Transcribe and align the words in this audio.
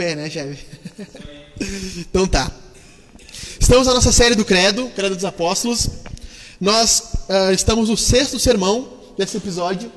pé, 0.00 0.14
né, 0.14 0.30
chefe? 0.30 0.64
então 2.00 2.26
tá. 2.26 2.50
Estamos 3.60 3.86
na 3.86 3.92
nossa 3.92 4.10
série 4.10 4.34
do 4.34 4.46
Credo, 4.46 4.90
Credo 4.96 5.14
dos 5.14 5.26
Apóstolos. 5.26 5.90
Nós 6.58 7.02
uh, 7.28 7.52
estamos 7.52 7.90
no 7.90 7.98
sexto 7.98 8.38
sermão 8.38 8.90
desse 9.18 9.36
episódio 9.36 9.92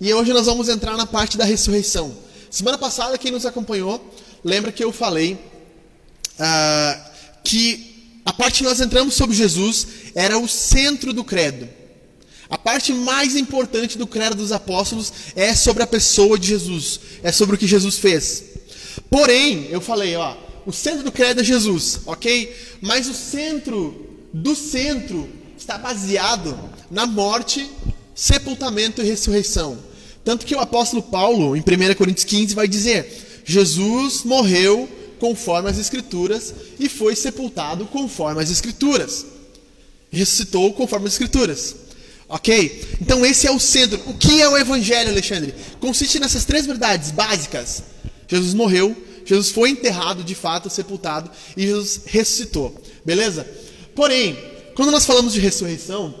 e 0.00 0.14
hoje 0.14 0.32
nós 0.32 0.46
vamos 0.46 0.68
entrar 0.68 0.96
na 0.96 1.06
parte 1.06 1.36
da 1.36 1.44
ressurreição. 1.44 2.16
Semana 2.52 2.78
passada, 2.78 3.18
quem 3.18 3.32
nos 3.32 3.44
acompanhou, 3.44 4.14
lembra 4.44 4.70
que 4.70 4.84
eu 4.84 4.92
falei 4.92 5.32
uh, 5.34 7.10
que 7.42 8.20
a 8.24 8.32
parte 8.32 8.58
que 8.58 8.64
nós 8.64 8.80
entramos 8.80 9.14
sobre 9.14 9.34
Jesus 9.34 9.88
era 10.14 10.38
o 10.38 10.46
centro 10.46 11.12
do 11.12 11.24
credo. 11.24 11.68
A 12.48 12.56
parte 12.56 12.92
mais 12.92 13.34
importante 13.34 13.98
do 13.98 14.06
credo 14.06 14.36
dos 14.36 14.52
apóstolos 14.52 15.12
é 15.34 15.52
sobre 15.52 15.82
a 15.82 15.86
pessoa 15.86 16.38
de 16.38 16.46
Jesus, 16.46 17.00
é 17.24 17.32
sobre 17.32 17.56
o 17.56 17.58
que 17.58 17.66
Jesus 17.66 17.98
fez. 17.98 18.51
Porém, 19.10 19.68
eu 19.70 19.80
falei, 19.80 20.16
ó, 20.16 20.34
o 20.66 20.72
centro 20.72 21.02
do 21.02 21.12
credo 21.12 21.40
é 21.40 21.44
Jesus, 21.44 22.00
ok? 22.06 22.54
Mas 22.80 23.08
o 23.08 23.14
centro 23.14 24.08
do 24.32 24.54
centro 24.54 25.28
está 25.56 25.78
baseado 25.78 26.58
na 26.90 27.06
morte, 27.06 27.68
sepultamento 28.14 29.02
e 29.02 29.04
ressurreição. 29.04 29.78
Tanto 30.24 30.46
que 30.46 30.54
o 30.54 30.60
apóstolo 30.60 31.02
Paulo, 31.02 31.56
em 31.56 31.60
1 31.60 31.94
Coríntios 31.94 32.24
15, 32.24 32.54
vai 32.54 32.68
dizer: 32.68 33.42
Jesus 33.44 34.22
morreu 34.24 34.88
conforme 35.18 35.70
as 35.70 35.78
Escrituras 35.78 36.54
e 36.78 36.88
foi 36.88 37.14
sepultado 37.16 37.86
conforme 37.86 38.42
as 38.42 38.50
Escrituras. 38.50 39.26
Ressuscitou 40.10 40.72
conforme 40.72 41.06
as 41.06 41.14
Escrituras. 41.14 41.76
Ok? 42.28 42.96
Então 43.00 43.26
esse 43.26 43.46
é 43.46 43.50
o 43.50 43.60
centro. 43.60 44.00
O 44.06 44.14
que 44.14 44.40
é 44.40 44.48
o 44.48 44.56
Evangelho, 44.56 45.10
Alexandre? 45.10 45.54
Consiste 45.80 46.18
nessas 46.18 46.44
três 46.44 46.66
verdades 46.66 47.10
básicas: 47.10 47.82
Jesus 48.36 48.54
morreu, 48.54 48.96
Jesus 49.24 49.50
foi 49.50 49.70
enterrado 49.70 50.24
de 50.24 50.34
fato, 50.34 50.70
sepultado 50.70 51.30
e 51.56 51.66
Jesus 51.66 52.02
ressuscitou. 52.06 52.74
Beleza? 53.04 53.46
Porém, 53.94 54.36
quando 54.74 54.90
nós 54.90 55.04
falamos 55.04 55.32
de 55.32 55.40
ressurreição, 55.40 56.14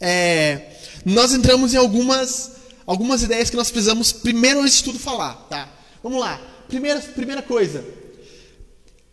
é, 0.00 0.72
nós 1.04 1.32
entramos 1.32 1.74
em 1.74 1.76
algumas, 1.76 2.52
algumas 2.84 3.22
ideias 3.22 3.50
que 3.50 3.56
nós 3.56 3.70
precisamos, 3.70 4.12
primeiro 4.12 4.60
antes 4.60 4.78
de 4.78 4.84
tudo, 4.84 4.98
falar. 4.98 5.34
Tá? 5.48 5.72
Vamos 6.02 6.20
lá. 6.20 6.40
Primeira, 6.68 7.00
primeira 7.00 7.42
coisa. 7.42 7.84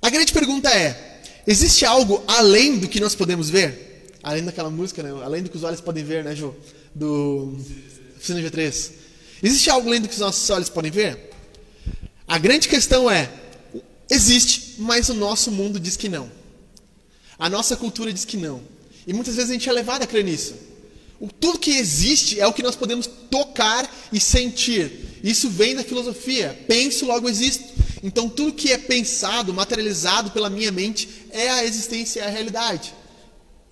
A 0.02 0.10
grande 0.10 0.34
pergunta 0.34 0.70
é: 0.70 1.22
existe 1.46 1.86
algo 1.86 2.24
além 2.28 2.78
do 2.78 2.88
que 2.88 3.00
nós 3.00 3.14
podemos 3.14 3.50
ver? 3.50 4.10
Além 4.24 4.44
daquela 4.44 4.70
música, 4.70 5.04
né? 5.04 5.12
além 5.24 5.44
do 5.44 5.50
que 5.50 5.58
os 5.58 5.64
olhos 5.64 5.80
podem 5.80 6.04
ver, 6.04 6.24
né, 6.24 6.36
João? 6.36 6.56
Do 6.94 7.56
Oficina 8.18 8.42
G3. 8.42 8.92
Existe 9.44 9.70
algo 9.70 9.88
além 9.88 10.02
do 10.02 10.08
que 10.08 10.14
os 10.14 10.20
nossos 10.20 10.50
olhos 10.50 10.70
podem 10.70 10.92
ver? 10.92 11.29
A 12.30 12.38
grande 12.38 12.70
questão 12.70 13.10
é: 13.10 13.28
existe, 14.08 14.76
mas 14.78 15.10
o 15.10 15.16
nosso 15.16 15.52
mundo 15.52 15.80
diz 15.80 15.98
que 15.98 16.08
não. 16.08 16.32
A 17.40 17.50
nossa 17.50 17.76
cultura 17.76 18.14
diz 18.14 18.24
que 18.24 18.38
não. 18.38 18.62
E 19.08 19.14
muitas 19.14 19.36
vezes 19.36 19.50
a 19.50 19.54
gente 19.54 19.68
é 19.68 19.72
levado 19.72 20.04
a 20.04 20.08
crer 20.08 20.24
nisso. 20.24 20.54
O, 21.20 21.28
tudo 21.28 21.58
que 21.58 21.72
existe 21.72 22.40
é 22.40 22.46
o 22.46 22.54
que 22.54 22.62
nós 22.62 22.76
podemos 22.76 23.08
tocar 23.08 23.92
e 24.14 24.20
sentir. 24.20 25.20
Isso 25.24 25.50
vem 25.50 25.76
da 25.76 25.84
filosofia. 25.84 26.58
Penso, 26.68 27.08
logo 27.08 27.28
existo. 27.28 27.64
Então, 28.04 28.30
tudo 28.30 28.54
que 28.54 28.72
é 28.72 28.78
pensado, 28.78 29.54
materializado 29.54 30.30
pela 30.32 30.50
minha 30.50 30.72
mente, 30.72 31.28
é 31.32 31.50
a 31.50 31.66
existência, 31.66 32.22
é 32.22 32.28
a 32.28 32.30
realidade. 32.30 32.94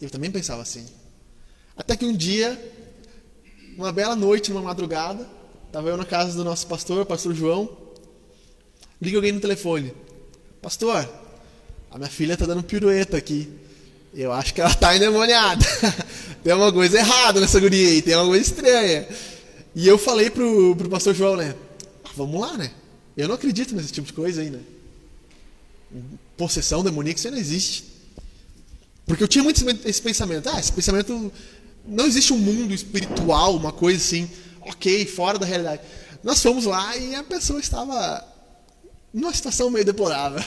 Eu 0.01 0.09
também 0.09 0.31
pensava 0.31 0.63
assim. 0.63 0.85
Até 1.77 1.95
que 1.95 2.05
um 2.05 2.13
dia, 2.13 2.59
uma 3.77 3.93
bela 3.93 4.15
noite, 4.15 4.49
numa 4.49 4.63
madrugada, 4.63 5.29
estava 5.67 5.89
eu 5.89 5.95
na 5.95 6.05
casa 6.05 6.35
do 6.35 6.43
nosso 6.43 6.65
pastor, 6.67 7.05
pastor 7.05 7.33
João, 7.33 7.86
liga 9.01 9.17
alguém 9.17 9.31
no 9.31 9.39
telefone. 9.39 9.93
Pastor, 10.61 11.07
a 11.91 11.97
minha 11.97 12.09
filha 12.09 12.33
está 12.33 12.45
dando 12.45 12.63
pirueta 12.63 13.17
aqui. 13.17 13.49
Eu 14.13 14.31
acho 14.31 14.53
que 14.53 14.61
ela 14.61 14.71
está 14.71 14.95
endemoniada. 14.95 15.65
tem 16.43 16.53
uma 16.53 16.71
coisa 16.71 16.97
errada 16.97 17.39
nessa 17.39 17.59
guria 17.59 17.89
aí, 17.89 18.01
tem 18.01 18.15
uma 18.15 18.25
coisa 18.25 18.43
estranha. 18.43 19.07
E 19.75 19.87
eu 19.87 19.97
falei 19.97 20.29
pro, 20.29 20.75
pro 20.75 20.89
pastor 20.89 21.13
João, 21.13 21.35
né? 21.35 21.55
Ah, 22.03 22.09
vamos 22.15 22.39
lá, 22.41 22.57
né? 22.57 22.71
Eu 23.15 23.27
não 23.27 23.35
acredito 23.35 23.75
nesse 23.75 23.91
tipo 23.91 24.07
de 24.07 24.13
coisa 24.13 24.41
aí, 24.41 24.49
né? 24.49 24.59
Possessão 26.35 26.83
demoníaca, 26.83 27.19
isso 27.19 27.31
não 27.31 27.37
existe. 27.37 27.83
Porque 29.05 29.23
eu 29.23 29.27
tinha 29.27 29.43
muito 29.43 29.63
esse 29.85 30.01
pensamento. 30.01 30.49
Ah, 30.49 30.59
esse 30.59 30.71
pensamento. 30.71 31.31
Não 31.85 32.05
existe 32.05 32.33
um 32.33 32.37
mundo 32.37 32.73
espiritual, 32.73 33.55
uma 33.55 33.71
coisa 33.71 33.97
assim, 33.97 34.29
ok, 34.61 35.05
fora 35.05 35.39
da 35.39 35.45
realidade. 35.45 35.81
Nós 36.23 36.41
fomos 36.41 36.65
lá 36.65 36.97
e 36.97 37.15
a 37.15 37.23
pessoa 37.23 37.59
estava 37.59 38.25
numa 39.17 39.33
situação 39.33 39.69
meio 39.69 39.85
deplorável. 39.85 40.43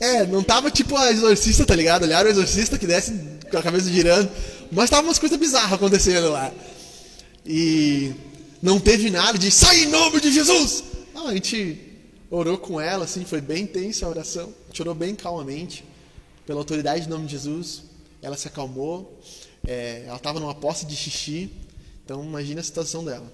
É, 0.00 0.26
não 0.26 0.42
tava 0.42 0.68
tipo 0.68 0.96
a 0.96 1.12
exorcista, 1.12 1.64
tá 1.64 1.76
ligado? 1.76 2.02
Olharam 2.02 2.28
o 2.28 2.32
exorcista 2.32 2.76
que 2.76 2.88
desce 2.88 3.12
com 3.48 3.56
a 3.56 3.62
cabeça 3.62 3.88
girando. 3.88 4.28
Mas 4.72 4.90
tava 4.90 5.06
umas 5.06 5.18
coisas 5.18 5.38
bizarras 5.38 5.74
acontecendo 5.74 6.28
lá. 6.28 6.52
E 7.46 8.12
não 8.60 8.80
teve 8.80 9.10
nada 9.10 9.38
de 9.38 9.48
sai 9.50 9.84
em 9.84 9.86
nome 9.86 10.20
de 10.20 10.32
Jesus! 10.32 10.82
Não, 11.14 11.28
a 11.28 11.34
gente 11.34 11.78
orou 12.28 12.58
com 12.58 12.80
ela, 12.80 13.04
assim, 13.04 13.24
foi 13.24 13.40
bem 13.40 13.64
tensa 13.64 14.04
a 14.04 14.08
oração. 14.08 14.52
Chorou 14.72 14.94
bem 14.94 15.14
calmamente 15.14 15.84
pela 16.46 16.60
autoridade 16.60 17.06
em 17.06 17.08
nome 17.08 17.26
de 17.26 17.32
Jesus, 17.32 17.84
ela 18.20 18.36
se 18.36 18.48
acalmou, 18.48 19.20
é, 19.66 20.04
ela 20.06 20.16
estava 20.16 20.40
numa 20.40 20.54
posse 20.54 20.84
de 20.84 20.96
xixi, 20.96 21.50
então 22.04 22.24
imagina 22.24 22.60
a 22.60 22.64
situação 22.64 23.04
dela. 23.04 23.32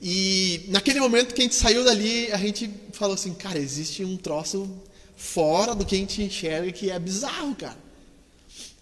E 0.00 0.64
naquele 0.68 1.00
momento 1.00 1.34
que 1.34 1.40
a 1.40 1.44
gente 1.44 1.54
saiu 1.54 1.84
dali, 1.84 2.30
a 2.32 2.36
gente 2.36 2.70
falou 2.92 3.14
assim, 3.14 3.32
cara, 3.34 3.58
existe 3.58 4.04
um 4.04 4.16
troço 4.16 4.68
fora 5.16 5.74
do 5.74 5.84
que 5.84 5.94
a 5.94 5.98
gente 5.98 6.22
enxerga 6.22 6.70
que 6.72 6.90
é 6.90 6.98
bizarro, 6.98 7.54
cara. 7.54 7.78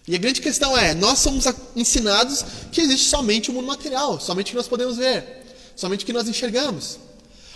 E 0.07 0.15
a 0.15 0.19
grande 0.19 0.41
questão 0.41 0.77
é, 0.77 0.93
nós 0.93 1.19
somos 1.19 1.45
ensinados 1.75 2.45
que 2.71 2.81
existe 2.81 3.07
somente 3.07 3.49
o 3.49 3.53
mundo 3.53 3.65
material, 3.65 4.19
somente 4.19 4.51
que 4.51 4.57
nós 4.57 4.67
podemos 4.67 4.97
ver, 4.97 5.43
somente 5.75 6.05
que 6.05 6.13
nós 6.13 6.27
enxergamos. 6.27 6.99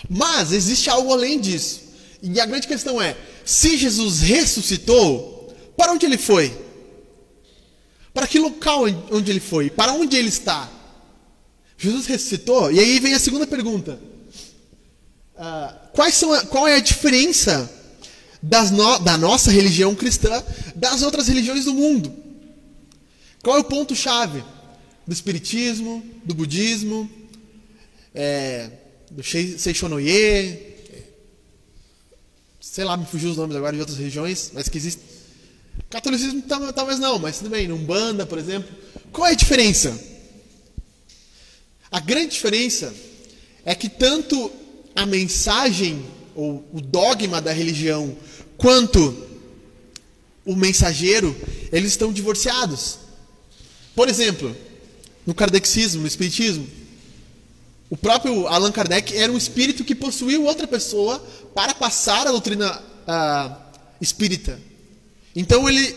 Mas 0.09 0.51
existe 0.51 0.89
algo 0.89 1.13
além 1.13 1.39
disso. 1.39 1.81
E 2.23 2.39
a 2.39 2.45
grande 2.45 2.67
questão 2.67 3.01
é: 3.01 3.15
se 3.45 3.77
Jesus 3.77 4.21
ressuscitou, 4.21 5.53
para 5.77 5.91
onde 5.91 6.05
ele 6.05 6.17
foi? 6.17 6.55
Para 8.13 8.27
que 8.27 8.39
local 8.39 8.83
onde 9.11 9.31
ele 9.31 9.39
foi? 9.39 9.69
Para 9.69 9.93
onde 9.93 10.17
ele 10.17 10.29
está? 10.29 10.69
Jesus 11.79 12.05
ressuscitou? 12.05 12.71
E 12.71 12.79
aí 12.79 12.99
vem 12.99 13.13
a 13.13 13.19
segunda 13.19 13.47
pergunta: 13.47 13.97
uh, 15.35 15.89
quais 15.93 16.13
são 16.13 16.31
a, 16.33 16.45
qual 16.45 16.67
é 16.67 16.75
a 16.75 16.79
diferença 16.79 17.71
no, 18.43 18.99
da 18.99 19.17
nossa 19.17 19.49
religião 19.49 19.95
cristã 19.95 20.43
das 20.75 21.01
outras 21.01 21.29
religiões 21.29 21.63
do 21.65 21.73
mundo? 21.73 22.13
Qual 23.41 23.55
é 23.55 23.61
o 23.61 23.63
ponto-chave 23.63 24.43
do 25.07 25.13
Espiritismo, 25.13 26.03
do 26.25 26.35
Budismo, 26.35 27.09
é, 28.13 28.69
do 29.09 29.23
Seixonoye, 29.23 30.69
sei 32.59 32.83
lá, 32.83 32.97
me 32.97 33.05
fugiu 33.05 33.31
os 33.31 33.37
nomes 33.37 33.55
agora 33.55 33.73
de 33.73 33.79
outras 33.79 33.97
regiões, 33.97 34.51
mas 34.53 34.67
que 34.67 34.77
existe. 34.77 35.01
Catolicismo 35.89 36.43
talvez 36.75 36.99
não, 36.99 37.17
mas 37.17 37.37
tudo 37.37 37.49
bem. 37.49 37.71
Umbanda, 37.71 38.25
por 38.25 38.37
exemplo. 38.37 38.69
Qual 39.13 39.25
é 39.25 39.31
a 39.31 39.35
diferença? 39.35 39.97
A 41.91 41.99
grande 41.99 42.33
diferença 42.33 42.93
é 43.65 43.73
que 43.73 43.89
tanto 43.89 44.51
a 44.95 45.05
mensagem 45.05 46.05
ou 46.35 46.67
o 46.71 46.81
dogma 46.81 47.41
da 47.41 47.51
religião 47.51 48.15
quanto 48.57 49.27
o 50.45 50.55
mensageiro, 50.55 51.35
eles 51.71 51.91
estão 51.91 52.11
divorciados. 52.11 52.97
Por 53.95 54.07
exemplo, 54.07 54.55
no 55.25 55.33
kardexismo, 55.33 56.01
no 56.01 56.07
espiritismo, 56.07 56.67
o 57.89 57.97
próprio 57.97 58.47
Allan 58.47 58.71
Kardec 58.71 59.15
era 59.15 59.31
um 59.31 59.37
espírito 59.37 59.83
que 59.83 59.95
possuiu 59.95 60.45
outra 60.45 60.67
pessoa 60.67 61.19
para 61.55 61.73
passar 61.73 62.27
a 62.27 62.31
doutrina 62.31 62.79
uh, 62.79 63.55
espírita. 63.99 64.59
Então 65.35 65.67
ele, 65.67 65.95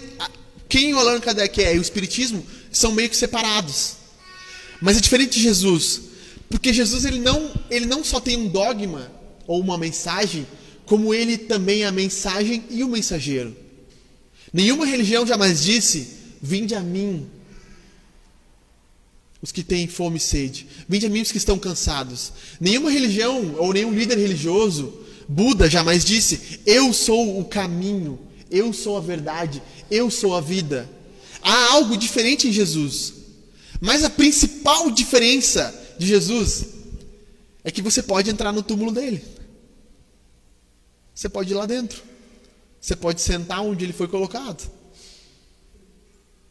quem 0.69 0.95
o 0.95 0.99
Allan 0.99 1.21
Kardec 1.21 1.63
é 1.63 1.75
e 1.75 1.79
o 1.79 1.83
espiritismo 1.83 2.45
são 2.71 2.93
meio 2.93 3.11
que 3.11 3.17
separados. 3.17 4.02
Mas 4.83 4.97
é 4.97 5.01
diferente 5.01 5.39
de 5.39 5.43
Jesus, 5.43 6.03
porque 6.51 6.73
Jesus 6.73 7.05
ele 7.05 7.21
não, 7.21 7.53
ele 7.71 7.87
não 7.87 8.03
só 8.03 8.19
tem 8.19 8.37
um 8.37 8.49
dogma 8.49 9.11
ou 9.47 9.61
uma 9.61 9.79
mensagem, 9.79 10.45
como 10.85 11.15
ele 11.15 11.39
também 11.39 11.85
é 11.85 11.87
a 11.87 11.93
mensagem 11.93 12.65
e 12.69 12.83
o 12.83 12.89
mensageiro. 12.89 13.57
Nenhuma 14.53 14.85
religião 14.85 15.25
jamais 15.25 15.63
disse: 15.63 16.09
"Vinde 16.43 16.75
a 16.75 16.81
mim, 16.81 17.31
os 19.41 19.53
que 19.53 19.63
têm 19.63 19.87
fome 19.87 20.19
e 20.19 20.21
sede. 20.21 20.67
Vinde 20.89 21.07
a 21.07 21.09
mim 21.09 21.23
os 21.23 21.31
que 21.31 21.39
estão 21.39 21.59
cansados. 21.59 22.33
Nenhuma 22.61 22.91
religião 22.91 23.55
ou 23.59 23.73
nenhum 23.73 23.93
líder 23.93 24.19
religioso, 24.19 24.93
Buda 25.29 25.71
jamais 25.71 26.05
disse: 26.05 26.61
Eu 26.67 26.93
sou 26.93 27.39
o 27.39 27.45
caminho, 27.45 28.19
eu 28.51 28.73
sou 28.73 28.97
a 28.97 29.01
verdade, 29.01 29.63
eu 29.89 30.11
sou 30.11 30.35
a 30.35 30.41
vida. 30.41 30.91
Há 31.41 31.73
algo 31.73 31.97
diferente 31.97 32.49
em 32.49 32.53
Jesus. 32.53 33.22
Mas 33.85 34.05
a 34.05 34.11
principal 34.11 34.93
diferença 34.93 35.75
de 35.99 36.07
Jesus 36.07 36.67
é 37.65 37.71
que 37.73 37.83
você 37.83 38.01
pode 38.01 38.31
entrar 38.31 38.53
no 38.53 38.63
túmulo 38.63 38.93
dele. 38.93 39.21
Você 41.13 41.29
pode 41.29 41.51
ir 41.51 41.55
lá 41.55 41.67
dentro. 41.67 42.01
Você 42.81 42.95
pode 42.95 43.21
sentar 43.21 43.61
onde 43.61 43.85
ele 43.85 43.93
foi 43.93 44.07
colocado. 44.07 44.71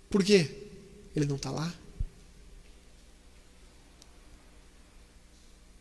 Por 0.10 0.26
quê? 0.26 0.68
Ele 1.16 1.26
não 1.26 1.38
está 1.38 1.50
lá. 1.50 1.74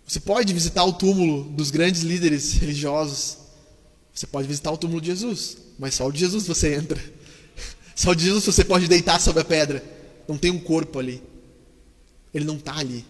Você 0.07 0.21
pode 0.21 0.55
visitar 0.55 0.85
o 0.85 0.93
túmulo 0.93 1.51
dos 1.51 1.73
grandes 1.73 2.03
líderes 2.03 2.53
religiosos. 2.53 3.39
Você 4.15 4.29
pode 4.29 4.47
visitar 4.47 4.71
o 4.71 4.79
túmulo 4.79 5.01
de 5.01 5.09
Jesus. 5.09 5.57
Mas 5.81 5.97
só 5.97 6.07
o 6.07 6.13
de 6.13 6.21
Jesus 6.21 6.47
você 6.47 6.77
entra. 6.77 7.03
Só 7.97 8.13
o 8.13 8.15
de 8.15 8.25
Jesus 8.25 8.45
você 8.45 8.65
pode 8.65 8.87
deitar 8.87 9.21
sobre 9.21 9.43
a 9.43 9.45
pedra. 9.45 9.85
Não 10.29 10.39
tem 10.39 10.53
um 10.53 10.61
corpo 10.61 11.01
ali. 11.01 11.30
Ele 12.33 12.45
não 12.45 12.57
está 12.57 12.77
ali. 12.77 13.05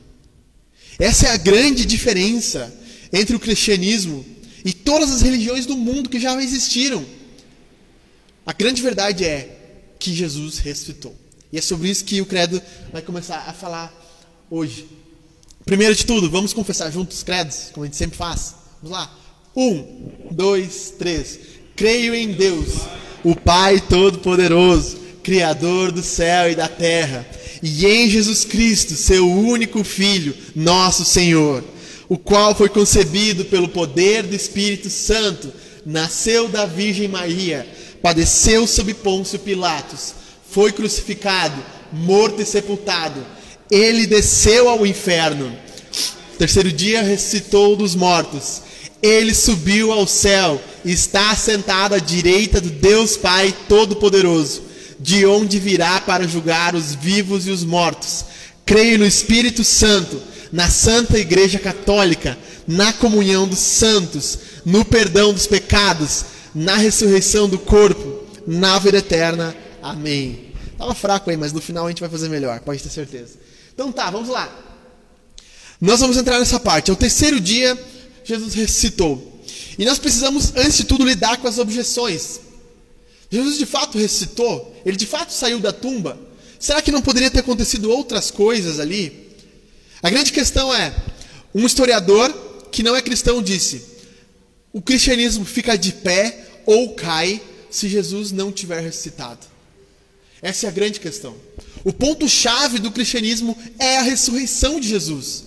Essa 0.99 1.29
é 1.29 1.31
a 1.31 1.37
grande 1.37 1.85
diferença 1.85 2.73
entre 3.13 3.35
o 3.35 3.41
cristianismo 3.41 4.25
e 4.65 4.73
todas 4.73 5.11
as 5.11 5.23
religiões 5.23 5.67
do 5.67 5.77
mundo 5.77 6.11
que 6.11 6.21
já 6.21 6.41
existiram. 6.43 7.05
A 8.45 8.53
grande 8.53 8.83
verdade 8.83 9.25
é 9.25 9.57
que 9.99 10.15
Jesus 10.15 10.59
ressuscitou. 10.59 11.15
E 11.53 11.59
é 11.59 11.61
sobre 11.61 11.89
isso 11.89 12.05
que 12.05 12.21
o 12.21 12.27
Credo 12.27 12.61
vai 12.93 13.03
começar 13.03 13.45
a 13.47 13.53
falar 13.53 13.93
hoje. 14.51 14.87
Primeiro 15.65 15.95
de 15.95 16.07
tudo, 16.07 16.31
vamos 16.31 16.53
confessar 16.53 16.91
juntos 16.91 17.19
os 17.19 17.23
credos, 17.23 17.71
como 17.73 17.85
a 17.85 17.87
gente 17.87 17.97
sempre 17.97 18.17
faz. 18.17 18.55
Vamos 18.83 18.97
lá. 18.97 19.19
Um, 19.55 20.11
dois, 20.31 20.95
três. 20.99 21.39
Creio 21.77 22.15
em 22.15 22.33
Deus, 22.33 22.69
o 23.23 23.35
Pai 23.35 23.81
Todo-Poderoso, 23.81 24.99
Criador 25.23 25.93
do 25.93 26.03
céu 26.03 26.51
e 26.51 26.55
da 26.55 26.69
terra, 26.69 27.27
e 27.63 27.87
em 27.87 28.09
Jesus 28.09 28.45
Cristo, 28.45 28.95
seu 28.95 29.31
único 29.31 29.85
Filho, 29.85 30.35
nosso 30.55 31.05
Senhor, 31.05 31.63
o 32.09 32.17
qual 32.19 32.55
foi 32.55 32.69
concebido 32.69 33.45
pelo 33.45 33.69
poder 33.69 34.23
do 34.23 34.35
Espírito 34.35 34.89
Santo, 34.91 35.53
nasceu 35.85 36.49
da 36.49 36.67
Virgem 36.67 37.09
Maria, 37.09 37.67
padeceu 38.03 38.67
sob 38.67 38.95
Pôncio 38.95 39.39
Pilatos, 39.39 40.15
foi 40.51 40.73
crucificado, 40.73 41.63
morto 41.93 42.43
e 42.43 42.47
sepultado 42.47 43.25
ele 43.71 44.07
desceu 44.07 44.69
ao 44.69 44.85
inferno. 44.85 45.57
Terceiro 46.37 46.73
dia 46.73 47.03
ressuscitou 47.03 47.77
dos 47.77 47.95
mortos. 47.95 48.63
Ele 49.01 49.35
subiu 49.35 49.93
ao 49.93 50.07
céu 50.07 50.61
e 50.85 50.93
está 50.93 51.35
sentado 51.37 51.95
à 51.95 51.99
direita 51.99 52.61
do 52.61 52.69
Deus 52.69 53.17
Pai 53.17 53.55
Todo-Poderoso, 53.69 54.63
de 55.01 55.25
onde 55.25 55.59
virá 55.59 56.01
para 56.01 56.29
julgar 56.29 56.75
os 56.75 56.95
vivos 56.95 57.47
e 57.47 57.51
os 57.51 57.65
mortos. 57.65 58.27
Creio 58.67 58.99
no 58.99 59.07
Espírito 59.07 59.65
Santo, 59.65 60.21
na 60.53 60.69
Santa 60.69 61.19
Igreja 61.19 61.59
Católica, 61.59 62.39
na 62.69 62.93
comunhão 62.93 63.49
dos 63.49 63.59
santos, 63.59 64.39
no 64.65 64.85
perdão 64.85 65.33
dos 65.33 65.47
pecados, 65.47 66.25
na 66.55 66.77
ressurreição 66.77 67.49
do 67.49 67.59
corpo, 67.59 68.27
na 68.47 68.79
vida 68.79 68.99
eterna. 68.99 69.57
Amém. 69.83 70.53
Tava 70.77 70.95
fraco 70.95 71.31
aí, 71.31 71.37
mas 71.37 71.53
no 71.53 71.61
final 71.61 71.87
a 71.87 71.89
gente 71.89 72.01
vai 72.01 72.11
fazer 72.11 72.29
melhor, 72.29 72.61
pode 72.61 72.83
ter 72.83 72.91
certeza. 72.91 73.39
Então 73.73 73.91
tá, 73.91 74.11
vamos 74.11 74.29
lá. 74.29 74.49
Nós 75.81 76.01
vamos 76.01 76.19
entrar 76.19 76.39
nessa 76.39 76.61
parte. 76.61 76.91
É 76.91 76.93
o 76.93 76.97
terceiro 76.97 77.41
dia, 77.41 77.79
Jesus 78.23 78.53
ressuscitou. 78.53 79.43
E 79.79 79.85
nós 79.87 79.99
precisamos, 79.99 80.53
antes 80.55 80.77
de 80.77 80.85
tudo, 80.85 81.07
lidar 81.07 81.39
com 81.39 81.49
as 81.49 81.59
objeções. 81.59 82.41
Jesus 83.31 83.59
de 83.59 83.67
fato 83.67 83.97
ressuscitou? 83.97 84.77
Ele 84.85 84.97
de 84.97 85.07
fato 85.07 85.33
saiu 85.33 85.61
da 85.61 85.73
tumba? 85.73 86.19
Será 86.59 86.83
que 86.83 86.93
não 86.93 87.01
poderia 87.01 87.31
ter 87.31 87.41
acontecido 87.41 87.91
outras 87.91 88.31
coisas 88.31 88.81
ali? 88.81 89.31
A 90.03 90.11
grande 90.11 90.33
questão 90.33 90.75
é: 90.75 90.95
um 91.55 91.65
historiador 91.65 92.33
que 92.73 92.83
não 92.83 92.97
é 92.97 93.01
cristão 93.01 93.43
disse: 93.43 93.85
o 94.73 94.83
cristianismo 94.83 95.45
fica 95.45 95.77
de 95.77 95.93
pé 95.93 96.47
ou 96.67 96.95
cai 96.95 97.41
se 97.71 97.89
Jesus 97.89 98.33
não 98.33 98.51
tiver 98.51 98.81
ressuscitado. 98.81 99.47
Essa 100.43 100.67
é 100.67 100.69
a 100.69 100.73
grande 100.73 101.01
questão. 101.01 101.37
O 101.85 101.93
ponto-chave 101.93 102.79
do 102.79 102.91
cristianismo 102.91 103.57
é 103.79 103.99
a 103.99 104.03
ressurreição 104.03 104.81
de 104.81 104.89
Jesus. 104.89 105.45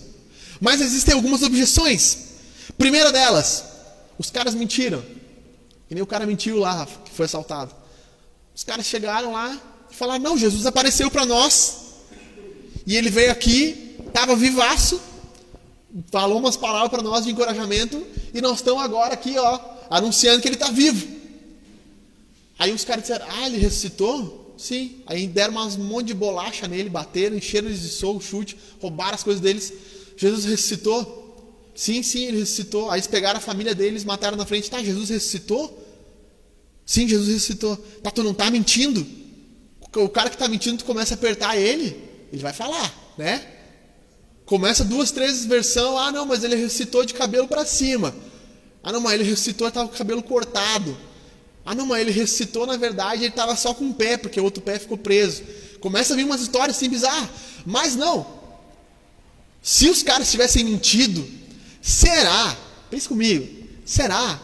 Mas 0.60 0.80
existem 0.80 1.14
algumas 1.14 1.42
objeções. 1.42 2.18
Primeira 2.78 3.12
delas, 3.12 3.64
os 4.18 4.30
caras 4.30 4.54
mentiram. 4.54 5.04
Que 5.88 5.94
nem 5.94 6.02
o 6.02 6.06
cara 6.06 6.26
mentiu 6.26 6.58
lá, 6.58 6.86
que 7.03 7.03
foi 7.14 7.26
assaltado. 7.26 7.74
Os 8.54 8.62
caras 8.62 8.86
chegaram 8.86 9.32
lá 9.32 9.60
e 9.90 9.94
falaram: 9.94 10.22
Não, 10.22 10.38
Jesus 10.38 10.66
apareceu 10.66 11.10
para 11.10 11.26
nós. 11.26 11.82
E 12.86 12.96
ele 12.96 13.10
veio 13.10 13.32
aqui, 13.32 13.96
estava 14.06 14.36
vivaço, 14.36 15.00
falou 16.10 16.38
umas 16.38 16.56
palavras 16.56 16.90
para 16.90 17.02
nós 17.02 17.24
de 17.24 17.30
encorajamento. 17.30 18.04
E 18.32 18.40
nós 18.40 18.56
estamos 18.56 18.82
agora 18.82 19.14
aqui, 19.14 19.38
ó, 19.38 19.58
anunciando 19.90 20.42
que 20.42 20.48
ele 20.48 20.56
está 20.56 20.70
vivo. 20.70 21.06
Aí 22.58 22.72
os 22.72 22.84
caras 22.84 23.04
disseram: 23.04 23.26
Ah, 23.28 23.46
ele 23.46 23.58
ressuscitou? 23.58 24.54
Sim. 24.56 25.02
Aí 25.06 25.26
deram 25.26 25.54
umas, 25.54 25.76
um 25.76 25.84
monte 25.84 26.08
de 26.08 26.14
bolacha 26.14 26.68
nele, 26.68 26.88
bateram, 26.88 27.36
encheram 27.36 27.68
eles 27.68 27.82
de 27.82 27.88
soco, 27.88 28.22
chute, 28.22 28.56
roubaram 28.80 29.14
as 29.14 29.22
coisas 29.22 29.40
deles. 29.40 29.72
Jesus 30.16 30.44
ressuscitou? 30.44 31.22
Sim, 31.74 32.02
sim, 32.02 32.26
ele 32.26 32.38
ressuscitou. 32.38 32.90
Aí 32.90 32.98
eles 32.98 33.08
pegaram 33.08 33.38
a 33.38 33.42
família 33.42 33.74
deles, 33.74 34.04
mataram 34.04 34.36
na 34.36 34.46
frente. 34.46 34.70
Tá, 34.70 34.82
Jesus 34.82 35.08
ressuscitou? 35.08 35.83
Sim, 36.86 37.08
Jesus 37.08 37.28
ressuscitou. 37.28 37.76
Tá, 38.02 38.10
tu 38.10 38.22
não 38.22 38.34
tá 38.34 38.50
mentindo? 38.50 39.06
O 39.96 40.08
cara 40.08 40.28
que 40.28 40.36
tá 40.36 40.48
mentindo, 40.48 40.78
tu 40.78 40.84
começa 40.84 41.14
a 41.14 41.16
apertar 41.16 41.56
ele, 41.56 41.96
ele 42.32 42.42
vai 42.42 42.52
falar, 42.52 42.92
né? 43.16 43.46
Começa 44.44 44.84
duas, 44.84 45.10
três 45.10 45.46
versões. 45.46 45.96
Ah, 45.98 46.12
não, 46.12 46.26
mas 46.26 46.44
ele 46.44 46.56
ressuscitou 46.56 47.04
de 47.04 47.14
cabelo 47.14 47.48
para 47.48 47.64
cima. 47.64 48.14
Ah, 48.82 48.92
não, 48.92 49.00
mas 49.00 49.14
ele 49.14 49.24
ressuscitou 49.24 49.68
estava 49.68 49.88
com 49.88 49.94
o 49.94 49.98
cabelo 49.98 50.22
cortado. 50.22 50.96
Ah, 51.64 51.74
não, 51.74 51.86
mas 51.86 52.02
ele 52.02 52.10
ressuscitou, 52.10 52.66
na 52.66 52.76
verdade, 52.76 53.22
ele 53.22 53.28
estava 53.28 53.56
só 53.56 53.72
com 53.72 53.84
um 53.84 53.92
pé, 53.92 54.18
porque 54.18 54.38
o 54.38 54.44
outro 54.44 54.62
pé 54.62 54.78
ficou 54.78 54.98
preso. 54.98 55.42
Começa 55.80 56.12
a 56.12 56.16
vir 56.16 56.24
umas 56.24 56.42
histórias 56.42 56.76
assim 56.76 56.90
bizarras. 56.90 57.30
Mas 57.64 57.96
não. 57.96 58.26
Se 59.62 59.88
os 59.88 60.02
caras 60.02 60.30
tivessem 60.30 60.62
mentido, 60.64 61.26
será, 61.80 62.54
pense 62.90 63.08
comigo, 63.08 63.48
será 63.86 64.38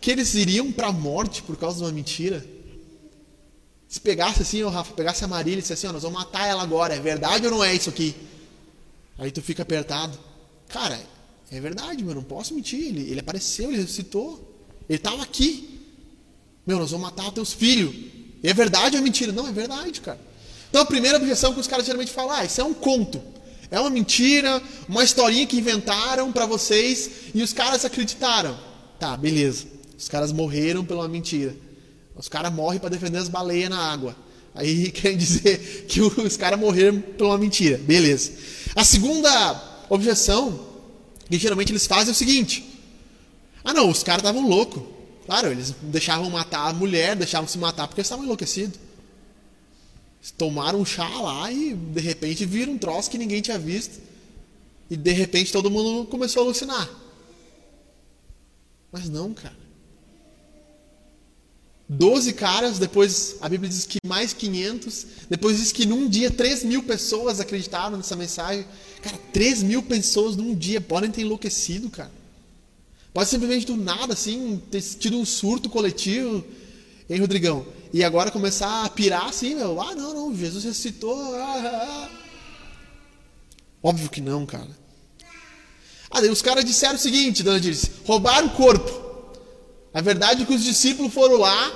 que 0.00 0.10
eles 0.10 0.34
iriam 0.34 0.70
para 0.72 0.88
a 0.88 0.92
morte 0.92 1.42
por 1.42 1.56
causa 1.56 1.78
de 1.78 1.84
uma 1.84 1.92
mentira? 1.92 2.44
Se 3.88 4.00
pegasse 4.00 4.42
assim, 4.42 4.62
o 4.62 4.68
Rafa, 4.68 4.92
pegasse 4.92 5.24
a 5.24 5.28
Marília 5.28 5.58
e 5.58 5.62
dissesse 5.62 5.86
assim, 5.86 5.90
ó, 5.90 5.92
nós 5.92 6.02
vamos 6.02 6.18
matar 6.18 6.46
ela 6.46 6.62
agora, 6.62 6.94
é 6.94 7.00
verdade 7.00 7.46
ou 7.46 7.52
não 7.52 7.64
é 7.64 7.74
isso 7.74 7.88
aqui? 7.88 8.14
Aí 9.18 9.30
tu 9.30 9.42
fica 9.42 9.62
apertado. 9.62 10.18
Cara, 10.68 11.00
é 11.50 11.60
verdade, 11.60 12.04
meu, 12.04 12.14
não 12.14 12.22
posso 12.22 12.54
mentir. 12.54 12.88
Ele, 12.88 13.10
ele 13.10 13.20
apareceu, 13.20 13.70
ele 13.70 13.80
ressuscitou. 13.80 14.64
Ele 14.88 14.98
estava 14.98 15.22
aqui. 15.22 15.80
Meu, 16.66 16.78
nós 16.78 16.90
vamos 16.90 17.06
matar 17.06 17.32
teus 17.32 17.52
filhos. 17.52 17.94
E 18.42 18.48
é 18.48 18.54
verdade 18.54 18.96
ou 18.96 19.00
é 19.00 19.04
mentira? 19.04 19.32
Não, 19.32 19.48
é 19.48 19.52
verdade, 19.52 20.00
cara. 20.00 20.20
Então 20.68 20.82
a 20.82 20.86
primeira 20.86 21.16
objeção 21.16 21.54
que 21.54 21.60
os 21.60 21.66
caras 21.66 21.86
geralmente 21.86 22.12
falam, 22.12 22.32
ah, 22.32 22.44
isso 22.44 22.60
é 22.60 22.64
um 22.64 22.74
conto. 22.74 23.20
É 23.70 23.80
uma 23.80 23.90
mentira, 23.90 24.62
uma 24.88 25.02
historinha 25.02 25.46
que 25.46 25.56
inventaram 25.56 26.30
para 26.30 26.46
vocês 26.46 27.10
e 27.34 27.42
os 27.42 27.52
caras 27.52 27.84
acreditaram. 27.84 28.58
Tá, 28.98 29.16
beleza. 29.16 29.77
Os 29.98 30.08
caras 30.08 30.30
morreram 30.30 30.84
pela 30.84 31.08
mentira. 31.08 31.56
Os 32.14 32.28
caras 32.28 32.52
morrem 32.52 32.78
para 32.78 32.88
defender 32.88 33.18
as 33.18 33.28
baleias 33.28 33.68
na 33.68 33.78
água. 33.78 34.16
Aí 34.54 34.90
quer 34.92 35.16
dizer 35.16 35.86
que 35.88 36.00
os 36.00 36.36
caras 36.36 36.58
morreram 36.58 37.00
por 37.00 37.26
uma 37.26 37.36
mentira. 37.36 37.76
Beleza. 37.78 38.32
A 38.76 38.84
segunda 38.84 39.84
objeção 39.90 40.66
que 41.28 41.36
geralmente 41.36 41.72
eles 41.72 41.86
fazem 41.86 42.10
é 42.10 42.12
o 42.12 42.14
seguinte: 42.14 42.64
Ah, 43.64 43.74
não, 43.74 43.90
os 43.90 44.04
caras 44.04 44.22
estavam 44.22 44.48
loucos. 44.48 44.82
Claro, 45.26 45.48
eles 45.50 45.74
deixavam 45.82 46.30
matar 46.30 46.68
a 46.68 46.72
mulher, 46.72 47.16
deixavam 47.16 47.48
se 47.48 47.58
matar 47.58 47.88
porque 47.88 48.00
estavam 48.00 48.24
enlouquecidos. 48.24 48.78
Tomaram 50.36 50.80
um 50.80 50.84
chá 50.84 51.08
lá 51.08 51.50
e 51.50 51.74
de 51.74 52.00
repente 52.00 52.44
viram 52.44 52.74
um 52.74 52.78
troço 52.78 53.10
que 53.10 53.18
ninguém 53.18 53.40
tinha 53.40 53.58
visto. 53.58 54.00
E 54.88 54.96
de 54.96 55.12
repente 55.12 55.52
todo 55.52 55.70
mundo 55.70 56.06
começou 56.06 56.42
a 56.42 56.46
alucinar. 56.46 56.88
Mas 58.92 59.08
não, 59.08 59.34
cara. 59.34 59.57
Doze 61.88 62.34
caras, 62.34 62.78
depois 62.78 63.36
a 63.40 63.48
Bíblia 63.48 63.70
diz 63.70 63.86
que 63.86 63.96
mais 64.06 64.34
500, 64.34 65.06
depois 65.30 65.56
diz 65.56 65.72
que 65.72 65.86
num 65.86 66.06
dia 66.06 66.30
3 66.30 66.64
mil 66.64 66.82
pessoas 66.82 67.40
acreditaram 67.40 67.96
nessa 67.96 68.14
mensagem. 68.14 68.66
Cara, 69.00 69.16
3 69.32 69.62
mil 69.62 69.82
pessoas 69.82 70.36
num 70.36 70.54
dia 70.54 70.82
podem 70.82 71.10
ter 71.10 71.22
enlouquecido, 71.22 71.88
cara. 71.88 72.12
Pode 73.14 73.30
simplesmente 73.30 73.64
do 73.64 73.76
nada, 73.76 74.12
assim, 74.12 74.60
ter 74.70 74.82
tido 74.82 75.16
um 75.16 75.24
surto 75.24 75.70
coletivo, 75.70 76.44
hein, 77.08 77.20
Rodrigão? 77.20 77.66
E 77.90 78.04
agora 78.04 78.30
começar 78.30 78.84
a 78.84 78.90
pirar 78.90 79.26
assim, 79.26 79.54
meu, 79.54 79.80
ah, 79.80 79.94
não, 79.94 80.12
não, 80.12 80.36
Jesus 80.36 80.64
ressuscitou. 80.64 81.34
Ah, 81.36 81.54
ah. 81.56 82.08
ah. 82.10 82.10
Óbvio 83.82 84.10
que 84.10 84.20
não, 84.20 84.44
cara. 84.44 84.68
Ah, 86.10 86.20
daí 86.20 86.28
os 86.28 86.42
caras 86.42 86.66
disseram 86.66 86.96
o 86.96 86.98
seguinte, 86.98 87.42
Dona 87.42 87.58
disse, 87.58 87.90
roubaram 88.04 88.48
o 88.48 88.50
corpo. 88.50 89.07
A 89.98 90.02
verdade 90.02 90.42
é 90.42 90.46
que 90.46 90.54
os 90.54 90.62
discípulos 90.62 91.12
foram 91.12 91.36
lá 91.36 91.72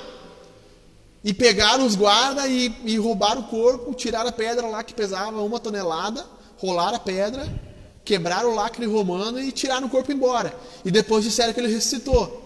e 1.25 1.35
pegaram 1.35 1.85
os 1.85 1.95
guardas 1.95 2.45
e, 2.47 2.75
e 2.85 2.97
roubaram 2.97 3.43
o 3.43 3.45
corpo, 3.45 3.95
tiraram 3.95 4.29
a 4.29 4.33
pedra 4.33 4.67
lá 4.67 4.83
que 4.83 4.95
pesava 4.95 5.43
uma 5.43 5.59
tonelada, 5.59 6.25
rolaram 6.57 6.97
a 6.97 7.01
pedra 7.01 7.73
quebraram 8.05 8.51
o 8.51 8.55
lacre 8.55 8.87
romano 8.87 9.41
e 9.41 9.53
tiraram 9.53 9.87
o 9.87 9.91
corpo 9.91 10.13
embora. 10.13 10.55
E 10.85 10.91
depois 10.91 11.25
disseram 11.25 11.53
que 11.53 11.61
ele 11.61 11.73
ressuscitou. 11.73 12.41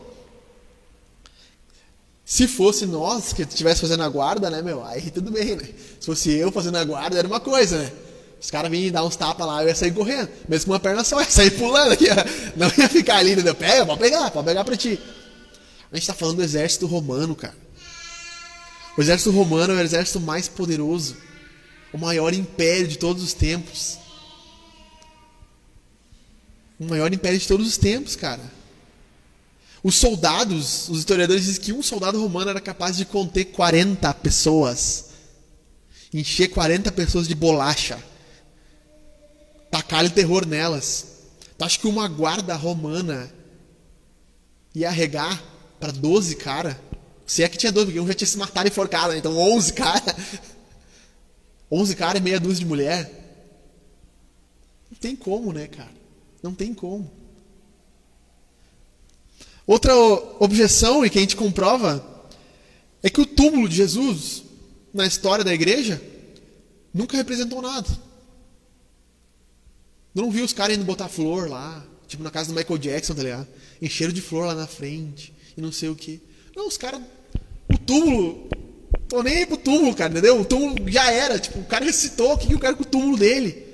Se 2.24 2.48
fosse 2.48 2.86
nós 2.86 3.32
que 3.32 3.42
estivesse 3.42 3.80
fazendo 3.80 4.02
a 4.02 4.08
guarda, 4.08 4.50
né, 4.50 4.60
meu? 4.60 4.84
Aí 4.84 5.10
tudo 5.10 5.30
bem, 5.30 5.56
né? 5.56 5.68
Se 6.00 6.06
fosse 6.06 6.32
eu 6.32 6.50
fazendo 6.50 6.76
a 6.76 6.84
guarda, 6.84 7.18
era 7.18 7.26
uma 7.26 7.40
coisa, 7.40 7.78
né? 7.78 7.92
Os 8.40 8.50
caras 8.50 8.70
vinham 8.70 8.92
dar 8.92 9.04
uns 9.04 9.16
tapas 9.16 9.46
lá, 9.46 9.62
eu 9.62 9.68
ia 9.68 9.74
sair 9.74 9.92
correndo. 9.92 10.28
Mesmo 10.48 10.66
com 10.66 10.72
uma 10.72 10.80
perna 10.80 11.04
só, 11.04 11.16
eu 11.16 11.24
ia 11.24 11.30
sair 11.30 11.50
pulando 11.52 11.92
aqui. 11.92 12.06
Não 12.56 12.66
ia 12.76 12.88
ficar 12.88 13.18
ali, 13.18 13.32
entendeu? 13.32 13.54
Pega, 13.54 13.86
pode 13.86 14.00
pegar, 14.00 14.30
pode 14.30 14.46
pegar 14.46 14.64
pra 14.64 14.76
ti. 14.76 15.00
A 15.90 15.96
gente 15.96 16.06
tá 16.06 16.14
falando 16.14 16.36
do 16.36 16.42
exército 16.42 16.86
romano, 16.86 17.34
cara. 17.34 17.56
O 18.96 19.02
exército 19.02 19.30
romano 19.30 19.72
é 19.72 19.76
o 19.76 19.80
exército 19.80 20.20
mais 20.20 20.48
poderoso. 20.48 21.16
O 21.92 21.98
maior 21.98 22.32
império 22.34 22.88
de 22.88 22.98
todos 22.98 23.22
os 23.22 23.32
tempos. 23.32 23.98
O 26.78 26.84
maior 26.84 27.12
império 27.12 27.38
de 27.38 27.46
todos 27.46 27.66
os 27.66 27.76
tempos, 27.76 28.16
cara. 28.16 28.42
Os 29.82 29.94
soldados, 29.94 30.88
os 30.88 30.98
historiadores 31.00 31.44
dizem 31.44 31.60
que 31.60 31.72
um 31.72 31.82
soldado 31.82 32.20
romano 32.20 32.50
era 32.50 32.60
capaz 32.60 32.96
de 32.96 33.04
conter 33.04 33.46
40 33.46 34.12
pessoas. 34.14 35.10
Encher 36.12 36.48
40 36.48 36.90
pessoas 36.92 37.28
de 37.28 37.34
bolacha 37.34 37.98
tacar-lhe 39.70 40.10
terror 40.10 40.46
nelas. 40.46 41.06
Tu 41.58 41.64
acha 41.64 41.78
que 41.78 41.86
uma 41.86 42.08
guarda 42.08 42.54
romana 42.54 43.30
ia 44.74 44.88
arregar 44.88 45.42
para 45.78 45.92
12 45.92 46.36
cara? 46.36 46.80
Se 47.26 47.42
é 47.42 47.48
que 47.48 47.58
tinha 47.58 47.72
12, 47.72 47.86
porque 47.86 48.00
um 48.00 48.06
já 48.06 48.14
tinha 48.14 48.28
se 48.28 48.38
matado 48.38 48.68
e 48.68 48.70
enforcado, 48.70 49.12
né? 49.12 49.18
então 49.18 49.36
11 49.36 49.72
cara. 49.72 50.16
11 51.70 51.96
cara 51.96 52.18
e 52.18 52.20
meia 52.20 52.38
dúzia 52.38 52.60
de 52.60 52.66
mulher. 52.66 53.10
Não 54.90 54.96
tem 54.98 55.16
como, 55.16 55.52
né, 55.52 55.66
cara? 55.66 55.90
Não 56.42 56.54
tem 56.54 56.72
como. 56.72 57.10
Outra 59.66 59.92
objeção, 60.38 61.04
e 61.04 61.10
que 61.10 61.18
a 61.18 61.20
gente 61.20 61.34
comprova, 61.34 62.04
é 63.02 63.10
que 63.10 63.20
o 63.20 63.26
túmulo 63.26 63.68
de 63.68 63.74
Jesus, 63.74 64.44
na 64.94 65.04
história 65.04 65.44
da 65.44 65.52
igreja, 65.52 66.00
nunca 66.94 67.16
representou 67.16 67.60
nada. 67.60 67.88
Não 70.14 70.30
vi 70.30 70.40
os 70.42 70.52
caras 70.52 70.76
indo 70.76 70.84
botar 70.84 71.08
flor 71.08 71.50
lá, 71.50 71.84
tipo 72.06 72.22
na 72.22 72.30
casa 72.30 72.52
do 72.52 72.56
Michael 72.56 72.78
Jackson, 72.78 73.14
tá 73.14 73.22
ligado? 73.24 73.48
Encheram 73.82 74.12
de 74.12 74.22
flor 74.22 74.46
lá 74.46 74.54
na 74.54 74.68
frente 74.68 75.35
e 75.56 75.60
não 75.60 75.72
sei 75.72 75.88
o 75.88 75.96
que. 75.96 76.20
Não, 76.54 76.68
os 76.68 76.76
caras. 76.76 77.00
O 77.72 77.78
túmulo. 77.78 78.48
Tô 79.08 79.22
nem 79.22 79.38
aí 79.38 79.46
pro 79.46 79.56
túmulo, 79.56 79.94
cara, 79.94 80.10
entendeu? 80.10 80.40
O 80.40 80.44
túmulo 80.44 80.90
já 80.90 81.10
era. 81.10 81.38
Tipo, 81.38 81.60
o 81.60 81.64
cara 81.64 81.84
recitou 81.84 82.32
o 82.32 82.38
que 82.38 82.52
eu 82.52 82.58
quero 82.58 82.76
com 82.76 82.82
o 82.82 82.86
túmulo 82.86 83.16
dele. 83.16 83.64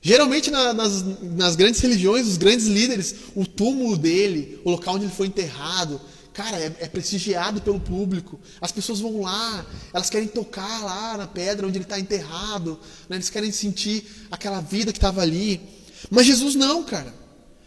Geralmente 0.00 0.50
na, 0.50 0.74
nas, 0.74 1.04
nas 1.22 1.54
grandes 1.54 1.80
religiões, 1.80 2.26
os 2.26 2.36
grandes 2.36 2.66
líderes, 2.66 3.14
o 3.36 3.46
túmulo 3.46 3.96
dele, 3.96 4.60
o 4.64 4.70
local 4.70 4.96
onde 4.96 5.04
ele 5.04 5.12
foi 5.12 5.28
enterrado, 5.28 6.00
cara, 6.32 6.58
é, 6.58 6.74
é, 6.80 6.88
prestigiado 6.88 7.62
pelo 7.62 7.78
público. 7.78 8.40
As 8.60 8.72
pessoas 8.72 8.98
vão 8.98 9.20
lá, 9.20 9.64
elas 9.94 10.10
querem 10.10 10.26
tocar 10.26 10.82
lá 10.82 11.16
na 11.16 11.28
pedra 11.28 11.68
onde 11.68 11.78
ele 11.78 11.84
está 11.84 12.00
enterrado, 12.00 12.80
né? 13.08 13.16
eles 13.16 13.30
querem 13.30 13.52
sentir 13.52 14.04
aquela 14.28 14.60
vida 14.60 14.92
que 14.92 14.98
estava 14.98 15.22
ali. 15.22 15.60
Mas 16.10 16.26
Jesus 16.26 16.56
não, 16.56 16.82
cara. 16.82 17.21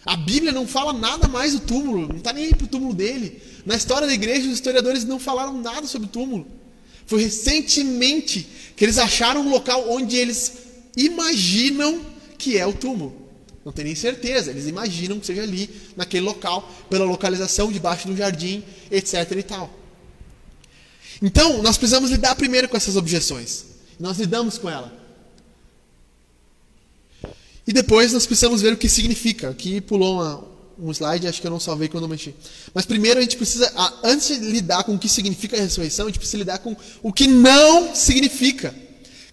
A 0.06 0.16
Bíblia 0.16 0.52
não 0.52 0.68
fala 0.68 0.94
nada 0.94 1.28
mais 1.28 1.54
do 1.54 1.62
túmulo, 1.62 2.08
não 2.08 2.18
está 2.18 2.32
nem 2.32 2.46
aí 2.46 2.56
para 2.56 2.66
o 2.66 2.70
túmulo 2.70 2.94
dele. 2.94 3.42
Na 3.66 3.76
história 3.76 4.06
da 4.08 4.14
igreja, 4.14 4.48
os 4.48 4.54
historiadores 4.54 5.04
não 5.04 5.20
falaram 5.20 5.60
nada 5.60 5.88
sobre 5.88 6.08
o 6.08 6.12
túmulo. 6.12 6.46
Foi 7.08 7.22
recentemente 7.24 8.48
que 8.76 8.86
eles 8.86 9.00
acharam 9.00 9.42
um 9.42 9.50
local 9.50 9.90
onde 9.90 10.16
eles 10.16 10.54
imaginam 10.96 12.02
que 12.38 12.58
é 12.58 12.66
o 12.66 12.74
túmulo. 12.74 13.26
Não 13.64 13.72
tem 13.72 13.86
nem 13.86 13.96
certeza, 13.96 14.52
eles 14.52 14.68
imaginam 14.68 15.20
que 15.20 15.26
seja 15.26 15.42
ali, 15.42 15.68
naquele 15.98 16.24
local, 16.24 16.72
pela 16.88 17.04
localização, 17.04 17.72
debaixo 17.72 18.08
do 18.08 18.16
jardim, 18.16 18.64
etc 18.92 19.32
e 19.32 19.44
tal. 19.44 19.74
Então, 21.20 21.64
nós 21.64 21.78
precisamos 21.78 22.12
lidar 22.12 22.36
primeiro 22.36 22.70
com 22.70 22.78
essas 22.78 22.96
objeções. 22.96 23.66
Nós 24.00 24.20
lidamos 24.20 24.60
com 24.60 24.70
ela. 24.70 25.05
E 27.68 27.74
depois 27.74 28.14
nós 28.14 28.26
precisamos 28.26 28.62
ver 28.62 28.74
o 28.74 28.78
que 28.78 28.88
significa. 28.88 29.50
Aqui 29.50 29.82
pulou 29.82 30.16
uma, 30.16 30.44
um 30.80 30.92
slide, 30.92 31.28
acho 31.28 31.42
que 31.42 31.48
eu 31.48 31.52
não 31.52 31.60
salvei 31.60 31.88
quando 31.88 32.04
eu 32.04 32.10
mexi. 32.10 32.36
Mas 32.74 32.86
primeiro 32.86 33.20
a 33.20 33.24
gente 33.24 33.38
precisa, 33.38 33.72
antes 34.04 34.28
de 34.28 34.36
lidar 34.36 34.84
com 34.84 34.96
o 34.96 35.00
que 35.00 35.10
significa 35.10 35.58
a 35.58 35.62
ressurreição, 35.62 36.06
a 36.06 36.10
gente 36.10 36.20
precisa 36.20 36.38
lidar 36.38 36.60
com 36.60 36.76
o 37.02 37.12
que 37.12 37.28
não 37.28 37.96
significa. 37.96 38.74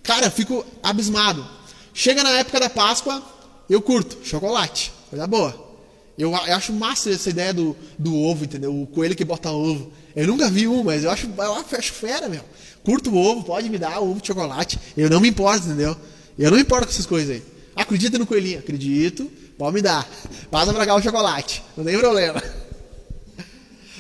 Cara, 0.03 0.27
eu 0.27 0.31
fico 0.31 0.65
abismado. 0.83 1.47
Chega 1.93 2.23
na 2.23 2.31
época 2.31 2.59
da 2.59 2.71
Páscoa, 2.71 3.23
eu 3.69 3.83
curto, 3.83 4.19
chocolate, 4.27 4.93
coisa 5.11 5.27
boa. 5.27 5.73
Eu, 6.17 6.31
eu 6.31 6.57
acho 6.57 6.73
massa 6.73 7.11
essa 7.11 7.31
ideia 7.31 7.53
do, 7.53 7.77
do 7.99 8.15
ovo, 8.17 8.45
entendeu? 8.45 8.83
O 8.83 8.87
coelho 8.87 9.17
que 9.17 9.25
bota 9.25 9.51
ovo. 9.51 9.91
Eu 10.15 10.27
nunca 10.27 10.51
vi 10.51 10.69
um, 10.69 10.85
mas 10.85 11.05
eu 11.05 11.11
acho, 11.11 11.27
eu 11.27 11.79
acho 11.79 11.93
fera, 11.93 12.29
meu. 12.29 12.43
Curto 12.85 13.11
o 13.11 13.17
ovo, 13.17 13.45
pode 13.45 13.69
me 13.71 13.79
dar 13.79 14.01
ovo 14.01 14.21
de 14.21 14.27
chocolate. 14.27 14.79
Eu 14.97 15.09
não 15.09 15.21
me 15.21 15.29
importo, 15.29 15.67
entendeu? 15.67 15.97
Eu 16.39 16.51
não 16.51 16.57
me 16.57 16.63
importo 16.63 16.87
com 16.87 16.93
essas 16.93 17.07
coisas 17.07 17.31
aí. 17.31 17.43
Acredita 17.75 18.19
no 18.19 18.27
coelhinho? 18.27 18.59
Acredito, 18.59 19.31
pode 19.57 19.75
me 19.75 19.83
dar. 19.83 20.09
Passa 20.51 20.73
pra 20.73 20.87
cá 20.87 20.95
o 20.95 21.03
chocolate, 21.03 21.63
não 21.77 21.85
tem 21.85 21.99
problema. 21.99 22.43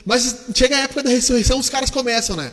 Mas 0.04 0.46
chega 0.54 0.76
a 0.76 0.80
época 0.80 1.02
da 1.02 1.10
ressurreição, 1.10 1.58
os 1.58 1.68
caras 1.68 1.90
começam, 1.90 2.36
né? 2.36 2.52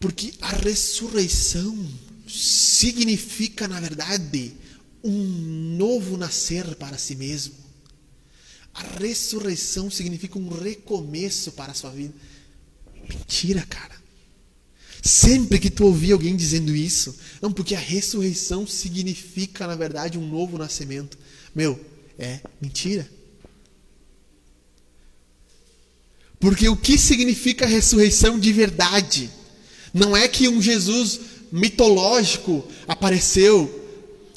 Porque 0.00 0.32
a 0.40 0.50
ressurreição 0.50 1.76
significa, 2.26 3.66
na 3.66 3.80
verdade, 3.80 4.54
um 5.02 5.76
novo 5.76 6.16
nascer 6.16 6.74
para 6.76 6.98
si 6.98 7.14
mesmo. 7.14 7.54
A 8.74 8.82
ressurreição 9.00 9.90
significa 9.90 10.38
um 10.38 10.48
recomeço 10.48 11.52
para 11.52 11.72
a 11.72 11.74
sua 11.74 11.90
vida. 11.90 12.14
Mentira, 13.08 13.64
cara. 13.68 13.97
Sempre 15.08 15.58
que 15.58 15.70
tu 15.70 15.86
ouvir 15.86 16.12
alguém 16.12 16.36
dizendo 16.36 16.76
isso, 16.76 17.16
não, 17.40 17.50
porque 17.50 17.74
a 17.74 17.78
ressurreição 17.78 18.66
significa, 18.66 19.66
na 19.66 19.74
verdade, 19.74 20.18
um 20.18 20.28
novo 20.28 20.58
nascimento. 20.58 21.16
Meu, 21.54 21.80
é 22.18 22.40
mentira. 22.60 23.08
Porque 26.38 26.68
o 26.68 26.76
que 26.76 26.98
significa 26.98 27.64
a 27.64 27.68
ressurreição 27.68 28.38
de 28.38 28.52
verdade? 28.52 29.30
Não 29.94 30.14
é 30.14 30.28
que 30.28 30.46
um 30.46 30.60
Jesus 30.60 31.20
mitológico 31.50 32.62
apareceu 32.86 33.88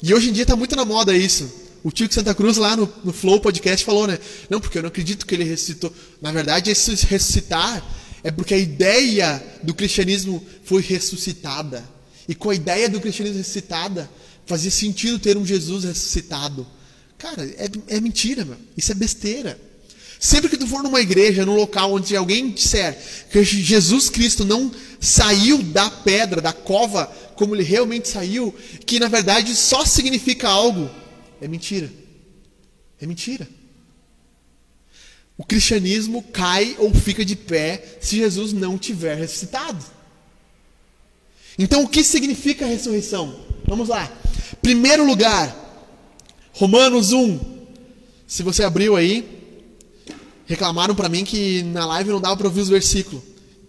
e 0.02 0.14
hoje 0.14 0.30
em 0.30 0.32
dia 0.32 0.44
está 0.44 0.56
muito 0.56 0.74
na 0.74 0.86
moda 0.86 1.14
isso. 1.14 1.52
O 1.84 1.92
tio 1.92 2.08
de 2.08 2.14
Santa 2.14 2.34
Cruz 2.34 2.56
lá 2.56 2.74
no, 2.74 2.90
no 3.04 3.12
Flow 3.12 3.38
Podcast 3.40 3.84
falou, 3.84 4.06
né? 4.06 4.18
Não, 4.48 4.58
porque 4.58 4.78
eu 4.78 4.82
não 4.82 4.88
acredito 4.88 5.26
que 5.26 5.34
ele 5.34 5.44
ressuscitou. 5.44 5.92
Na 6.22 6.32
verdade, 6.32 6.70
esse 6.70 6.94
ressuscitar 7.04 7.84
é 8.24 8.30
porque 8.30 8.54
a 8.54 8.58
ideia 8.58 9.42
do 9.62 9.74
cristianismo 9.74 10.44
foi 10.64 10.82
ressuscitada. 10.82 11.84
E 12.28 12.34
com 12.34 12.50
a 12.50 12.54
ideia 12.54 12.88
do 12.88 13.00
cristianismo 13.00 13.38
ressuscitada, 13.38 14.08
fazia 14.46 14.70
sentido 14.70 15.18
ter 15.18 15.36
um 15.36 15.44
Jesus 15.44 15.84
ressuscitado. 15.84 16.66
Cara, 17.18 17.44
é, 17.44 17.68
é 17.88 18.00
mentira, 18.00 18.44
meu. 18.44 18.56
Isso 18.76 18.92
é 18.92 18.94
besteira. 18.94 19.58
Sempre 20.18 20.48
que 20.48 20.56
tu 20.56 20.68
for 20.68 20.84
numa 20.84 21.00
igreja, 21.00 21.44
num 21.44 21.56
local 21.56 21.92
onde 21.92 22.14
alguém 22.14 22.50
disser 22.50 22.96
que 23.28 23.42
Jesus 23.42 24.08
Cristo 24.08 24.44
não 24.44 24.70
saiu 25.00 25.60
da 25.64 25.90
pedra, 25.90 26.40
da 26.40 26.52
cova, 26.52 27.06
como 27.34 27.56
ele 27.56 27.64
realmente 27.64 28.08
saiu, 28.08 28.54
que 28.86 29.00
na 29.00 29.08
verdade 29.08 29.52
só 29.56 29.84
significa 29.84 30.48
algo, 30.48 30.88
é 31.40 31.48
mentira. 31.48 31.90
É 33.00 33.06
mentira. 33.06 33.48
O 35.36 35.44
cristianismo 35.44 36.22
cai 36.22 36.76
ou 36.78 36.92
fica 36.94 37.24
de 37.24 37.34
pé 37.34 37.98
se 38.00 38.16
Jesus 38.16 38.52
não 38.52 38.78
tiver 38.78 39.16
ressuscitado. 39.16 39.84
Então, 41.58 41.82
o 41.82 41.88
que 41.88 42.04
significa 42.04 42.64
a 42.64 42.68
ressurreição? 42.68 43.40
Vamos 43.66 43.88
lá. 43.88 44.10
Primeiro 44.60 45.04
lugar, 45.04 45.56
Romanos 46.52 47.12
1. 47.12 47.40
Se 48.26 48.42
você 48.42 48.62
abriu 48.62 48.96
aí, 48.96 49.58
reclamaram 50.46 50.94
para 50.94 51.08
mim 51.08 51.24
que 51.24 51.62
na 51.62 51.84
live 51.86 52.10
não 52.10 52.20
dava 52.20 52.36
para 52.36 52.46
ouvir 52.46 52.60
os 52.60 52.68
versículos. 52.68 53.22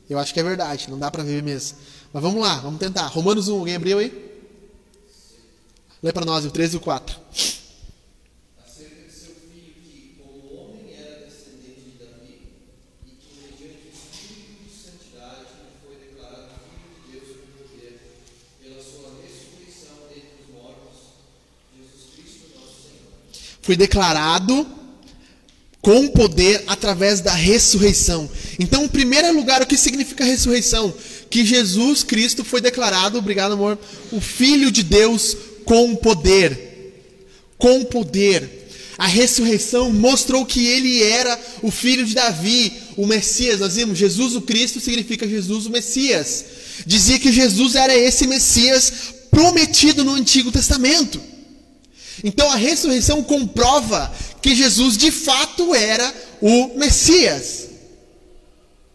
Eu 0.10 0.20
acho 0.20 0.34
que 0.34 0.40
é 0.40 0.44
verdade, 0.44 0.90
não 0.90 1.00
dá 1.00 1.10
para 1.10 1.24
ver 1.24 1.42
mesmo. 1.42 1.78
Mas 2.12 2.22
vamos 2.22 2.42
lá, 2.42 2.60
vamos 2.60 2.80
tentar. 2.80 3.08
Romanos 3.08 3.48
1, 3.48 3.58
alguém 3.58 3.76
abriu 3.76 3.98
aí? 4.00 4.32
Lê 6.02 6.12
para 6.12 6.26
nós 6.26 6.46
o 6.46 6.52
13 6.52 6.76
e 6.76 6.78
o 6.78 6.82
4. 6.82 7.18
Acerca 8.60 9.02
de 9.08 9.12
seu 9.12 9.34
filho 9.50 9.74
que, 9.82 10.20
como 10.22 10.54
homem, 10.54 10.94
era 10.94 11.26
descendente 11.26 11.80
de 11.80 11.92
Davi, 11.98 12.52
e 13.08 13.12
que, 13.16 13.32
mediante 13.40 13.88
o 13.88 13.96
Espírito 13.96 14.68
de 14.68 14.76
Santidade, 14.76 15.48
foi 15.82 15.96
declarado 15.96 16.60
Filho 16.68 16.92
de 16.94 17.24
Deus 17.24 17.40
por 17.40 17.66
poder, 17.72 17.94
pela 18.62 18.84
sua 18.84 19.16
ressurreição 19.24 19.96
dentre 20.12 20.44
os 20.44 20.50
mortos, 20.54 21.24
Jesus 21.72 22.04
Cristo, 22.14 22.52
nosso 22.60 22.84
Senhor. 22.84 23.16
Foi 23.64 23.76
declarado 23.76 24.68
com 25.82 26.08
poder 26.10 26.64
através 26.68 27.20
da 27.20 27.34
ressurreição. 27.34 28.30
Então, 28.60 28.86
em 28.86 28.88
primeiro 28.88 29.34
lugar, 29.34 29.62
o 29.62 29.66
que 29.66 29.76
significa 29.76 30.24
ressurreição? 30.24 30.94
que 31.34 31.44
Jesus 31.44 32.04
Cristo 32.04 32.44
foi 32.44 32.62
declarado, 32.62 33.18
obrigado 33.18 33.54
amor, 33.54 33.80
o 34.12 34.22
Filho 34.22 34.70
de 34.70 34.84
Deus 34.84 35.36
com 35.66 35.96
poder. 35.96 36.94
Com 37.58 37.84
poder. 37.86 38.70
A 39.00 39.08
ressurreição 39.08 39.92
mostrou 39.92 40.46
que 40.46 40.64
ele 40.64 41.02
era 41.02 41.40
o 41.64 41.72
filho 41.72 42.06
de 42.06 42.14
Davi, 42.14 42.72
o 42.96 43.08
Messias. 43.08 43.60
Nós 43.60 43.74
vimos, 43.74 43.98
Jesus 43.98 44.36
o 44.36 44.42
Cristo 44.42 44.80
significa 44.80 45.28
Jesus 45.28 45.66
o 45.66 45.72
Messias. 45.72 46.46
Dizia 46.86 47.18
que 47.18 47.32
Jesus 47.32 47.74
era 47.74 47.98
esse 47.98 48.28
Messias 48.28 48.94
prometido 49.32 50.04
no 50.04 50.14
Antigo 50.14 50.52
Testamento. 50.52 51.20
Então 52.24 52.52
a 52.52 52.56
ressurreição 52.56 53.24
comprova 53.24 54.12
que 54.42 54.56
Jesus 54.56 54.98
de 54.98 55.12
fato 55.12 55.74
era 55.74 56.14
o 56.42 56.78
Messias. 56.78 57.70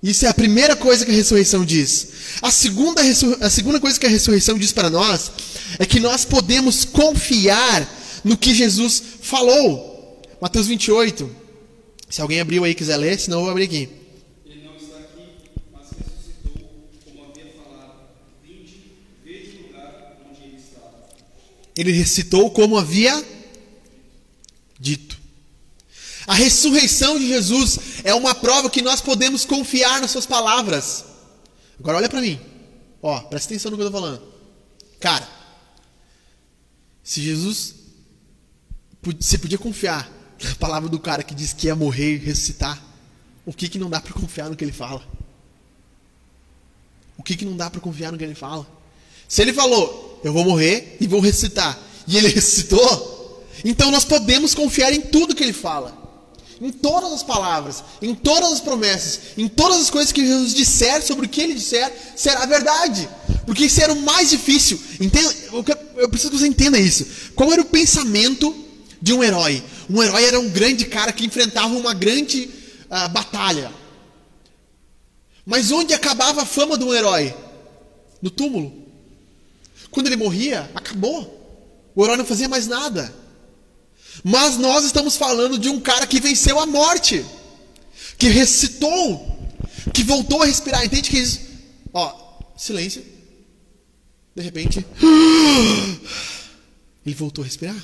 Isso 0.03 0.27
é 0.27 0.29
a 0.29 0.35
primeira 0.35 0.77
coisa 0.77 1.05
que 1.05 1.11
a 1.11 1.15
ressurreição 1.15 1.65
diz. 1.65 2.09
A 2.41 2.51
segunda, 2.51 3.03
a 3.41 3.51
segunda 3.51 3.81
coisa 3.81 3.99
que 3.99 4.07
a 4.07 4.11
ressurreição 4.11 4.59
diz 4.59 4.73
para 4.73 4.91
nós 4.91 5.33
é 5.79 5.85
que 5.85 5.99
nós 5.99 6.25
podemos 6.25 6.85
confiar 6.85 7.89
no 8.23 8.37
que 8.37 8.55
Jesus 8.55 9.03
falou. 9.23 10.23
Mateus 10.41 10.67
28. 10.69 11.29
Se 12.09 12.21
alguém 12.21 12.41
abriu 12.41 12.65
aí 12.65 12.75
quiser 12.75 12.97
ler, 12.97 13.19
senão 13.19 13.39
eu 13.39 13.43
vou 13.43 13.51
abrir 13.51 13.65
aqui. 13.65 13.98
Ele 21.79 21.93
recitou 21.93 22.51
como 22.51 22.77
havia 22.77 23.25
dito. 24.81 25.17
A 26.27 26.35
ressurreição 26.35 27.17
de 27.17 27.29
Jesus 27.29 27.79
é 28.03 28.13
uma 28.13 28.35
prova 28.35 28.69
que 28.69 28.83
nós 28.83 29.01
podemos 29.01 29.45
confiar 29.45 30.01
nas 30.01 30.11
suas 30.11 30.27
palavras. 30.27 31.05
Agora 31.79 31.99
olha 31.99 32.09
para 32.09 32.21
mim. 32.21 32.41
Ó, 33.01 33.21
presta 33.21 33.51
atenção 33.51 33.71
no 33.71 33.77
que 33.77 33.85
eu 33.85 33.87
estou 33.87 34.01
falando. 34.01 34.21
Cara, 34.99 35.27
se 37.05 37.23
Jesus 37.23 37.77
você 39.01 39.39
podia 39.39 39.57
confiar 39.57 40.11
na 40.43 40.57
palavra 40.57 40.89
do 40.89 40.99
cara 40.99 41.23
que 41.23 41.33
disse 41.33 41.55
que 41.55 41.69
ia 41.69 41.77
morrer 41.77 42.17
e 42.17 42.19
ressuscitar, 42.19 42.83
o 43.47 43.53
que 43.53 43.69
que 43.69 43.79
não 43.79 43.89
dá 43.89 44.01
para 44.01 44.13
confiar 44.13 44.51
no 44.51 44.57
que 44.57 44.65
ele 44.65 44.73
fala? 44.73 45.07
O 47.17 47.23
que 47.23 47.37
que 47.37 47.45
não 47.45 47.57
dá 47.57 47.71
para 47.71 47.81
confiar 47.81 48.11
no 48.11 48.19
que 48.19 48.25
ele 48.25 48.35
fala? 48.35 48.67
Se 49.29 49.43
ele 49.43 49.53
falou, 49.53 50.08
eu 50.23 50.33
vou 50.33 50.45
morrer 50.45 50.97
e 51.01 51.07
vou 51.07 51.21
ressuscitar, 51.21 51.79
e 52.07 52.17
ele 52.17 52.29
ressuscitou, 52.33 53.45
então 53.65 53.91
nós 53.91 54.05
podemos 54.05 54.55
confiar 54.55 54.93
em 54.93 55.01
tudo 55.01 55.35
que 55.35 55.43
ele 55.43 55.53
fala. 55.53 55.97
Em 56.61 56.73
todas 56.73 57.13
as 57.13 57.23
palavras, 57.23 57.85
em 58.03 58.15
todas 58.15 58.53
as 58.53 58.61
promessas, 58.61 59.21
em 59.37 59.47
todas 59.47 59.79
as 59.79 59.91
coisas 59.91 60.11
que 60.11 60.27
Jesus 60.27 60.53
disser 60.53 61.01
sobre 61.03 61.27
o 61.27 61.29
que 61.29 61.41
ele 61.41 61.55
disser, 61.55 61.93
será 62.17 62.45
verdade. 62.47 63.09
Porque 63.47 63.67
isso 63.67 63.81
era 63.81 63.93
o 63.93 64.03
mais 64.03 64.31
difícil. 64.31 64.81
Entenda, 65.01 65.33
eu 65.97 66.09
preciso 66.09 66.33
que 66.33 66.39
você 66.39 66.49
entenda 66.49 66.79
isso. 66.79 67.07
Qual 67.37 67.53
era 67.53 67.63
o 67.63 67.65
pensamento 67.65 68.55
de 69.01 69.13
um 69.13 69.23
herói? 69.23 69.63
Um 69.89 70.03
herói 70.03 70.25
era 70.25 70.41
um 70.41 70.49
grande 70.51 70.85
cara 70.87 71.13
que 71.13 71.25
enfrentava 71.25 71.73
uma 71.77 71.95
grande 71.95 72.51
uh, 72.91 73.09
batalha. 73.11 73.73
Mas 75.47 75.71
onde 75.71 75.95
acabava 75.95 76.43
a 76.43 76.47
fama 76.47 76.77
de 76.77 76.85
um 76.85 76.93
herói? 76.93 77.33
No 78.21 78.31
túmulo. 78.31 78.88
Quando 79.91 80.07
ele 80.07 80.17
morria, 80.17 80.71
acabou. 80.75 81.37
O 81.95 82.05
herói 82.05 82.17
não 82.17 82.25
fazia 82.25 82.49
mais 82.49 82.67
nada. 82.67 83.13
Mas 84.23 84.57
nós 84.57 84.85
estamos 84.85 85.17
falando 85.17 85.59
de 85.59 85.69
um 85.69 85.81
cara 85.81 86.07
que 86.07 86.21
venceu 86.21 86.59
a 86.59 86.67
morte, 86.67 87.25
que 88.17 88.29
ressuscitou, 88.29 89.39
que 89.93 90.03
voltou 90.03 90.43
a 90.43 90.47
respirar. 90.47 90.85
Entende 90.85 91.11
que 91.11 91.19
isso? 91.19 91.41
Ó, 91.93 92.41
silêncio. 92.57 93.05
De 94.35 94.43
repente, 94.43 94.79
ele 97.05 97.15
voltou 97.15 97.43
a 97.43 97.47
respirar. 97.47 97.77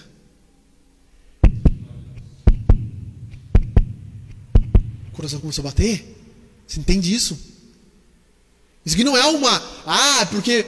O 5.13 5.17
coração 5.17 5.41
começou 5.41 5.63
a 5.63 5.71
bater. 5.71 6.13
Você 6.67 6.81
entende 6.81 7.15
isso? 7.15 7.39
Isso 8.85 8.95
aqui 8.95 9.05
não 9.05 9.17
é 9.17 9.25
uma. 9.27 9.63
Ah, 9.87 10.27
porque 10.31 10.67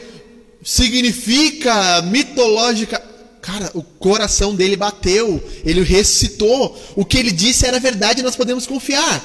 significa 0.67 2.03
mitológica. 2.03 3.01
Cara, 3.41 3.71
o 3.73 3.83
coração 3.85 4.57
dele 4.57 4.77
bateu. 4.77 5.41
Ele 5.65 5.83
ressuscitou. 5.83 6.77
O 6.97 7.05
que 7.05 7.17
ele 7.17 7.31
disse 7.31 7.65
era 7.65 7.79
verdade 7.79 8.23
nós 8.23 8.35
podemos 8.35 8.67
confiar. 8.67 9.25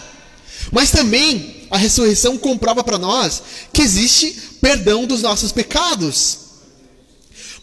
Mas 0.72 0.92
também 0.92 1.68
a 1.72 1.78
ressurreição 1.78 2.38
comprova 2.38 2.84
para 2.84 3.00
nós 3.00 3.42
que 3.74 3.82
existe 3.82 4.32
perdão 4.62 5.08
dos 5.08 5.24
nossos 5.24 5.52
pecados. 5.52 6.38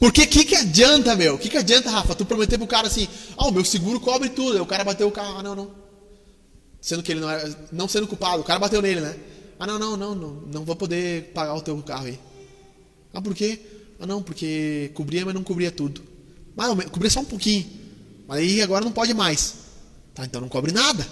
Porque 0.00 0.22
o 0.22 0.26
que, 0.26 0.44
que 0.44 0.56
adianta, 0.56 1.14
meu? 1.14 1.36
O 1.36 1.38
que, 1.38 1.48
que 1.48 1.56
adianta, 1.56 1.90
Rafa? 1.90 2.16
Tu 2.16 2.24
prometer 2.24 2.58
pro 2.58 2.66
cara 2.66 2.88
assim: 2.88 3.06
Ah, 3.36 3.46
o 3.46 3.52
meu 3.52 3.64
seguro 3.64 4.00
cobre 4.00 4.28
tudo. 4.28 4.56
Aí 4.56 4.60
o 4.60 4.66
cara 4.66 4.82
bateu 4.82 5.06
o 5.06 5.12
carro. 5.12 5.38
Ah, 5.38 5.42
não, 5.42 5.54
não. 5.54 5.70
Sendo 6.80 7.02
que 7.02 7.12
ele 7.12 7.20
não 7.20 7.30
era, 7.30 7.68
não 7.70 7.86
sendo 7.88 8.06
culpado, 8.06 8.40
o 8.40 8.44
cara 8.44 8.58
bateu 8.58 8.82
nele, 8.82 9.00
né? 9.00 9.16
Ah, 9.58 9.66
não, 9.66 9.78
não, 9.78 9.96
não, 9.96 10.14
não, 10.14 10.30
não 10.52 10.64
vou 10.64 10.76
poder 10.76 11.32
pagar 11.34 11.54
o 11.54 11.60
teu 11.60 11.76
carro 11.82 12.06
aí. 12.06 12.18
Ah, 13.18 13.20
por 13.20 13.35
quê? 13.35 13.59
Ah, 13.98 14.07
não, 14.07 14.22
porque 14.22 14.92
cobria, 14.94 15.24
mas 15.24 15.35
não 15.35 15.42
cobria 15.42 15.72
tudo. 15.72 16.00
Mas 16.54 16.85
cobria 16.87 17.11
só 17.11 17.18
um 17.18 17.24
pouquinho. 17.24 17.66
Mas 18.28 18.38
aí 18.38 18.62
agora 18.62 18.85
não 18.85 18.92
pode 18.92 19.12
mais. 19.12 19.54
Tá, 20.14 20.24
então 20.24 20.40
não 20.40 20.48
cobre 20.48 20.70
nada. 20.70 21.04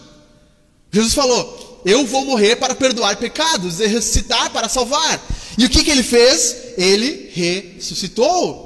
Jesus 0.92 1.14
falou: 1.14 1.82
Eu 1.84 2.06
vou 2.06 2.24
morrer 2.24 2.54
para 2.54 2.76
perdoar 2.76 3.16
pecados 3.16 3.80
e 3.80 3.88
ressuscitar 3.88 4.52
para 4.52 4.68
salvar. 4.68 5.20
E 5.58 5.64
o 5.64 5.68
que, 5.68 5.82
que 5.82 5.90
ele 5.90 6.04
fez? 6.04 6.74
Ele 6.78 7.28
ressuscitou. 7.32 8.64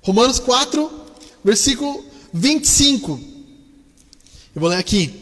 Romanos 0.00 0.38
4, 0.38 0.92
versículo 1.44 2.04
25. 2.32 3.20
Eu 4.54 4.60
vou 4.60 4.70
ler 4.70 4.76
aqui. 4.76 5.21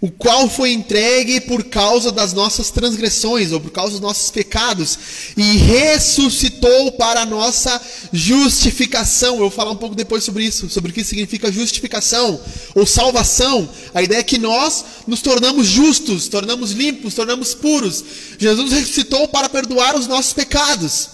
O 0.00 0.10
qual 0.10 0.48
foi 0.48 0.72
entregue 0.72 1.40
por 1.40 1.64
causa 1.64 2.12
das 2.12 2.32
nossas 2.34 2.70
transgressões, 2.70 3.50
ou 3.50 3.60
por 3.60 3.70
causa 3.70 3.92
dos 3.92 4.00
nossos 4.00 4.30
pecados, 4.30 4.98
e 5.36 5.56
ressuscitou 5.56 6.92
para 6.92 7.22
a 7.22 7.26
nossa 7.26 7.80
justificação. 8.12 9.34
Eu 9.34 9.40
vou 9.40 9.50
falar 9.50 9.70
um 9.70 9.76
pouco 9.76 9.94
depois 9.94 10.22
sobre 10.22 10.44
isso, 10.44 10.68
sobre 10.68 10.90
o 10.90 10.94
que 10.94 11.02
significa 11.02 11.50
justificação, 11.50 12.38
ou 12.74 12.86
salvação. 12.86 13.68
A 13.94 14.02
ideia 14.02 14.20
é 14.20 14.22
que 14.22 14.38
nós 14.38 14.84
nos 15.06 15.22
tornamos 15.22 15.66
justos, 15.66 16.28
tornamos 16.28 16.72
limpos, 16.72 17.14
tornamos 17.14 17.54
puros. 17.54 18.04
Jesus 18.38 18.72
ressuscitou 18.72 19.28
para 19.28 19.48
perdoar 19.48 19.96
os 19.96 20.06
nossos 20.06 20.34
pecados. 20.34 21.08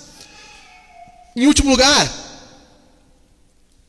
Em 1.37 1.47
último 1.47 1.71
lugar, 1.71 2.12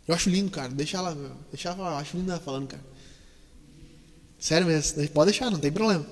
eu 0.07 0.13
acho 0.13 0.29
lindo, 0.29 0.51
cara. 0.51 0.69
Deixa 0.69 0.97
ela, 0.97 1.17
deixa 1.51 1.69
ela, 1.69 1.97
acho 1.97 2.15
lindo 2.15 2.31
ela 2.31 2.39
falando, 2.39 2.67
cara. 2.67 2.92
Sério 4.43 4.67
mesmo, 4.67 5.07
pode 5.07 5.31
deixar, 5.31 5.49
não 5.49 5.57
tem 5.57 5.71
problema. 5.71 6.05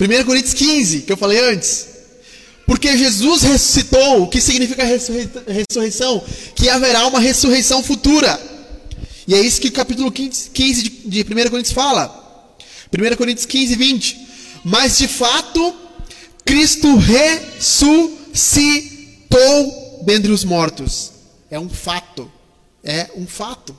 1 0.00 0.24
Coríntios 0.24 0.52
15, 0.52 1.02
que 1.02 1.12
eu 1.12 1.16
falei 1.16 1.38
antes. 1.38 1.86
Porque 2.66 2.96
Jesus 2.96 3.42
ressuscitou, 3.42 4.24
o 4.24 4.26
que 4.26 4.40
significa 4.40 4.82
ressurreição? 4.82 6.20
Que 6.56 6.68
haverá 6.68 7.06
uma 7.06 7.20
ressurreição 7.20 7.84
futura. 7.84 8.36
E 9.28 9.34
é 9.36 9.40
isso 9.40 9.60
que 9.60 9.68
o 9.68 9.72
capítulo 9.72 10.10
15 10.10 10.50
de 11.04 11.20
1 11.20 11.24
Coríntios 11.50 11.72
fala. 11.72 12.56
1 12.92 13.16
Coríntios 13.16 13.46
15, 13.46 13.76
20. 13.76 14.26
Mas 14.64 14.98
de 14.98 15.06
fato, 15.06 15.72
Cristo 16.44 16.96
ressuscitou 16.96 18.10
dentre 20.04 20.32
os 20.32 20.42
mortos. 20.42 21.12
É 21.48 21.60
um 21.60 21.68
fato. 21.68 22.28
É 22.82 23.08
um 23.14 23.24
fato. 23.24 23.76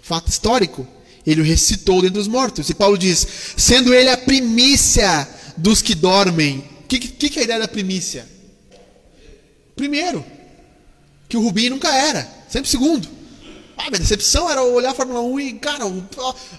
Fato 0.00 0.30
histórico. 0.30 0.88
Ele 1.26 1.40
o 1.40 1.44
ressuscitou 1.44 2.02
dentre 2.02 2.18
os 2.18 2.28
mortos. 2.28 2.68
E 2.70 2.74
Paulo 2.74 2.96
diz: 2.96 3.26
sendo 3.56 3.94
ele 3.94 4.10
a 4.10 4.16
primícia 4.16 5.28
dos 5.56 5.82
que 5.82 5.94
dormem. 5.94 6.64
O 6.84 6.88
que, 6.88 6.98
que, 6.98 7.30
que, 7.30 7.38
é 7.38 7.42
a 7.42 7.44
ideia 7.44 7.60
da 7.60 7.68
primícia? 7.68 8.26
Primeiro, 9.76 10.24
que 11.28 11.36
o 11.36 11.40
Rubinho 11.40 11.70
nunca 11.70 11.94
era, 11.94 12.28
sempre 12.48 12.68
segundo. 12.68 13.08
Ah, 13.76 13.88
minha 13.88 14.00
decepção 14.00 14.50
era 14.50 14.62
olhar 14.62 14.90
a 14.90 14.94
Fórmula 14.94 15.20
1 15.22 15.40
e, 15.40 15.52
cara, 15.54 15.84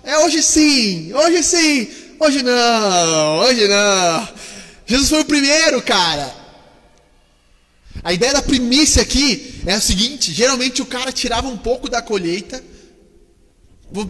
é 0.04 0.17
hoje 0.19 0.41
sim, 0.41 1.13
hoje 1.13 1.43
sim, 1.43 1.88
hoje 2.19 2.41
não, 2.41 3.39
hoje 3.39 3.67
não. 3.67 4.28
Jesus 4.88 5.10
foi 5.10 5.21
o 5.21 5.26
primeiro, 5.26 5.82
cara. 5.82 6.34
A 8.04 8.12
ideia 8.12 8.34
da 8.34 8.41
primícia 8.41 9.02
aqui 9.02 9.62
é 9.65 9.74
a 9.74 9.82
seguinte: 9.82 10.34
geralmente 10.34 10.82
o 10.82 10.86
cara 10.86 11.12
tirava 11.12 11.47
um 11.47 11.58
pouco 11.58 11.89
da 11.89 12.02
colheita 12.02 12.63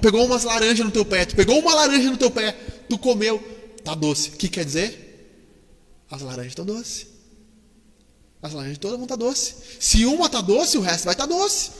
Pegou 0.01 0.25
umas 0.25 0.43
laranjas 0.43 0.85
no 0.85 0.91
teu 0.91 1.03
pé, 1.03 1.25
tu 1.25 1.35
pegou 1.35 1.57
uma 1.59 1.73
laranja 1.73 2.09
no 2.11 2.17
teu 2.17 2.29
pé, 2.29 2.51
tu 2.87 2.97
comeu, 2.97 3.41
tá 3.83 3.95
doce. 3.95 4.29
O 4.29 4.31
que 4.33 4.47
quer 4.47 4.63
dizer? 4.63 5.11
As 6.09 6.21
laranjas 6.21 6.51
estão 6.51 6.65
doces. 6.65 7.07
As 8.41 8.53
laranjas 8.53 8.77
todas 8.77 8.97
vão 8.97 9.05
estar 9.05 9.17
tá 9.17 9.23
doce. 9.23 9.55
Se 9.79 10.05
uma 10.05 10.25
está 10.25 10.41
doce, 10.41 10.77
o 10.77 10.81
resto 10.81 11.05
vai 11.05 11.13
estar 11.13 11.27
tá 11.27 11.33
doce. 11.33 11.71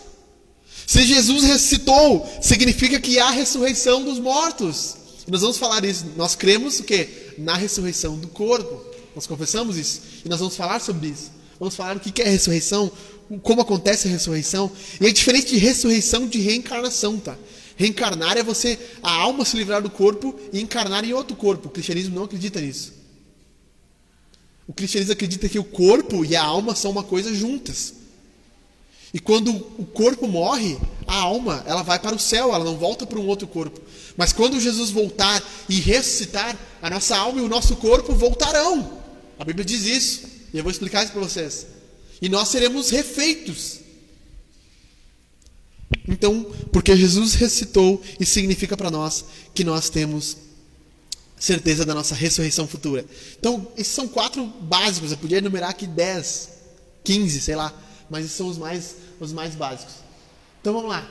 Se 0.88 1.04
Jesus 1.04 1.44
ressuscitou, 1.44 2.28
significa 2.42 3.00
que 3.00 3.20
há 3.20 3.30
ressurreição 3.30 4.04
dos 4.04 4.20
mortos. 4.20 4.96
E 5.28 5.32
nós 5.32 5.42
vamos 5.42 5.58
falar 5.58 5.84
isso. 5.86 6.06
Nós 6.16 6.36
cremos 6.36 6.80
o 6.80 6.84
quê? 6.84 7.34
Na 7.38 7.56
ressurreição 7.56 8.18
do 8.18 8.28
corpo. 8.28 8.84
Nós 9.16 9.28
confessamos 9.28 9.78
isso. 9.78 10.02
E 10.26 10.30
nós 10.30 10.40
vamos 10.40 10.56
falar 10.56 10.80
sobre 10.80 11.10
isso. 11.10 11.32
Vamos 11.60 11.76
falar 11.76 11.98
o 11.98 12.00
que 12.00 12.22
é 12.22 12.30
ressurreição 12.30 12.92
como 13.44 13.62
acontece 13.62 14.08
a 14.08 14.12
ressurreição. 14.12 14.72
E 15.00 15.06
é 15.06 15.12
diferente 15.12 15.52
de 15.52 15.58
ressurreição 15.58 16.28
de 16.28 16.40
reencarnação, 16.40 17.18
tá? 17.18 17.38
Reencarnar 17.82 18.38
é 18.38 18.44
você, 18.44 18.78
a 19.02 19.12
alma 19.12 19.44
se 19.44 19.58
livrar 19.58 19.82
do 19.82 19.90
corpo 19.90 20.40
e 20.54 20.62
encarnar 20.62 21.04
em 21.04 21.14
outro 21.14 21.36
corpo. 21.36 21.68
O 21.68 21.72
cristianismo 21.72 22.14
não 22.14 22.26
acredita 22.26 22.62
nisso. 22.62 22.94
O 24.68 24.74
cristianismo 24.74 25.14
acredita 25.14 25.50
que 25.50 25.58
o 25.58 25.64
corpo 25.64 26.24
e 26.24 26.36
a 26.36 26.44
alma 26.44 26.76
são 26.76 26.92
uma 26.92 27.02
coisa 27.04 27.34
juntas. 27.34 27.96
E 29.12 29.20
quando 29.20 29.50
o 29.80 29.84
corpo 29.84 30.28
morre, 30.28 30.78
a 31.08 31.16
alma, 31.22 31.64
ela 31.66 31.82
vai 31.82 31.98
para 31.98 32.16
o 32.16 32.20
céu, 32.20 32.54
ela 32.54 32.64
não 32.64 32.78
volta 32.78 33.08
para 33.08 33.18
um 33.18 33.26
outro 33.26 33.48
corpo. 33.48 33.82
Mas 34.16 34.32
quando 34.32 34.60
Jesus 34.60 34.92
voltar 34.92 35.44
e 35.68 35.80
ressuscitar, 35.80 36.56
a 36.84 36.90
nossa 36.90 37.18
alma 37.18 37.42
e 37.42 37.44
o 37.44 37.50
nosso 37.50 37.78
corpo 37.78 38.14
voltarão. 38.14 39.02
A 39.40 39.44
Bíblia 39.44 39.66
diz 39.66 39.86
isso. 39.86 40.22
E 40.54 40.58
eu 40.60 40.64
vou 40.64 40.72
explicar 40.72 41.04
isso 41.04 41.14
para 41.14 41.22
vocês. 41.22 41.66
E 42.22 42.30
nós 42.30 42.50
seremos 42.50 42.92
refeitos. 42.92 43.80
Então, 46.08 46.44
porque 46.72 46.96
Jesus 46.96 47.36
ressuscitou, 47.36 48.02
isso 48.20 48.34
significa 48.34 48.76
para 48.76 48.90
nós 48.90 49.26
que 49.54 49.64
nós 49.64 49.90
temos 49.90 50.38
certeza 51.40 51.86
da 51.86 51.96
nossa 51.96 52.14
ressurreição 52.14 52.68
futura. 52.68 53.06
Então, 53.40 53.68
esses 53.76 53.94
são 53.94 54.08
quatro 54.08 54.46
básicos. 54.46 55.12
Eu 55.12 55.18
podia 55.18 55.40
enumerar 55.40 55.72
aqui 55.72 55.88
10, 55.88 56.50
15, 57.04 57.42
sei 57.42 57.56
lá. 57.56 57.74
Mas 58.10 58.26
esses 58.26 58.38
são 58.38 58.48
os 58.48 58.58
mais, 58.58 58.96
os 59.20 59.32
mais 59.32 59.56
básicos. 59.56 59.96
Então 60.60 60.74
vamos 60.74 60.90
lá. 60.90 61.10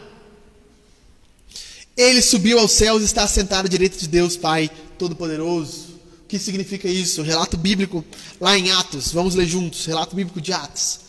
Ele 1.96 2.22
subiu 2.22 2.58
aos 2.58 2.70
céus 2.70 3.02
e 3.02 3.04
está 3.04 3.26
sentado 3.26 3.66
à 3.66 3.68
direita 3.68 3.98
de 3.98 4.06
Deus, 4.06 4.36
Pai 4.36 4.70
Todo-Poderoso. 4.96 5.88
O 6.22 6.26
que 6.28 6.38
significa 6.38 6.88
isso? 6.88 7.22
Relato 7.22 7.56
bíblico 7.56 8.04
lá 8.40 8.56
em 8.56 8.70
Atos. 8.70 9.10
Vamos 9.12 9.34
ler 9.34 9.46
juntos. 9.46 9.84
Relato 9.86 10.14
bíblico 10.14 10.40
de 10.40 10.52
Atos. 10.52 11.00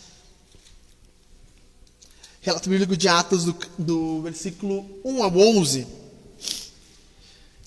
Relato 2.44 2.72
bíblico 2.72 2.98
de 2.98 3.08
Atos, 3.08 3.46
do, 3.46 3.56
do 3.78 4.22
versículo 4.24 4.84
1 5.06 5.22
ao 5.22 5.38
11. 5.38 5.86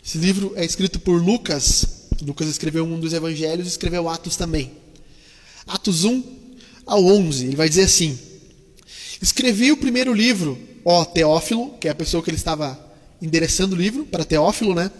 Esse 0.04 0.18
livro 0.18 0.52
é 0.56 0.64
escrito 0.64 0.98
por 0.98 1.22
Lucas. 1.22 2.08
Lucas 2.20 2.48
escreveu 2.48 2.84
um 2.84 2.98
dos 2.98 3.12
evangelhos 3.12 3.66
e 3.66 3.70
escreveu 3.70 4.08
Atos 4.08 4.34
também. 4.34 4.72
Atos 5.64 6.02
1 6.02 6.24
ao 6.84 7.06
11. 7.06 7.46
Ele 7.46 7.54
vai 7.54 7.68
dizer 7.68 7.84
assim: 7.84 8.18
Escrevi 9.22 9.70
o 9.70 9.76
primeiro 9.76 10.12
livro, 10.12 10.58
ó 10.84 11.04
Teófilo, 11.04 11.78
que 11.80 11.86
é 11.86 11.92
a 11.92 11.94
pessoa 11.94 12.20
que 12.20 12.30
ele 12.30 12.36
estava 12.36 12.76
endereçando 13.22 13.76
o 13.76 13.78
livro 13.78 14.04
para 14.04 14.24
Teófilo, 14.24 14.74
né? 14.74 14.90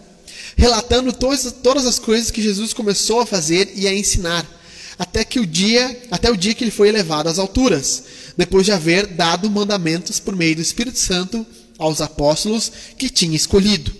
Relatando 0.55 1.11
todas, 1.11 1.51
todas 1.51 1.85
as 1.85 1.99
coisas 1.99 2.31
que 2.31 2.41
Jesus 2.41 2.71
começou 2.71 3.19
a 3.19 3.25
fazer 3.25 3.73
e 3.75 3.89
a 3.89 3.93
ensinar, 3.93 4.49
até 4.97 5.23
que 5.23 5.39
o 5.39 5.45
dia, 5.45 6.07
até 6.09 6.31
o 6.31 6.37
dia 6.37 6.53
que 6.53 6.63
ele 6.63 6.71
foi 6.71 6.89
elevado 6.89 7.29
às 7.29 7.39
alturas, 7.39 8.03
depois 8.37 8.65
de 8.65 8.71
haver 8.71 9.07
dado 9.07 9.49
mandamentos 9.49 10.19
por 10.19 10.35
meio 10.35 10.55
do 10.55 10.61
Espírito 10.61 10.99
Santo 10.99 11.45
aos 11.77 12.01
apóstolos 12.01 12.71
que 12.97 13.09
tinha 13.09 13.35
escolhido. 13.35 13.91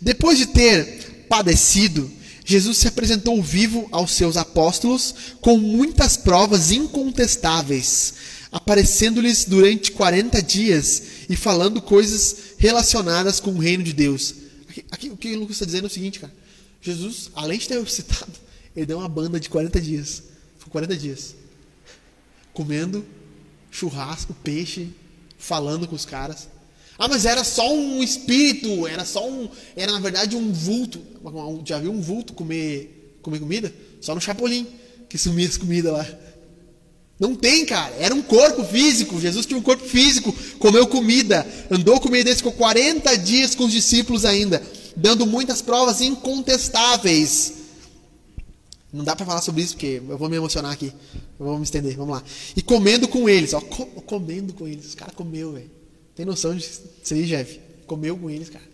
Depois 0.00 0.38
de 0.38 0.46
ter 0.46 1.26
padecido, 1.28 2.10
Jesus 2.44 2.78
se 2.78 2.88
apresentou 2.88 3.42
vivo 3.42 3.88
aos 3.92 4.12
seus 4.12 4.36
apóstolos 4.36 5.14
com 5.40 5.58
muitas 5.58 6.16
provas 6.16 6.70
incontestáveis, 6.72 8.14
aparecendo-lhes 8.50 9.44
durante 9.44 9.92
40 9.92 10.42
dias 10.42 11.02
e 11.28 11.36
falando 11.36 11.80
coisas 11.80 12.36
relacionadas 12.58 13.38
com 13.38 13.52
o 13.52 13.58
reino 13.58 13.82
de 13.82 13.92
Deus. 13.92 14.34
Aqui, 14.68 14.84
aqui 14.90 15.10
o 15.10 15.16
que 15.16 15.34
o 15.34 15.40
Lucas 15.40 15.56
está 15.56 15.66
dizendo 15.66 15.84
é 15.84 15.86
o 15.86 15.90
seguinte, 15.90 16.18
cara. 16.18 16.32
Jesus, 16.80 17.30
além 17.34 17.58
de 17.58 17.68
ter 17.68 17.86
citado, 17.88 18.32
ele 18.76 18.86
deu 18.86 18.98
uma 18.98 19.08
banda 19.08 19.38
de 19.38 19.48
40 19.48 19.80
dias. 19.80 20.22
Foi 20.58 20.70
40 20.70 20.96
dias. 20.96 21.34
Comendo 22.52 23.04
churrasco, 23.70 24.34
peixe, 24.34 24.90
falando 25.38 25.88
com 25.88 25.96
os 25.96 26.04
caras. 26.04 26.48
Ah, 26.98 27.08
mas 27.08 27.24
era 27.24 27.42
só 27.42 27.74
um 27.74 28.02
espírito, 28.02 28.86
era 28.86 29.04
só 29.04 29.28
um. 29.28 29.48
Era 29.74 29.92
na 29.92 29.98
verdade 29.98 30.36
um 30.36 30.52
vulto. 30.52 31.02
Já 31.64 31.78
viu 31.78 31.90
um 31.90 32.00
vulto 32.00 32.32
comer, 32.34 33.18
comer 33.22 33.40
comida? 33.40 33.74
Só 34.00 34.14
no 34.14 34.20
Chapolin, 34.20 34.66
que 35.08 35.18
sumia 35.18 35.48
as 35.48 35.56
comidas 35.56 35.92
lá. 35.92 36.06
Não 37.18 37.34
tem, 37.34 37.64
cara. 37.64 37.94
Era 37.98 38.14
um 38.14 38.22
corpo 38.22 38.64
físico. 38.64 39.20
Jesus 39.20 39.46
tinha 39.46 39.58
um 39.58 39.62
corpo 39.62 39.84
físico, 39.84 40.34
comeu 40.58 40.86
comida, 40.86 41.46
andou 41.70 41.98
com 42.00 42.08
meio 42.08 42.24
desse, 42.24 42.38
ficou 42.38 42.52
40 42.52 43.16
dias 43.18 43.54
com 43.54 43.64
os 43.64 43.72
discípulos 43.72 44.24
ainda, 44.24 44.62
dando 44.96 45.26
muitas 45.26 45.62
provas 45.62 46.00
incontestáveis. 46.00 47.61
Não 48.92 49.04
dá 49.04 49.16
para 49.16 49.24
falar 49.24 49.40
sobre 49.40 49.62
isso 49.62 49.74
porque 49.74 50.02
eu 50.06 50.18
vou 50.18 50.28
me 50.28 50.36
emocionar 50.36 50.70
aqui. 50.70 50.92
Eu 51.40 51.46
vou 51.46 51.56
me 51.56 51.64
estender, 51.64 51.96
vamos 51.96 52.14
lá. 52.16 52.22
E 52.54 52.60
comendo 52.60 53.08
com 53.08 53.28
eles, 53.28 53.54
ó, 53.54 53.60
comendo 53.60 54.52
com 54.52 54.68
eles. 54.68 54.86
Os 54.86 54.94
caras 54.94 55.14
comeu, 55.14 55.52
velho. 55.52 55.70
Tem 56.14 56.26
noção 56.26 56.54
disso 56.54 56.82
aí, 57.10 57.24
Jeff? 57.24 57.58
Comeu 57.86 58.16
com 58.16 58.28
eles, 58.28 58.50
cara. 58.50 58.64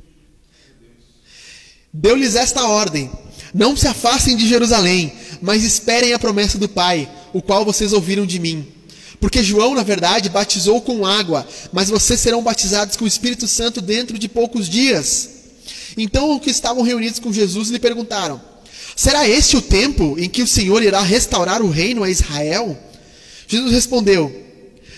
Deu-lhes 1.93 2.35
esta 2.35 2.67
ordem: 2.67 3.11
Não 3.55 3.77
se 3.77 3.87
afastem 3.87 4.37
de 4.37 4.49
Jerusalém, 4.49 5.13
mas 5.41 5.63
esperem 5.63 6.13
a 6.13 6.19
promessa 6.19 6.59
do 6.59 6.69
Pai, 6.69 7.09
o 7.33 7.41
qual 7.41 7.65
vocês 7.65 7.93
ouviram 7.93 8.27
de 8.27 8.41
mim. 8.41 8.67
Porque 9.21 9.43
João, 9.43 9.75
na 9.75 9.83
verdade, 9.83 10.29
batizou 10.29 10.81
com 10.81 11.07
água, 11.07 11.47
mas 11.73 11.89
vocês 11.89 12.21
serão 12.21 12.43
batizados 12.43 12.97
com 12.97 13.05
o 13.05 13.09
Espírito 13.09 13.49
Santo 13.49 13.81
dentro 13.81 14.19
de 14.19 14.29
poucos 14.29 14.69
dias. 14.69 15.31
Então, 15.97 16.37
os 16.37 16.43
que 16.43 16.51
estavam 16.51 16.83
reunidos 16.83 17.19
com 17.19 17.33
Jesus 17.33 17.69
lhe 17.71 17.79
perguntaram: 17.79 18.41
Será 18.99 19.29
este 19.29 19.57
o 19.57 19.63
tempo 19.63 20.19
em 20.19 20.29
que 20.29 20.43
o 20.43 20.47
Senhor 20.47 20.83
irá 20.83 21.01
restaurar 21.01 21.63
o 21.63 21.71
reino 21.71 22.03
a 22.03 22.11
Israel? 22.11 22.77
Jesus 23.47 23.71
respondeu: 23.71 24.45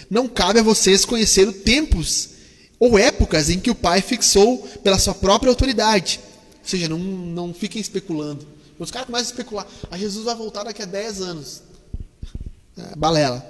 Não 0.09 0.27
cabe 0.27 0.59
a 0.59 0.63
vocês 0.63 1.05
conhecer 1.05 1.53
tempos 1.53 2.31
ou 2.79 2.99
épocas 2.99 3.51
em 3.51 3.61
que 3.61 3.71
o 3.71 3.75
Pai 3.75 4.01
fixou 4.01 4.57
pela 4.83 4.99
sua 4.99 5.13
própria 5.13 5.51
autoridade. 5.51 6.19
Ou 6.63 6.67
seja, 6.67 6.89
não, 6.89 6.99
não 6.99 7.53
fiquem 7.53 7.79
especulando. 7.79 8.49
Os 8.79 8.91
caras 8.91 9.05
começam 9.05 9.27
a 9.27 9.31
especular. 9.33 9.67
Ah, 9.91 9.99
Jesus 9.99 10.25
vai 10.25 10.35
voltar 10.35 10.65
daqui 10.65 10.81
a 10.81 10.87
10 10.87 11.21
anos. 11.21 11.63
É, 12.79 12.97
balela. 12.97 13.45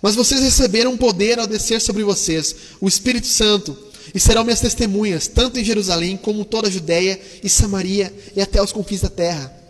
Mas 0.00 0.14
vocês 0.14 0.40
receberam 0.40 0.96
poder 0.96 1.38
ao 1.38 1.46
descer 1.46 1.82
sobre 1.82 2.02
vocês 2.02 2.56
o 2.80 2.88
Espírito 2.88 3.26
Santo 3.26 3.76
e 4.14 4.18
serão 4.18 4.42
minhas 4.42 4.60
testemunhas, 4.60 5.28
tanto 5.28 5.60
em 5.60 5.64
Jerusalém 5.64 6.16
como 6.16 6.46
toda 6.46 6.68
a 6.68 6.70
Judéia 6.70 7.20
e 7.44 7.48
Samaria 7.50 8.10
e 8.34 8.40
até 8.40 8.62
os 8.62 8.72
confins 8.72 9.02
da 9.02 9.10
terra. 9.10 9.60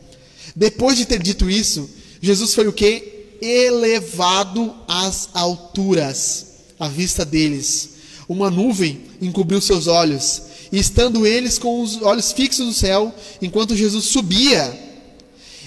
Depois 0.55 0.97
de 0.97 1.07
ter 1.07 1.23
dito 1.23 1.49
isso, 1.49 1.89
Jesus 2.21 2.55
foi 2.55 2.69
o 2.69 2.73
que? 2.73 3.37
Elevado 3.41 4.75
às 4.87 5.31
alturas, 5.35 6.47
à 6.79 6.89
vista 6.89 7.25
deles. 7.25 7.91
Uma 8.29 8.51
nuvem 8.51 9.01
encobriu 9.21 9.61
seus 9.61 9.87
olhos, 9.87 10.43
e 10.71 10.79
estando 10.79 11.27
eles 11.27 11.59
com 11.59 11.83
os 11.83 12.01
olhos 12.01 12.33
fixos 12.33 12.67
no 12.67 12.73
céu, 12.73 13.15
enquanto 13.41 13.77
Jesus 13.77 14.07
subia, 14.07 14.73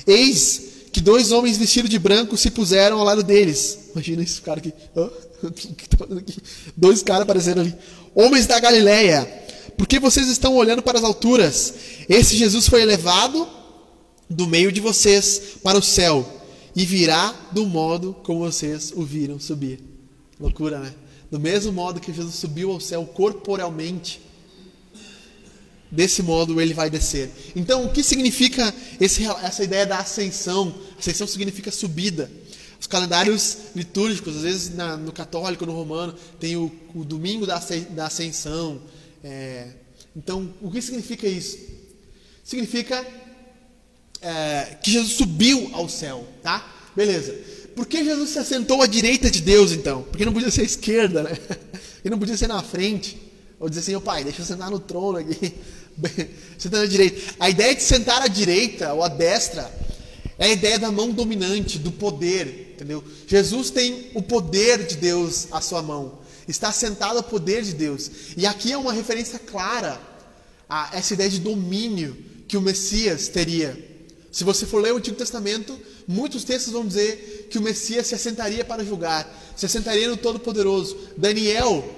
eis 0.08 0.62
que 0.92 1.02
dois 1.02 1.32
homens 1.32 1.58
vestidos 1.58 1.90
de 1.90 2.00
branco 2.00 2.38
se 2.38 2.50
puseram 2.50 2.98
ao 2.98 3.04
lado 3.04 3.22
deles. 3.22 3.90
Imagina 3.92 4.24
esse 4.24 4.42
cara 4.42 4.60
aqui. 4.64 4.72
Tá 4.94 5.10
dois 6.76 7.04
caras 7.04 7.24
aparecendo 7.24 7.60
ali. 7.60 7.76
Homens 8.16 8.48
da 8.48 8.58
Galileia, 8.60 9.26
por 9.78 9.86
que 9.88 10.00
vocês 10.00 10.30
estão 10.30 10.56
olhando 10.56 10.82
para 10.82 10.98
as 10.98 11.04
alturas? 11.04 11.74
Esse 12.08 12.38
Jesus 12.38 12.70
foi 12.70 12.82
elevado 12.82 13.46
do 14.30 14.48
meio 14.48 14.72
de 14.72 14.80
vocês 14.80 15.58
para 15.64 15.78
o 15.78 15.82
céu 15.82 16.44
e 16.76 16.86
virá 16.86 17.34
do 17.52 17.66
modo 17.66 18.14
como 18.24 18.40
vocês 18.40 18.92
o 18.96 19.04
viram 19.04 19.40
subir. 19.40 19.80
Loucura, 20.40 20.80
né? 20.80 20.94
Do 21.32 21.40
mesmo 21.40 21.72
modo 21.72 22.00
que 22.00 22.14
Jesus 22.14 22.36
subiu 22.36 22.72
ao 22.72 22.80
céu 22.80 23.06
corporalmente, 23.06 24.22
desse 25.90 26.22
modo 26.22 26.60
ele 26.60 26.74
vai 26.74 26.90
descer. 26.90 27.32
Então, 27.56 27.86
o 27.86 27.92
que 27.92 28.04
significa 28.04 28.74
esse, 29.00 29.24
essa 29.24 29.64
ideia 29.64 29.86
da 29.86 30.00
ascensão? 30.00 30.76
Ascensão 31.00 31.26
significa 31.26 31.72
subida. 31.72 32.30
Os 32.80 32.88
calendários 32.88 33.58
litúrgicos, 33.76 34.36
às 34.36 34.42
vezes 34.44 34.76
na, 34.76 34.98
no 34.98 35.12
católico, 35.12 35.66
no 35.66 35.72
romano, 35.72 36.14
tem 36.40 36.58
o, 36.58 36.72
o 36.94 37.04
domingo 37.06 37.46
da, 37.46 37.62
da 37.92 38.08
ascensão. 38.08 38.82
É, 39.24 39.70
então, 40.16 40.54
o 40.62 40.70
que 40.70 40.82
significa 40.82 41.28
isso? 41.28 41.58
Significa 42.44 43.06
é, 44.26 44.78
que 44.82 44.90
Jesus 44.90 45.14
subiu 45.14 45.70
ao 45.72 45.88
céu, 45.88 46.28
tá? 46.42 46.68
Beleza. 46.96 47.36
Por 47.76 47.86
que 47.86 48.04
Jesus 48.04 48.32
se 48.32 48.40
assentou 48.40 48.82
à 48.82 48.88
direita 48.88 49.30
de 49.30 49.40
Deus, 49.40 49.72
então? 49.72 50.02
Porque 50.02 50.26
não 50.26 50.34
podia 50.34 50.50
ser 50.50 50.62
à 50.62 50.64
esquerda, 50.64 51.24
né? 51.24 51.38
E 52.04 52.10
não 52.10 52.20
podia 52.20 52.38
ser 52.38 52.48
na 52.48 52.62
frente. 52.62 53.18
Ou 53.60 53.68
dizer 53.68 53.82
assim, 53.82 53.96
ô 53.96 54.02
pai, 54.02 54.24
deixa 54.24 54.42
eu 54.42 54.46
sentar 54.46 54.70
no 54.70 54.80
trono 54.80 55.18
aqui. 55.18 55.56
Sentando 56.56 56.84
à 56.84 56.88
direita. 56.88 57.20
A 57.40 57.50
ideia 57.50 57.74
de 57.74 57.82
sentar 57.82 58.22
à 58.22 58.28
direita 58.28 58.94
ou 58.94 59.04
à 59.04 59.08
destra 59.08 59.72
é 60.38 60.46
a 60.46 60.50
ideia 60.50 60.78
da 60.78 60.92
mão 60.92 61.10
dominante, 61.10 61.80
do 61.80 61.92
poder, 61.92 62.74
entendeu? 62.76 63.04
Jesus 63.26 63.72
tem 63.72 64.12
o 64.14 64.22
poder 64.22 64.86
de 64.86 64.98
Deus 64.98 65.48
à 65.52 65.62
sua 65.62 65.82
mão. 65.82 66.20
Está 66.48 66.72
sentado 66.72 67.18
ao 67.18 67.24
poder 67.24 67.64
de 67.64 67.74
Deus. 67.74 68.12
E 68.38 68.46
aqui 68.46 68.72
é 68.72 68.78
uma 68.78 68.94
referência 68.94 69.40
clara 69.40 70.00
a 70.70 70.92
essa 70.94 71.16
ideia 71.16 71.30
de 71.30 71.40
domínio 71.40 72.16
que 72.48 72.56
o 72.56 72.62
Messias 72.62 73.28
teria 73.28 73.95
Se 74.36 74.44
você 74.44 74.66
for 74.66 74.82
ler 74.82 74.92
o 74.92 74.98
Antigo 74.98 75.16
Testamento, 75.16 75.80
muitos 76.06 76.44
textos 76.44 76.74
vão 76.74 76.86
dizer 76.86 77.48
que 77.50 77.58
o 77.58 77.62
Messias 77.62 78.06
se 78.06 78.16
assentaria 78.16 78.66
para 78.66 78.84
julgar, 78.84 79.34
se 79.56 79.66
assentaria 79.66 80.10
no 80.10 80.18
Todo-Poderoso. 80.18 80.98
Daniel, 81.16 81.90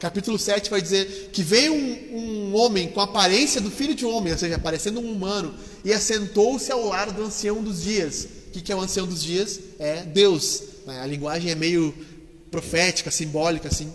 capítulo 0.00 0.36
7, 0.36 0.70
vai 0.70 0.82
dizer 0.82 1.30
que 1.32 1.40
veio 1.40 1.72
um, 1.72 2.16
um 2.16 2.56
homem 2.56 2.88
com 2.88 3.00
a 3.00 3.04
aparência 3.04 3.60
do 3.60 3.70
filho 3.70 3.94
de 3.94 4.04
homem, 4.04 4.32
ou 4.32 4.38
seja, 4.40 4.58
parecendo 4.58 4.98
um 4.98 5.12
humano, 5.12 5.54
e 5.84 5.92
assentou-se 5.92 6.72
ao 6.72 6.84
lado 6.84 7.12
do 7.12 7.22
ancião 7.22 7.62
dos 7.62 7.84
dias. 7.84 8.26
O 8.48 8.50
que, 8.50 8.60
que 8.60 8.72
é 8.72 8.74
o 8.74 8.80
ancião 8.80 9.06
dos 9.06 9.22
dias? 9.22 9.60
É 9.78 10.02
Deus. 10.02 10.64
né? 10.88 11.00
A 11.00 11.06
linguagem 11.06 11.52
é 11.52 11.54
meio 11.54 11.94
profética, 12.50 13.08
simbólica, 13.12 13.68
assim. 13.68 13.88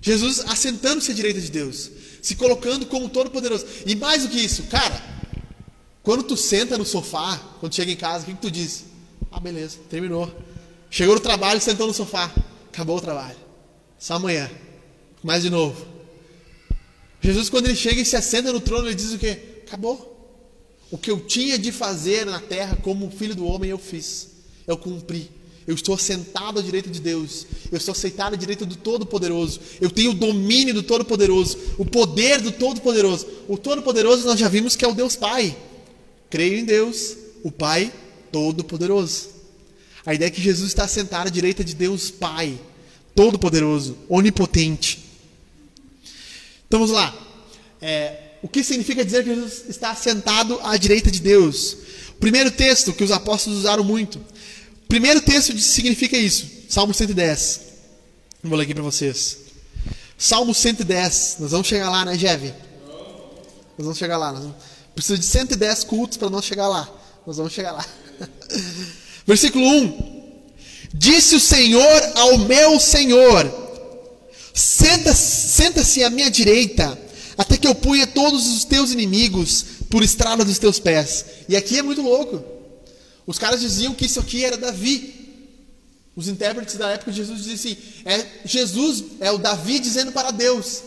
Jesus 0.00 0.40
assentando-se 0.46 1.10
à 1.10 1.14
direita 1.14 1.42
de 1.42 1.50
Deus, 1.50 1.90
se 2.22 2.34
colocando 2.36 2.86
como 2.86 3.06
todo-poderoso. 3.06 3.66
E 3.84 3.94
mais 3.94 4.22
do 4.22 4.30
que 4.30 4.40
isso, 4.40 4.62
cara, 4.62 5.17
quando 6.08 6.22
tu 6.22 6.38
senta 6.38 6.78
no 6.78 6.86
sofá, 6.86 7.38
quando 7.60 7.74
chega 7.74 7.92
em 7.92 7.96
casa, 7.96 8.22
o 8.22 8.26
que, 8.26 8.32
que 8.32 8.40
tu 8.40 8.50
diz? 8.50 8.86
Ah, 9.30 9.38
beleza, 9.38 9.76
terminou. 9.90 10.32
Chegou 10.88 11.14
no 11.14 11.20
trabalho, 11.20 11.60
sentou 11.60 11.86
no 11.86 11.92
sofá. 11.92 12.32
Acabou 12.72 12.96
o 12.96 13.00
trabalho. 13.02 13.36
Só 13.98 14.14
amanhã. 14.14 14.50
Mais 15.22 15.42
de 15.42 15.50
novo. 15.50 15.86
Jesus, 17.20 17.50
quando 17.50 17.66
ele 17.66 17.76
chega 17.76 18.00
e 18.00 18.06
se 18.06 18.16
assenta 18.16 18.50
no 18.50 18.58
trono, 18.58 18.88
ele 18.88 18.94
diz 18.94 19.12
o 19.12 19.18
quê? 19.18 19.60
Acabou. 19.66 20.40
O 20.90 20.96
que 20.96 21.10
eu 21.10 21.20
tinha 21.20 21.58
de 21.58 21.70
fazer 21.70 22.24
na 22.24 22.40
terra 22.40 22.78
como 22.82 23.10
filho 23.10 23.34
do 23.34 23.44
homem, 23.44 23.68
eu 23.68 23.76
fiz. 23.76 24.30
Eu 24.66 24.78
cumpri. 24.78 25.30
Eu 25.66 25.74
estou 25.74 25.98
sentado 25.98 26.58
à 26.58 26.62
direita 26.62 26.88
de 26.88 27.02
Deus. 27.02 27.46
Eu 27.70 27.76
estou 27.76 27.92
aceitado 27.92 28.32
à 28.32 28.36
direita 28.38 28.64
do 28.64 28.76
Todo-Poderoso. 28.76 29.60
Eu 29.78 29.90
tenho 29.90 30.12
o 30.12 30.14
domínio 30.14 30.72
do 30.72 30.82
Todo-Poderoso. 30.82 31.58
O 31.76 31.84
poder 31.84 32.40
do 32.40 32.50
Todo-Poderoso. 32.50 33.26
O 33.46 33.58
Todo-Poderoso 33.58 34.26
nós 34.26 34.40
já 34.40 34.48
vimos 34.48 34.74
que 34.74 34.86
é 34.86 34.88
o 34.88 34.94
Deus 34.94 35.14
Pai. 35.14 35.54
Creio 36.30 36.58
em 36.58 36.64
Deus, 36.64 37.16
o 37.42 37.50
Pai 37.50 37.92
Todo-Poderoso. 38.30 39.28
A 40.04 40.14
ideia 40.14 40.28
é 40.28 40.30
que 40.30 40.40
Jesus 40.40 40.68
está 40.68 40.86
sentado 40.86 41.26
à 41.26 41.30
direita 41.30 41.64
de 41.64 41.74
Deus 41.74 42.10
Pai, 42.10 42.58
Todo-Poderoso, 43.14 43.96
Onipotente. 44.08 45.04
Então 46.66 46.80
vamos 46.80 46.94
lá. 46.94 47.16
É, 47.80 48.28
o 48.42 48.48
que 48.48 48.62
significa 48.62 49.04
dizer 49.04 49.24
que 49.24 49.34
Jesus 49.34 49.64
está 49.68 49.94
sentado 49.94 50.60
à 50.62 50.76
direita 50.76 51.10
de 51.10 51.20
Deus? 51.20 51.76
Primeiro 52.20 52.50
texto 52.50 52.92
que 52.92 53.04
os 53.04 53.10
apóstolos 53.10 53.60
usaram 53.60 53.84
muito. 53.84 54.20
Primeiro 54.88 55.20
texto 55.20 55.56
significa 55.58 56.16
isso. 56.16 56.46
Salmo 56.68 56.94
110. 56.94 57.60
Vou 58.42 58.56
ler 58.56 58.64
aqui 58.64 58.74
para 58.74 58.82
vocês. 58.82 59.38
Salmo 60.16 60.54
110. 60.54 61.36
Nós 61.40 61.50
vamos 61.50 61.66
chegar 61.66 61.90
lá, 61.90 62.04
né, 62.04 62.16
Jeve? 62.16 62.52
Nós 63.76 63.84
vamos 63.86 63.98
chegar 63.98 64.16
lá. 64.16 64.32
Nós 64.32 64.42
vamos... 64.42 64.56
Precisa 64.98 65.16
de 65.16 65.26
110 65.26 65.84
cultos 65.84 66.18
para 66.18 66.28
nós 66.28 66.44
chegar 66.44 66.66
lá. 66.66 66.92
Nós 67.24 67.36
vamos 67.36 67.52
chegar 67.52 67.70
lá. 67.70 67.86
Versículo 69.24 69.64
1. 69.64 70.32
Disse 70.92 71.36
o 71.36 71.40
Senhor 71.40 72.02
ao 72.16 72.38
meu 72.38 72.80
Senhor: 72.80 73.48
Senta-se 74.52 75.50
senta 75.50 75.84
à 76.04 76.10
minha 76.10 76.28
direita, 76.28 76.98
até 77.36 77.56
que 77.56 77.68
eu 77.68 77.76
ponha 77.76 78.08
todos 78.08 78.48
os 78.48 78.64
teus 78.64 78.90
inimigos 78.90 79.64
por 79.88 80.02
estrada 80.02 80.44
dos 80.44 80.58
teus 80.58 80.80
pés. 80.80 81.24
E 81.48 81.56
aqui 81.56 81.78
é 81.78 81.82
muito 81.82 82.02
louco. 82.02 82.42
Os 83.24 83.38
caras 83.38 83.60
diziam 83.60 83.94
que 83.94 84.06
isso 84.06 84.18
aqui 84.18 84.44
era 84.44 84.56
Davi. 84.56 85.14
Os 86.16 86.26
intérpretes 86.26 86.74
da 86.74 86.88
época 86.90 87.12
de 87.12 87.18
Jesus 87.18 87.44
diziam 87.44 87.54
assim: 87.54 87.76
é 88.04 88.26
Jesus, 88.44 89.04
é 89.20 89.30
o 89.30 89.38
Davi 89.38 89.78
dizendo 89.78 90.10
para 90.10 90.32
Deus. 90.32 90.82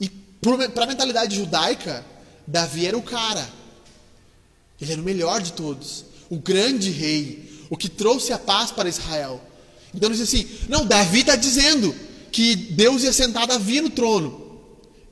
E 0.00 0.08
para 0.08 0.82
a 0.82 0.88
mentalidade 0.88 1.36
judaica, 1.36 2.04
Davi 2.46 2.86
era 2.86 2.96
o 2.96 3.02
cara. 3.02 3.48
Ele 4.80 4.92
era 4.92 5.00
o 5.00 5.04
melhor 5.04 5.40
de 5.40 5.52
todos, 5.52 6.04
o 6.28 6.36
grande 6.36 6.90
rei, 6.90 7.50
o 7.70 7.76
que 7.76 7.88
trouxe 7.88 8.32
a 8.32 8.38
paz 8.38 8.70
para 8.70 8.88
Israel. 8.88 9.40
Então 9.94 10.08
eles 10.08 10.18
dizem 10.18 10.42
assim: 10.42 10.66
não, 10.68 10.84
Davi 10.84 11.20
está 11.20 11.34
dizendo 11.36 11.94
que 12.30 12.54
Deus 12.54 13.02
ia 13.02 13.12
sentar 13.12 13.46
Davi 13.46 13.80
no 13.80 13.90
trono. 13.90 14.60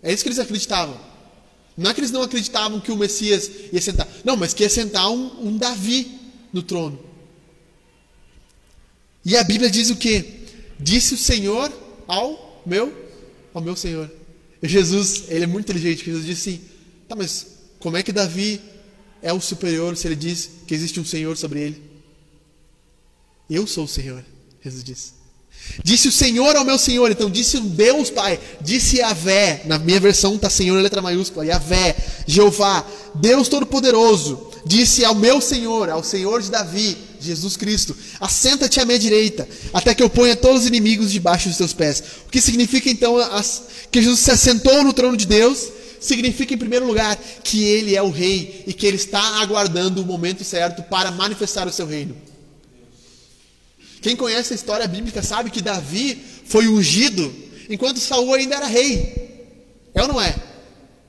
É 0.03 0.13
isso 0.13 0.23
que 0.23 0.29
eles 0.29 0.39
acreditavam. 0.39 1.01
Não 1.77 1.91
é 1.91 1.95
que 1.95 2.01
eles 2.01 2.11
não 2.11 2.23
acreditavam 2.23 2.79
que 2.79 2.93
o 2.93 2.97
Messias 2.97 3.51
ia 3.73 3.81
sentar. 3.81 4.07
Não, 4.23 4.37
mas 4.37 4.53
que 4.53 4.63
ia 4.63 4.71
sentar 4.71 5.11
um, 5.11 5.49
um 5.49 5.57
Davi 5.57 6.21
no 6.53 6.63
trono. 6.63 7.01
E 9.25 9.37
a 9.37 9.43
Bíblia 9.43 9.71
diz 9.71 9.91
o 9.91 9.97
que? 9.97 10.45
Disse 10.79 11.15
o 11.15 11.17
Senhor 11.17 11.73
ao 12.07 12.63
meu, 12.67 12.93
ao 13.55 13.63
meu 13.63 13.75
Senhor. 13.75 14.11
Jesus, 14.63 15.25
ele 15.29 15.45
é 15.45 15.47
muito 15.47 15.65
inteligente. 15.65 16.05
Jesus 16.05 16.27
disse 16.27 16.51
assim: 16.51 16.61
Tá, 17.15 17.17
mas 17.17 17.47
como 17.79 17.97
é 17.97 18.03
que 18.03 18.13
Davi 18.13 18.61
é 19.23 19.33
o 19.33 19.41
superior 19.41 19.97
se 19.97 20.09
ele 20.09 20.17
diz 20.17 20.51
que 20.67 20.75
existe 20.75 20.99
um 20.99 21.05
Senhor 21.05 21.37
sobre 21.37 21.61
ele? 21.61 21.83
Eu 23.49 23.67
sou 23.69 23.85
o 23.85 23.89
Senhor, 23.89 24.25
Jesus 24.63 24.83
disse. 24.83 25.13
Disse 25.83 26.09
o 26.09 26.13
Senhor 26.13 26.57
ao 26.57 26.65
meu 26.65 26.77
Senhor, 26.77 27.11
então 27.11 27.31
disse 27.31 27.59
Deus 27.61 28.11
Pai, 28.11 28.39
disse 28.61 28.99
Yahvé, 28.99 29.63
na 29.65 29.79
minha 29.79 30.01
versão 30.01 30.35
está 30.35 30.51
Senhor 30.51 30.77
em 30.77 30.83
letra 30.83 31.01
maiúscula, 31.01 31.47
Yahvé, 31.47 31.95
Jeová, 32.27 32.85
Deus 33.15 33.49
Todo-Poderoso, 33.49 34.51
disse 34.67 35.05
ao 35.05 35.15
meu 35.15 35.41
Senhor, 35.41 35.89
ao 35.89 36.03
Senhor 36.03 36.43
de 36.43 36.51
Davi, 36.51 36.99
Jesus 37.21 37.57
Cristo, 37.57 37.97
assenta-te 38.21 38.81
à 38.81 38.85
minha 38.85 38.99
direita, 38.99 39.49
até 39.73 39.95
que 39.95 40.03
eu 40.03 40.11
ponha 40.11 40.37
todos 40.37 40.63
os 40.63 40.67
inimigos 40.67 41.13
debaixo 41.13 41.49
dos 41.49 41.57
teus 41.57 41.73
pés. 41.73 42.03
O 42.27 42.31
que 42.31 42.41
significa 42.41 42.91
então 42.91 43.15
que 43.91 44.03
Jesus 44.03 44.21
se 44.21 44.33
assentou 44.33 44.83
no 44.83 44.93
trono 44.93 45.17
de 45.17 45.27
Deus? 45.27 45.69
Significa, 46.05 46.53
em 46.53 46.59
primeiro 46.59 46.87
lugar, 46.87 47.17
que 47.17 47.65
ele 47.65 47.97
é 47.97 48.03
o 48.03 48.11
rei 48.11 48.63
e 48.67 48.75
que 48.75 48.87
ele 48.87 48.99
está 48.99 49.41
aguardando 49.41 50.03
o 50.03 50.05
momento 50.05 50.45
certo 50.45 50.83
para 50.83 51.11
manifestar 51.11 51.67
o 51.67 51.73
seu 51.73 51.87
reino. 51.87 52.15
Quem 54.03 54.15
conhece 54.15 54.53
a 54.53 54.57
história 54.57 54.87
bíblica 54.87 55.23
sabe 55.23 55.49
que 55.49 55.63
Davi 55.63 56.23
foi 56.45 56.69
ungido 56.69 57.35
enquanto 57.71 58.01
Saul 58.01 58.35
ainda 58.35 58.57
era 58.57 58.67
rei. 58.67 59.49
É 59.95 60.03
ou 60.03 60.09
não 60.09 60.21
é? 60.21 60.37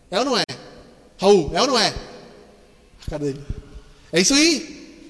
É 0.09 0.19
ou 0.19 0.23
não 0.23 0.37
é? 0.37 0.43
Raul, 1.19 1.51
é 1.53 1.61
ou 1.61 1.67
não 1.67 1.77
é? 1.77 1.93
Cadê 3.09 3.31
ele? 3.31 3.41
É 4.13 4.21
isso 4.21 4.33
aí. 4.33 5.03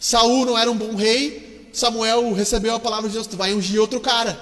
Saul 0.00 0.44
não 0.44 0.58
era 0.58 0.68
um 0.68 0.76
bom 0.76 0.96
rei. 0.96 1.70
Samuel 1.72 2.32
recebeu 2.32 2.74
a 2.74 2.80
palavra 2.80 3.08
de 3.08 3.14
Deus: 3.14 3.28
tu 3.28 3.36
vai 3.36 3.54
ungir 3.54 3.80
outro 3.80 4.00
cara. 4.00 4.36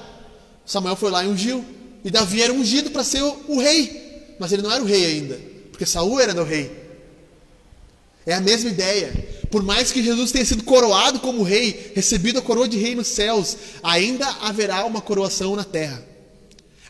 Samuel 0.65 0.97
foi 0.97 1.11
lá 1.11 1.23
e 1.23 1.29
ungiu. 1.29 1.63
E 2.03 2.11
Davi 2.11 2.41
era 2.41 2.55
ungido 2.55 2.91
para 2.91 3.05
ser 3.05 3.23
o, 3.23 3.37
o 3.49 3.61
rei. 3.61 4.02
Mas 4.39 4.53
ele 4.53 4.63
não 4.63 4.73
era 4.73 4.83
o 4.83 4.87
rei 4.87 5.05
ainda. 5.05 5.41
Porque 5.71 5.87
Saul 5.87 6.21
era 6.21 6.41
o 6.41 6.45
rei. 6.45 6.71
É 8.25 8.35
a 8.35 8.41
mesma 8.41 8.71
ideia. 8.71 9.13
Por 9.51 9.63
mais 9.63 9.91
que 9.91 10.03
Jesus 10.03 10.33
tenha 10.33 10.45
sido 10.45 10.63
coroado 10.65 11.21
como 11.21 11.43
rei, 11.43 11.93
recebido 11.95 12.39
a 12.39 12.43
coroa 12.43 12.69
de 12.69 12.79
rei 12.79 12.95
nos 12.95 13.09
céus, 13.09 13.57
ainda 13.83 14.27
haverá 14.41 14.85
uma 14.85 15.01
coroação 15.01 15.57
na 15.57 15.65
terra. 15.65 16.03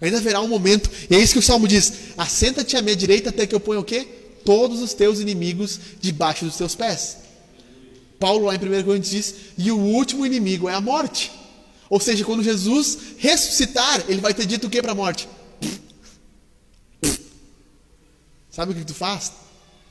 Ainda 0.00 0.18
haverá 0.18 0.40
um 0.40 0.48
momento, 0.48 0.90
e 1.08 1.14
é 1.14 1.18
isso 1.18 1.32
que 1.32 1.38
o 1.38 1.42
Salmo 1.42 1.66
diz: 1.66 1.92
Assenta-te 2.18 2.76
à 2.76 2.82
minha 2.82 2.96
direita 2.96 3.30
até 3.30 3.46
que 3.46 3.54
eu 3.54 3.60
ponha 3.60 3.80
o 3.80 3.84
quê? 3.84 4.06
Todos 4.44 4.82
os 4.82 4.92
teus 4.92 5.20
inimigos 5.20 5.78
debaixo 6.00 6.44
dos 6.44 6.56
teus 6.56 6.74
pés. 6.74 7.18
Paulo, 8.18 8.46
lá 8.46 8.54
em 8.54 8.58
1 8.58 8.82
Coríntios, 8.82 9.10
diz: 9.10 9.34
E 9.56 9.70
o 9.70 9.78
último 9.78 10.26
inimigo 10.26 10.68
é 10.68 10.74
a 10.74 10.80
morte. 10.80 11.30
Ou 11.88 12.00
seja, 12.00 12.24
quando 12.24 12.42
Jesus 12.42 12.98
ressuscitar, 13.18 14.04
ele 14.08 14.20
vai 14.20 14.34
ter 14.34 14.46
dito 14.46 14.66
o 14.66 14.70
que 14.70 14.82
para 14.82 14.92
a 14.92 14.94
morte? 14.94 15.28
Sabe 18.52 18.72
o 18.72 18.74
que 18.74 18.84
tu 18.84 18.94
faz? 18.94 19.32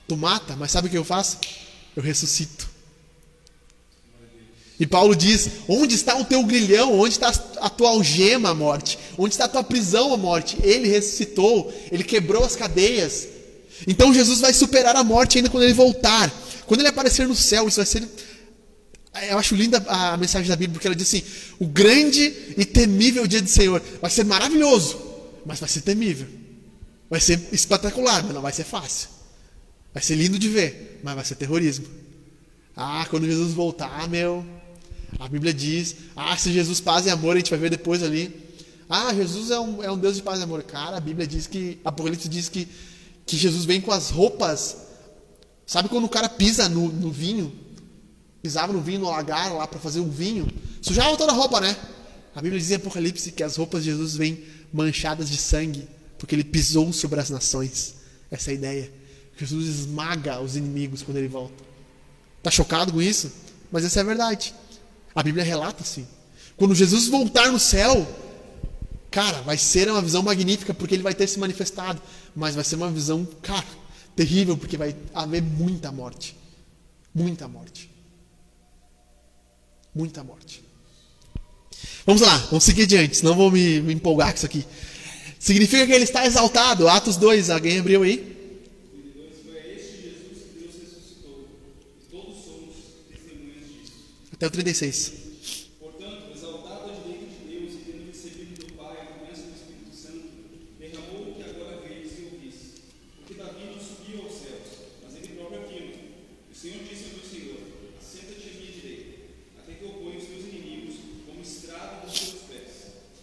Tu 0.08 0.16
mata, 0.16 0.56
mas 0.56 0.72
sabe 0.72 0.88
o 0.88 0.90
que 0.90 0.98
eu 0.98 1.04
faço? 1.04 1.38
eu 1.96 2.04
ressuscito. 2.04 2.70
E 4.80 4.88
Paulo 4.88 5.16
diz: 5.16 5.50
Onde 5.68 5.96
está 5.96 6.18
o 6.18 6.26
teu 6.26 6.44
grilhão? 6.44 7.00
Onde 7.00 7.14
está 7.14 7.30
a 7.60 7.70
tua 7.70 7.90
algema, 7.90 8.50
a 8.50 8.56
morte? 8.56 8.98
Onde 9.18 9.34
está 9.34 9.46
a 9.46 9.50
tua 9.50 9.64
prisão, 9.64 10.14
a 10.14 10.18
morte? 10.18 10.58
Ele 10.64 10.88
ressuscitou, 10.88 11.72
ele 11.92 12.04
quebrou 12.04 12.44
as 12.44 12.56
cadeias. 12.56 13.28
Então 13.88 14.14
Jesus 14.14 14.40
vai 14.40 14.54
superar 14.54 14.96
a 14.96 15.04
morte 15.04 15.38
ainda 15.38 15.50
quando 15.50 15.64
ele 15.64 15.74
voltar. 15.74 16.32
Quando 16.66 16.80
ele 16.80 16.90
aparecer 16.90 17.28
no 17.28 17.36
céu, 17.36 17.68
isso 17.68 17.78
vai 17.78 17.86
ser. 17.86 18.08
Eu 19.30 19.38
acho 19.38 19.56
linda 19.56 19.84
a 19.88 20.16
mensagem 20.18 20.48
da 20.48 20.56
Bíblia, 20.56 20.74
porque 20.74 20.88
ela 20.88 20.96
diz 20.96 21.08
assim: 21.08 21.24
O 21.60 21.68
grande 21.68 22.34
e 22.58 22.66
temível 22.66 23.28
dia 23.28 23.42
do 23.42 23.50
Senhor 23.50 23.82
vai 24.02 24.10
ser 24.10 24.24
maravilhoso, 24.24 25.00
mas 25.46 25.60
vai 25.60 25.70
ser 25.70 25.82
temível. 25.82 26.28
Vai 27.12 27.20
ser 27.20 27.50
espetacular, 27.52 28.24
mas 28.24 28.34
não 28.34 28.42
vai 28.42 28.54
ser 28.54 28.64
fácil. 28.64 29.10
Vai 29.94 30.02
ser 30.02 30.16
lindo 30.16 30.40
de 30.40 30.48
ver, 30.48 31.02
mas 31.04 31.14
vai 31.14 31.26
ser 31.26 31.36
terrorismo. 31.36 31.86
Ah, 32.74 33.06
quando 33.10 33.26
Jesus 33.26 33.52
voltar, 33.52 34.08
meu. 34.08 34.46
A 35.20 35.28
Bíblia 35.28 35.54
diz: 35.54 35.94
Ah, 36.16 36.38
se 36.38 36.54
Jesus 36.54 36.80
paz 36.80 37.06
e 37.06 37.10
amor, 37.10 37.36
a 37.36 37.40
gente 37.40 37.50
vai 37.50 37.60
ver 37.60 37.70
depois 37.70 38.02
ali. 38.02 38.34
Ah, 38.90 39.14
Jesus 39.14 39.52
é 39.52 39.60
um, 39.60 39.84
é 39.84 39.92
um 39.92 39.98
Deus 39.98 40.16
de 40.16 40.24
paz 40.24 40.40
e 40.40 40.44
amor. 40.44 40.64
Cara, 40.64 40.96
a 40.96 41.00
Bíblia 41.02 41.28
diz 41.28 41.48
que. 41.48 41.82
Apocalipse 41.84 42.30
diz 42.30 42.48
que, 42.48 42.66
que 43.26 43.36
Jesus 43.36 43.66
vem 43.66 43.82
com 43.82 43.92
as 43.92 44.10
roupas. 44.10 44.78
Sabe 45.66 45.90
quando 45.90 46.06
o 46.06 46.10
cara 46.10 46.30
pisa 46.30 46.70
no, 46.70 46.88
no 46.88 47.12
vinho? 47.12 47.54
Pisava 48.42 48.72
no 48.72 48.80
vinho, 48.80 49.02
no 49.02 49.10
lagar 49.10 49.54
lá 49.54 49.68
para 49.68 49.82
fazer 49.82 50.00
um 50.00 50.10
vinho. 50.10 50.48
Sujava 50.82 51.18
toda 51.18 51.34
a 51.34 51.36
roupa, 51.36 51.60
né? 51.60 51.76
A 52.34 52.42
Bíblia 52.42 52.58
diz 52.58 52.72
em 52.72 52.76
Apocalipse 52.76 53.34
que 53.34 53.44
as 53.44 53.58
roupas 53.58 53.84
de 53.84 53.90
Jesus 53.90 54.16
vêm 54.16 54.42
manchadas 54.72 55.30
de 55.30 55.36
sangue, 55.36 55.90
porque 56.22 56.36
ele 56.36 56.44
pisou 56.44 56.94
sobre 56.94 57.20
as 57.20 57.32
nações. 57.32 57.96
Essa 58.30 58.52
é 58.52 58.54
a 58.54 58.56
ideia. 58.56 58.94
Jesus 59.36 59.68
esmaga 59.68 60.40
os 60.40 60.56
inimigos 60.56 61.02
quando 61.02 61.18
ele 61.18 61.28
volta. 61.28 61.64
Tá 62.44 62.52
chocado 62.52 62.94
com 62.94 63.02
isso? 63.02 63.32
Mas 63.72 63.84
essa 63.84 64.00
é 64.00 64.04
a 64.04 64.06
verdade. 64.06 64.54
A 65.16 65.24
Bíblia 65.24 65.44
relata 65.44 65.82
assim. 65.82 66.08
Quando 66.56 66.76
Jesus 66.76 67.08
voltar 67.08 67.52
no 67.52 67.58
céu, 67.58 68.08
cara, 69.10 69.42
vai 69.42 69.58
ser 69.58 69.90
uma 69.90 70.00
visão 70.00 70.22
magnífica 70.22 70.76
porque 70.76 70.94
ele 70.94 71.02
vai 71.02 71.16
ter 71.16 71.26
se 71.26 71.40
manifestado, 71.40 72.00
mas 72.36 72.54
vai 72.54 72.64
ser 72.64 72.76
uma 72.76 72.92
visão, 72.92 73.28
cara, 73.42 73.66
terrível 74.16 74.56
porque 74.56 74.78
vai 74.78 74.96
haver 75.16 75.42
muita 75.42 75.92
morte. 75.92 76.38
Muita 77.16 77.48
morte. 77.48 77.90
Muita 79.96 80.24
morte. 80.24 80.64
Vamos 82.06 82.22
lá, 82.22 82.38
vamos 82.38 82.64
seguir 82.64 82.84
adiante, 82.84 83.18
senão 83.18 83.36
vou 83.36 83.50
me, 83.50 83.82
me 83.82 83.96
empolgar 83.96 84.30
com 84.30 84.38
isso 84.38 84.46
aqui. 84.46 84.64
Significa 85.42 85.88
que 85.88 85.92
ele 85.92 86.04
está 86.04 86.24
exaltado. 86.24 86.88
Atos 86.88 87.18
2, 87.18 87.50
alguém 87.50 87.80
abriu 87.80 88.04
aí? 88.04 88.32
Até 94.32 94.46
o 94.46 94.52
36. 94.52 95.14
Portanto, 95.80 96.32
exaltado 96.36 96.90
à 96.90 96.94
direita 96.94 97.26
de 97.26 97.42
Deus 97.50 97.74
e 97.74 97.78
tendo 97.86 98.08
recebido 98.08 98.66
do 98.66 98.74
Pai 98.74 98.98
a 99.02 99.06
promessa 99.14 99.42
do 99.44 99.54
Espírito 99.54 99.96
Santo, 99.96 100.30
derramou 100.80 101.30
o 101.30 101.36
que 101.36 101.44
agora 101.50 101.78
vedes 101.88 102.12
e 102.18 102.24
ouvis. 102.26 102.56
Porque 103.18 103.34
Davi 103.36 103.66
não 103.66 103.80
subiu 103.82 104.22
aos 104.26 104.34
céus, 104.34 104.70
mas 105.04 105.16
ele 105.16 105.36
próprio 105.36 105.62
afirma. 105.62 105.94
O 106.52 106.56
Senhor 106.56 106.80
disse 106.90 107.06
ao 107.06 107.18
meu 107.18 107.26
Senhor: 107.30 107.62
Assenta-te 108.02 108.50
à 108.50 108.54
minha 108.62 108.72
direita, 108.72 109.14
até 109.58 109.74
que 109.74 109.84
eu 109.86 109.90
ponha 109.90 110.18
os 110.18 110.26
teus 110.26 110.44
inimigos 110.46 110.96
como 111.26 111.42
estrado 111.42 112.06
dos 112.06 112.20
teus 112.20 112.42
pés. 112.50 112.74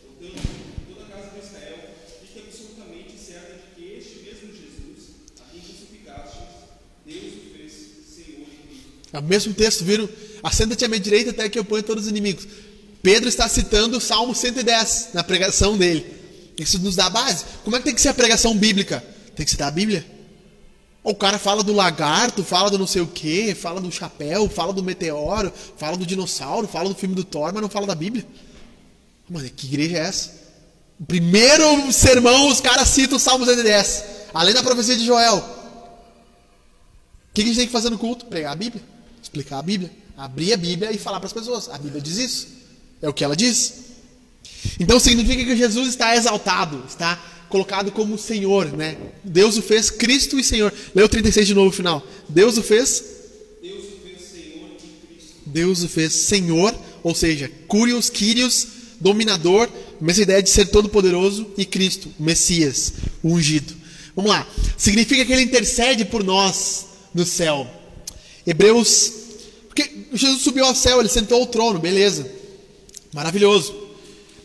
Portanto, 0.02 0.42
toda 0.86 1.02
a 1.02 1.08
casa 1.10 1.30
de 1.34 1.46
Israel 1.46 1.78
fique 2.22 2.38
absolutamente 2.46 3.18
certa 3.18 3.58
de 3.58 3.74
que 3.74 3.82
este 3.98 4.22
mesmo 4.22 4.54
Jesus, 4.54 5.18
a 5.42 5.50
quem 5.50 5.62
crucificaste, 5.66 6.38
Deus 7.04 7.42
o 7.42 7.58
fez 7.58 7.72
Senhor 8.06 8.46
e 8.46 8.68
Cristo. 8.68 8.86
É 9.12 9.17
o 9.17 9.17
mesmo 9.28 9.52
texto, 9.54 9.84
viram? 9.84 10.08
Assenta-te 10.42 10.84
à 10.84 10.88
minha 10.88 11.00
direita 11.00 11.30
até 11.30 11.48
que 11.48 11.58
eu 11.58 11.64
ponha 11.64 11.82
todos 11.82 12.04
os 12.04 12.10
inimigos. 12.10 12.46
Pedro 13.02 13.28
está 13.28 13.48
citando 13.48 13.98
o 13.98 14.00
Salmo 14.00 14.34
110 14.34 15.10
na 15.14 15.22
pregação 15.22 15.76
dele. 15.76 16.04
Isso 16.58 16.78
nos 16.80 16.96
dá 16.96 17.06
a 17.06 17.10
base. 17.10 17.44
Como 17.62 17.76
é 17.76 17.78
que 17.78 17.84
tem 17.84 17.94
que 17.94 18.00
ser 18.00 18.08
a 18.08 18.14
pregação 18.14 18.56
bíblica? 18.56 19.04
Tem 19.36 19.44
que 19.44 19.50
citar 19.50 19.68
a 19.68 19.70
Bíblia. 19.70 20.04
O 21.04 21.14
cara 21.14 21.38
fala 21.38 21.62
do 21.62 21.72
lagarto, 21.72 22.42
fala 22.42 22.70
do 22.70 22.78
não 22.78 22.86
sei 22.86 23.00
o 23.00 23.06
que, 23.06 23.54
fala 23.54 23.80
do 23.80 23.90
chapéu, 23.90 24.48
fala 24.48 24.72
do 24.72 24.82
meteoro, 24.82 25.52
fala 25.76 25.96
do 25.96 26.04
dinossauro, 26.04 26.66
fala 26.66 26.88
do 26.88 26.94
filme 26.94 27.14
do 27.14 27.24
Thor, 27.24 27.52
mas 27.52 27.62
não 27.62 27.68
fala 27.68 27.86
da 27.86 27.94
Bíblia. 27.94 28.26
Mano, 29.30 29.48
que 29.48 29.66
igreja 29.66 29.96
é 29.96 30.00
essa? 30.00 30.32
O 31.00 31.06
primeiro 31.06 31.92
sermão, 31.92 32.48
os 32.48 32.60
caras 32.60 32.88
citam 32.88 33.16
o 33.16 33.20
Salmo 33.20 33.46
110. 33.46 34.04
Além 34.34 34.52
da 34.52 34.62
profecia 34.62 34.96
de 34.96 35.06
Joel. 35.06 35.36
O 35.36 37.34
que 37.34 37.42
a 37.42 37.44
gente 37.44 37.56
tem 37.56 37.66
que 37.66 37.72
fazer 37.72 37.90
no 37.90 37.98
culto? 37.98 38.26
Pregar 38.26 38.52
a 38.52 38.56
Bíblia. 38.56 38.82
Explicar 39.22 39.58
a 39.58 39.62
Bíblia. 39.62 39.90
Abrir 40.16 40.52
a 40.52 40.56
Bíblia 40.56 40.92
e 40.92 40.98
falar 40.98 41.20
para 41.20 41.26
as 41.26 41.32
pessoas. 41.32 41.68
A 41.68 41.78
Bíblia 41.78 42.00
diz 42.00 42.16
isso. 42.18 42.48
É 43.00 43.08
o 43.08 43.12
que 43.12 43.22
ela 43.22 43.36
diz. 43.36 43.74
Então 44.80 44.98
significa 44.98 45.44
que 45.44 45.56
Jesus 45.56 45.88
está 45.88 46.16
exaltado, 46.16 46.82
está 46.88 47.16
colocado 47.48 47.90
como 47.92 48.18
Senhor, 48.18 48.66
né? 48.76 48.96
Deus 49.24 49.56
o 49.56 49.62
fez 49.62 49.90
Cristo 49.90 50.38
e 50.38 50.44
Senhor. 50.44 50.72
O 50.94 51.08
36 51.08 51.46
de 51.46 51.54
novo, 51.54 51.70
final. 51.70 52.04
Deus 52.28 52.58
o 52.58 52.62
fez 52.62 53.04
Deus 53.62 53.84
o 53.84 54.06
fez 54.06 54.20
Senhor 54.30 54.70
e 54.76 55.06
Cristo. 55.06 55.34
Deus 55.46 55.82
o 55.82 55.88
fez 55.88 56.12
Senhor, 56.12 56.74
ou 57.02 57.14
seja, 57.14 57.50
Curios, 57.66 58.10
Quírios, 58.10 58.66
dominador, 59.00 59.68
mesma 60.00 60.22
ideia 60.22 60.42
de 60.42 60.50
ser 60.50 60.66
todo-poderoso, 60.66 61.46
e 61.56 61.64
Cristo, 61.64 62.10
o 62.18 62.22
Messias, 62.22 62.92
o 63.22 63.32
ungido. 63.32 63.74
Vamos 64.14 64.30
lá. 64.30 64.46
Significa 64.76 65.24
que 65.24 65.32
ele 65.32 65.42
intercede 65.42 66.04
por 66.04 66.24
nós 66.24 66.86
no 67.14 67.24
céu. 67.24 67.77
Hebreus. 68.48 69.12
Porque 69.68 70.06
Jesus 70.14 70.40
subiu 70.40 70.64
ao 70.64 70.74
céu, 70.74 71.00
ele 71.00 71.08
sentou 71.10 71.38
ao 71.40 71.46
trono, 71.46 71.78
beleza. 71.78 72.26
Maravilhoso. 73.12 73.74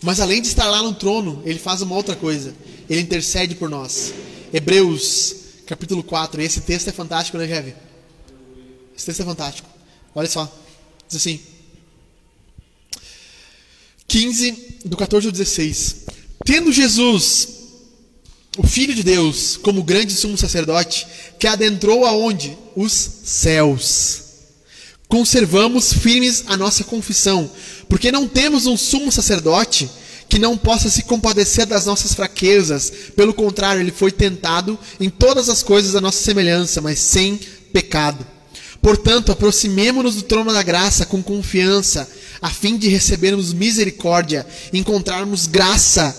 Mas 0.02 0.20
além 0.20 0.42
de 0.42 0.50
estar 0.50 0.70
lá 0.70 0.84
no 0.84 0.94
trono, 0.94 1.42
ele 1.46 1.58
faz 1.58 1.82
uma 1.82 1.96
outra 1.96 2.14
coisa. 2.14 2.54
Ele 2.90 3.00
intercede 3.00 3.56
por 3.56 3.70
nós. 3.70 4.14
Hebreus, 4.54 5.36
capítulo 5.66 6.04
4. 6.04 6.42
E 6.42 6.46
esse 6.46 6.60
texto 6.60 6.90
é 6.90 6.92
fantástico, 6.92 7.38
né, 7.38 7.48
Jeff? 7.48 7.74
Esse 8.96 9.06
texto 9.06 9.22
é 9.22 9.26
fantástico. 9.26 9.70
Olha 10.14 10.28
só. 10.28 10.54
Diz 11.08 11.16
assim. 11.16 11.40
15, 14.06 14.80
do 14.84 14.98
14 14.98 15.28
ao 15.28 15.32
16. 15.32 16.06
Tendo 16.46 16.74
Jesus, 16.74 17.48
o 18.58 18.68
Filho 18.68 18.94
de 18.94 19.04
Deus, 19.04 19.58
como 19.58 19.84
grande 19.84 20.14
sumo 20.14 20.38
sacerdote, 20.38 21.08
que 21.40 21.48
adentrou 21.48 22.06
aonde? 22.06 22.56
Os 22.76 22.92
céus. 23.24 24.22
Conservamos 25.08 25.94
firmes 25.94 26.44
a 26.48 26.58
nossa 26.58 26.84
confissão, 26.84 27.50
porque 27.90 28.12
não 28.12 28.28
temos 28.28 28.66
um 28.66 28.78
sumo 28.78 29.12
sacerdote 29.12 29.90
que 30.30 30.40
não 30.40 30.58
possa 30.58 30.90
se 30.90 31.04
compadecer 31.04 31.66
das 31.66 31.86
nossas 31.86 32.14
fraquezas. 32.14 32.92
Pelo 33.16 33.34
contrário, 33.34 33.82
ele 33.82 33.92
foi 33.92 34.12
tentado 34.12 34.78
em 35.00 35.10
todas 35.10 35.50
as 35.50 35.62
coisas 35.62 35.94
da 35.94 36.02
nossa 36.02 36.24
semelhança, 36.24 36.82
mas 36.82 37.00
sem 37.00 37.40
pecado. 37.72 38.26
Portanto, 38.82 39.32
aproximemo-nos 39.32 40.16
do 40.16 40.24
trono 40.24 40.52
da 40.52 40.62
graça 40.62 41.06
com 41.06 41.24
confiança, 41.24 42.10
a 42.42 42.50
fim 42.50 42.78
de 42.78 42.90
recebermos 42.90 43.54
misericórdia, 43.54 44.46
encontrarmos 44.74 45.48
graça 45.48 46.16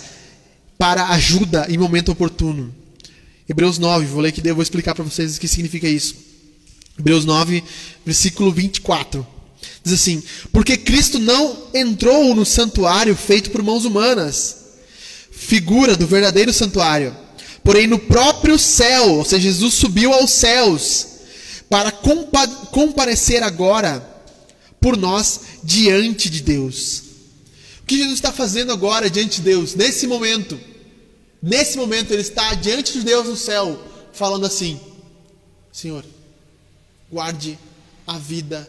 para 0.79 1.09
ajuda 1.09 1.67
em 1.69 1.79
momento 1.79 2.13
oportuno. 2.13 2.75
Hebreus 3.49 3.79
9, 3.79 4.07
vou 4.07 4.21
ler 4.21 4.31
aqui, 4.31 4.41
eu 4.45 4.55
vou 4.55 4.63
explicar 4.63 4.95
para 4.95 5.05
vocês 5.05 5.37
o 5.37 5.41
que 5.41 5.49
significa 5.49 5.89
isso. 5.89 6.15
Hebreus 6.99 7.25
9, 7.25 7.63
versículo 8.05 8.51
24. 8.53 9.27
Diz 9.83 9.93
assim: 9.93 10.23
Porque 10.53 10.77
Cristo 10.77 11.19
não 11.19 11.69
entrou 11.75 12.35
no 12.35 12.45
santuário 12.45 13.15
feito 13.15 13.51
por 13.51 13.63
mãos 13.63 13.85
humanas, 13.85 14.57
figura 15.31 15.97
do 15.97 16.07
verdadeiro 16.07 16.53
santuário, 16.53 17.15
porém 17.63 17.87
no 17.87 17.99
próprio 17.99 18.59
céu, 18.59 19.17
ou 19.17 19.25
seja, 19.25 19.43
Jesus 19.43 19.75
subiu 19.75 20.13
aos 20.13 20.31
céus, 20.31 21.07
para 21.69 21.91
compa 21.91 22.47
comparecer 22.47 23.43
agora 23.43 24.03
por 24.81 24.97
nós 24.97 25.41
diante 25.63 26.31
de 26.31 26.43
Deus. 26.43 27.04
O 27.85 27.87
que 27.87 27.99
Jesus 27.99 28.15
está 28.15 28.33
fazendo 28.33 28.73
agora 28.73 29.11
diante 29.11 29.37
de 29.37 29.43
Deus, 29.43 29.75
nesse 29.75 30.07
momento? 30.07 30.59
Nesse 31.43 31.77
momento, 31.77 32.13
ele 32.13 32.23
está 32.23 32.55
diante 32.55 32.95
de 32.95 33.03
Deus 33.03 33.27
no 33.27 33.37
céu, 33.37 33.79
falando 34.11 34.47
assim: 34.47 34.81
Senhor, 35.71 36.03
guarde 37.13 37.59
a 38.07 38.17
vida 38.17 38.67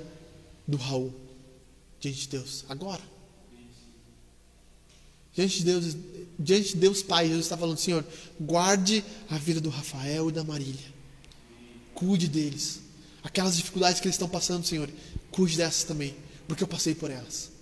do 0.68 0.76
Raul 0.76 1.14
diante 1.98 2.20
de 2.20 2.28
Deus, 2.28 2.66
agora. 2.68 3.02
Diante 5.34 5.60
de 5.60 5.64
Deus, 5.64 5.98
diante 6.38 6.74
de 6.74 6.76
Deus 6.76 7.02
Pai, 7.02 7.28
Jesus 7.28 7.46
está 7.46 7.56
falando, 7.56 7.78
Senhor, 7.78 8.04
guarde 8.38 9.02
a 9.30 9.38
vida 9.38 9.62
do 9.62 9.70
Rafael 9.70 10.28
e 10.28 10.34
da 10.34 10.44
Marília. 10.44 10.94
Cuide 11.94 12.28
deles. 12.28 12.82
Aquelas 13.24 13.56
dificuldades 13.56 14.02
que 14.02 14.08
eles 14.08 14.16
estão 14.16 14.28
passando, 14.28 14.66
Senhor, 14.66 14.90
cuide 15.32 15.56
dessas 15.56 15.86
também, 15.86 16.14
porque 16.50 16.64
eu 16.64 16.68
passei 16.68 16.94
por 16.94 17.10
elas. 17.10 17.55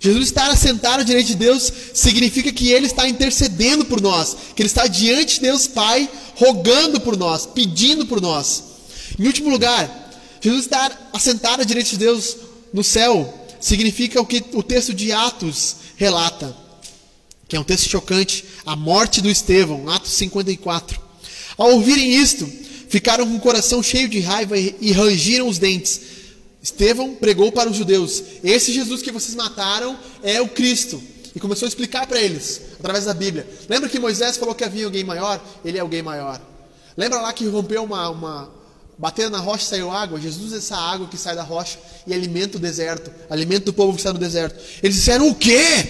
Jesus 0.00 0.26
estar 0.26 0.50
assentado 0.50 1.04
diante 1.04 1.28
de 1.28 1.34
Deus 1.36 1.72
significa 1.94 2.52
que 2.52 2.70
ele 2.70 2.86
está 2.86 3.08
intercedendo 3.08 3.84
por 3.84 4.00
nós, 4.00 4.36
que 4.54 4.62
ele 4.62 4.68
está 4.68 4.86
diante 4.86 5.36
de 5.36 5.42
Deus 5.42 5.66
Pai, 5.66 6.08
rogando 6.34 7.00
por 7.00 7.16
nós, 7.16 7.46
pedindo 7.46 8.06
por 8.06 8.20
nós. 8.20 8.62
Em 9.18 9.26
último 9.26 9.48
lugar, 9.48 10.04
Jesus 10.40 10.64
estar 10.64 11.10
assentado 11.12 11.64
diante 11.64 11.92
de 11.92 11.98
Deus 11.98 12.36
no 12.72 12.84
céu 12.84 13.32
significa 13.60 14.20
o 14.20 14.26
que 14.26 14.44
o 14.52 14.62
texto 14.62 14.92
de 14.92 15.10
Atos 15.10 15.76
relata, 15.96 16.54
que 17.48 17.56
é 17.56 17.60
um 17.60 17.64
texto 17.64 17.88
chocante, 17.88 18.44
a 18.66 18.76
morte 18.76 19.22
do 19.22 19.30
Estevão, 19.30 19.88
Atos 19.88 20.12
54. 20.12 21.00
Ao 21.56 21.72
ouvirem 21.72 22.12
isto, 22.14 22.46
ficaram 22.88 23.26
com 23.26 23.36
o 23.36 23.40
coração 23.40 23.82
cheio 23.82 24.08
de 24.08 24.20
raiva 24.20 24.58
e 24.58 24.92
rangiram 24.92 25.48
os 25.48 25.58
dentes. 25.58 26.00
Estevão 26.64 27.14
pregou 27.14 27.52
para 27.52 27.68
os 27.68 27.76
judeus: 27.76 28.22
Esse 28.42 28.72
Jesus 28.72 29.02
que 29.02 29.12
vocês 29.12 29.34
mataram 29.34 29.98
é 30.22 30.40
o 30.40 30.48
Cristo. 30.48 31.00
E 31.36 31.40
começou 31.40 31.66
a 31.66 31.68
explicar 31.68 32.06
para 32.06 32.18
eles, 32.18 32.60
através 32.78 33.04
da 33.04 33.12
Bíblia. 33.12 33.46
Lembra 33.68 33.88
que 33.88 33.98
Moisés 33.98 34.38
falou 34.38 34.54
que 34.54 34.64
havia 34.64 34.86
alguém 34.86 35.04
maior? 35.04 35.44
Ele 35.62 35.76
é 35.76 35.80
alguém 35.80 36.00
maior. 36.00 36.40
Lembra 36.96 37.20
lá 37.20 37.32
que 37.34 37.46
rompeu 37.46 37.84
uma. 37.84 38.08
uma 38.08 38.50
batendo 38.96 39.30
na 39.30 39.40
rocha 39.40 39.64
e 39.64 39.66
saiu 39.66 39.90
água? 39.90 40.18
Jesus 40.18 40.54
é 40.54 40.56
essa 40.56 40.76
água 40.76 41.06
que 41.06 41.18
sai 41.18 41.34
da 41.34 41.42
rocha 41.42 41.78
e 42.06 42.14
alimenta 42.14 42.56
o 42.56 42.60
deserto, 42.60 43.10
alimenta 43.28 43.68
o 43.68 43.74
povo 43.74 43.92
que 43.92 44.00
está 44.00 44.12
no 44.12 44.18
deserto. 44.18 44.58
Eles 44.82 44.96
disseram: 44.96 45.28
O 45.28 45.34
quê? 45.34 45.86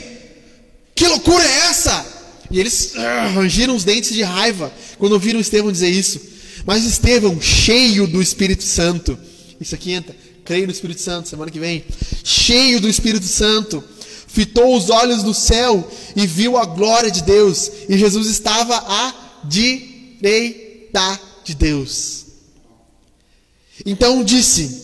Que 0.93 1.07
loucura 1.07 1.45
é 1.45 1.69
essa? 1.69 2.05
E 2.51 2.59
eles 2.59 2.97
ah, 2.97 3.29
rangiram 3.29 3.77
os 3.77 3.85
dentes 3.85 4.13
de 4.13 4.23
raiva 4.23 4.73
quando 4.99 5.13
ouviram 5.13 5.39
Estevão 5.39 5.71
dizer 5.71 5.91
isso. 5.91 6.21
Mas 6.67 6.85
Estevão, 6.85 7.41
cheio 7.41 8.09
do 8.09 8.21
Espírito 8.21 8.65
Santo, 8.65 9.17
isso 9.61 9.75
aqui 9.75 9.93
entra, 9.93 10.15
creio 10.45 10.67
no 10.67 10.73
Espírito 10.73 11.01
Santo, 11.01 11.29
semana 11.29 11.51
que 11.51 11.59
vem, 11.59 11.85
cheio 12.23 12.81
do 12.81 12.89
Espírito 12.89 13.27
Santo, 13.27 13.83
fitou 14.27 14.77
os 14.77 14.91
olhos 14.91 15.23
do 15.23 15.33
céu 15.33 15.89
e 16.15 16.27
viu 16.27 16.57
a 16.57 16.65
glória 16.65 17.11
de 17.11 17.23
Deus, 17.23 17.71
e 17.89 17.97
Jesus 17.97 18.29
estava 18.29 18.77
à 18.77 19.15
direita 19.45 21.21
de 21.45 21.55
Deus. 21.55 22.25
Então 23.85 24.23
disse: 24.23 24.83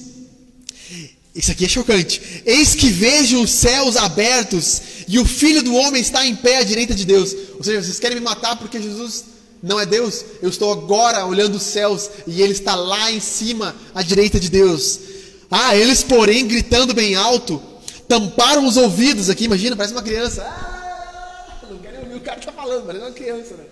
Isso 1.35 1.53
aqui 1.53 1.65
é 1.65 1.69
chocante. 1.69 2.43
Eis 2.45 2.75
que 2.75 2.89
vejo 2.89 3.43
os 3.43 3.51
céus 3.51 3.97
abertos 3.97 4.83
e 5.07 5.19
o 5.19 5.25
filho 5.25 5.63
do 5.63 5.75
homem 5.75 6.01
está 6.01 6.27
em 6.27 6.35
pé 6.35 6.59
à 6.59 6.63
direita 6.63 6.95
de 6.95 7.05
Deus. 7.05 7.35
Ou 7.57 7.65
seja, 7.65 7.83
vocês 7.83 7.99
querem 7.99 8.17
me 8.17 8.25
matar 8.25 8.57
porque 8.57 8.81
Jesus 8.81 9.25
não 9.63 9.79
é 9.79 9.87
Deus? 9.87 10.25
Eu 10.43 10.49
estou 10.49 10.73
agora 10.73 11.27
olhando 11.27 11.57
os 11.57 11.63
céus 11.63 12.11
e 12.27 12.41
ele 12.43 12.53
está 12.53 12.75
lá 12.75 13.11
em 13.13 13.21
cima 13.21 13.75
à 13.95 14.03
direita 14.03 14.41
de 14.41 14.49
Deus. 14.49 14.99
Ah, 15.51 15.75
eles, 15.77 16.03
porém, 16.03 16.47
gritando 16.47 16.95
bem 16.95 17.17
alto, 17.17 17.61
tamparam 18.07 18.65
os 18.67 18.77
ouvidos 18.77 19.29
aqui. 19.29 19.45
Imagina, 19.45 19.75
parece 19.75 19.93
uma 19.93 20.03
criança. 20.03 20.43
Ah, 20.43 21.67
não 21.69 21.79
quero 21.79 22.01
ouvir 22.01 22.15
o 22.15 22.21
cara 22.21 22.39
que 22.39 22.49
está 22.49 22.53
falando, 22.53 22.87
parece 22.87 23.05
uma 23.05 23.11
criança, 23.13 23.55
né? 23.55 23.65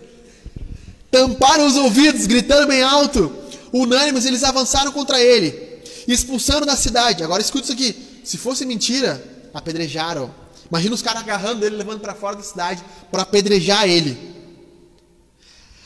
Tamparam 1.11 1.67
os 1.67 1.77
ouvidos, 1.77 2.27
gritando 2.27 2.67
bem 2.67 2.83
alto. 2.83 3.33
Unânimes, 3.73 4.25
eles 4.25 4.43
avançaram 4.43 4.93
contra 4.93 5.21
ele, 5.21 5.81
expulsando 6.07 6.67
da 6.67 6.77
cidade. 6.77 7.23
Agora 7.23 7.41
escuta 7.41 7.65
isso 7.65 7.73
aqui: 7.73 8.21
se 8.25 8.37
fosse 8.37 8.67
mentira, 8.67 9.23
apedrejaram. 9.55 10.35
Imagina 10.71 10.95
os 10.95 11.03
caras 11.03 11.23
agarrando 11.23 11.65
ele, 11.65 11.77
levando 11.77 12.01
para 12.01 12.15
fora 12.15 12.37
da 12.37 12.43
cidade 12.43 12.83
para 13.11 13.23
apedrejar 13.23 13.89
ele. 13.89 14.38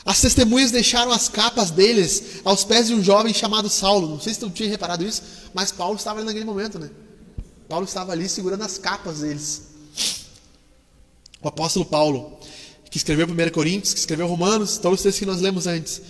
As 0.05 0.19
testemunhas 0.19 0.71
deixaram 0.71 1.11
as 1.11 1.29
capas 1.29 1.71
deles 1.71 2.41
aos 2.43 2.63
pés 2.63 2.87
de 2.87 2.93
um 2.93 3.03
jovem 3.03 3.33
chamado 3.33 3.69
Saulo. 3.69 4.09
Não 4.09 4.19
sei 4.19 4.33
se 4.33 4.39
tu 4.39 4.49
tinha 4.49 4.69
reparado 4.69 5.05
isso, 5.05 5.21
mas 5.53 5.71
Paulo 5.71 5.95
estava 5.95 6.19
ali 6.19 6.25
naquele 6.25 6.45
momento, 6.45 6.77
né? 6.77 6.89
Paulo 7.69 7.85
estava 7.85 8.11
ali 8.11 8.27
segurando 8.27 8.63
as 8.63 8.77
capas 8.77 9.19
deles. 9.19 9.63
O 11.41 11.47
apóstolo 11.47 11.85
Paulo, 11.85 12.37
que 12.89 12.97
escreveu 12.97 13.27
1 13.27 13.51
Coríntios, 13.51 13.93
que 13.93 13.99
escreveu 13.99 14.27
Romanos, 14.27 14.77
todos 14.77 14.99
os 14.99 15.03
textos 15.03 15.19
que 15.19 15.25
nós 15.25 15.41
lemos 15.41 15.67
antes. 15.67 16.01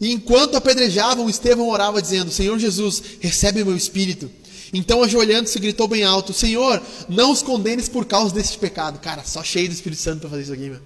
E 0.00 0.12
enquanto 0.12 0.56
apedrejavam, 0.56 1.28
Estevão 1.28 1.68
orava 1.68 2.00
dizendo: 2.00 2.30
Senhor 2.30 2.58
Jesus, 2.58 3.02
recebe 3.20 3.64
meu 3.64 3.76
espírito. 3.76 4.30
Então, 4.72 5.02
ajoelhando-se, 5.02 5.58
gritou 5.58 5.88
bem 5.88 6.04
alto: 6.04 6.32
Senhor, 6.32 6.80
não 7.08 7.32
os 7.32 7.42
condenes 7.42 7.88
por 7.88 8.06
causa 8.06 8.32
deste 8.32 8.56
pecado. 8.58 9.00
Cara, 9.00 9.24
só 9.24 9.42
cheio 9.42 9.68
do 9.68 9.74
Espírito 9.74 10.00
Santo 10.00 10.20
para 10.20 10.30
fazer 10.30 10.42
isso 10.42 10.52
aqui, 10.52 10.70
meu. 10.70 10.80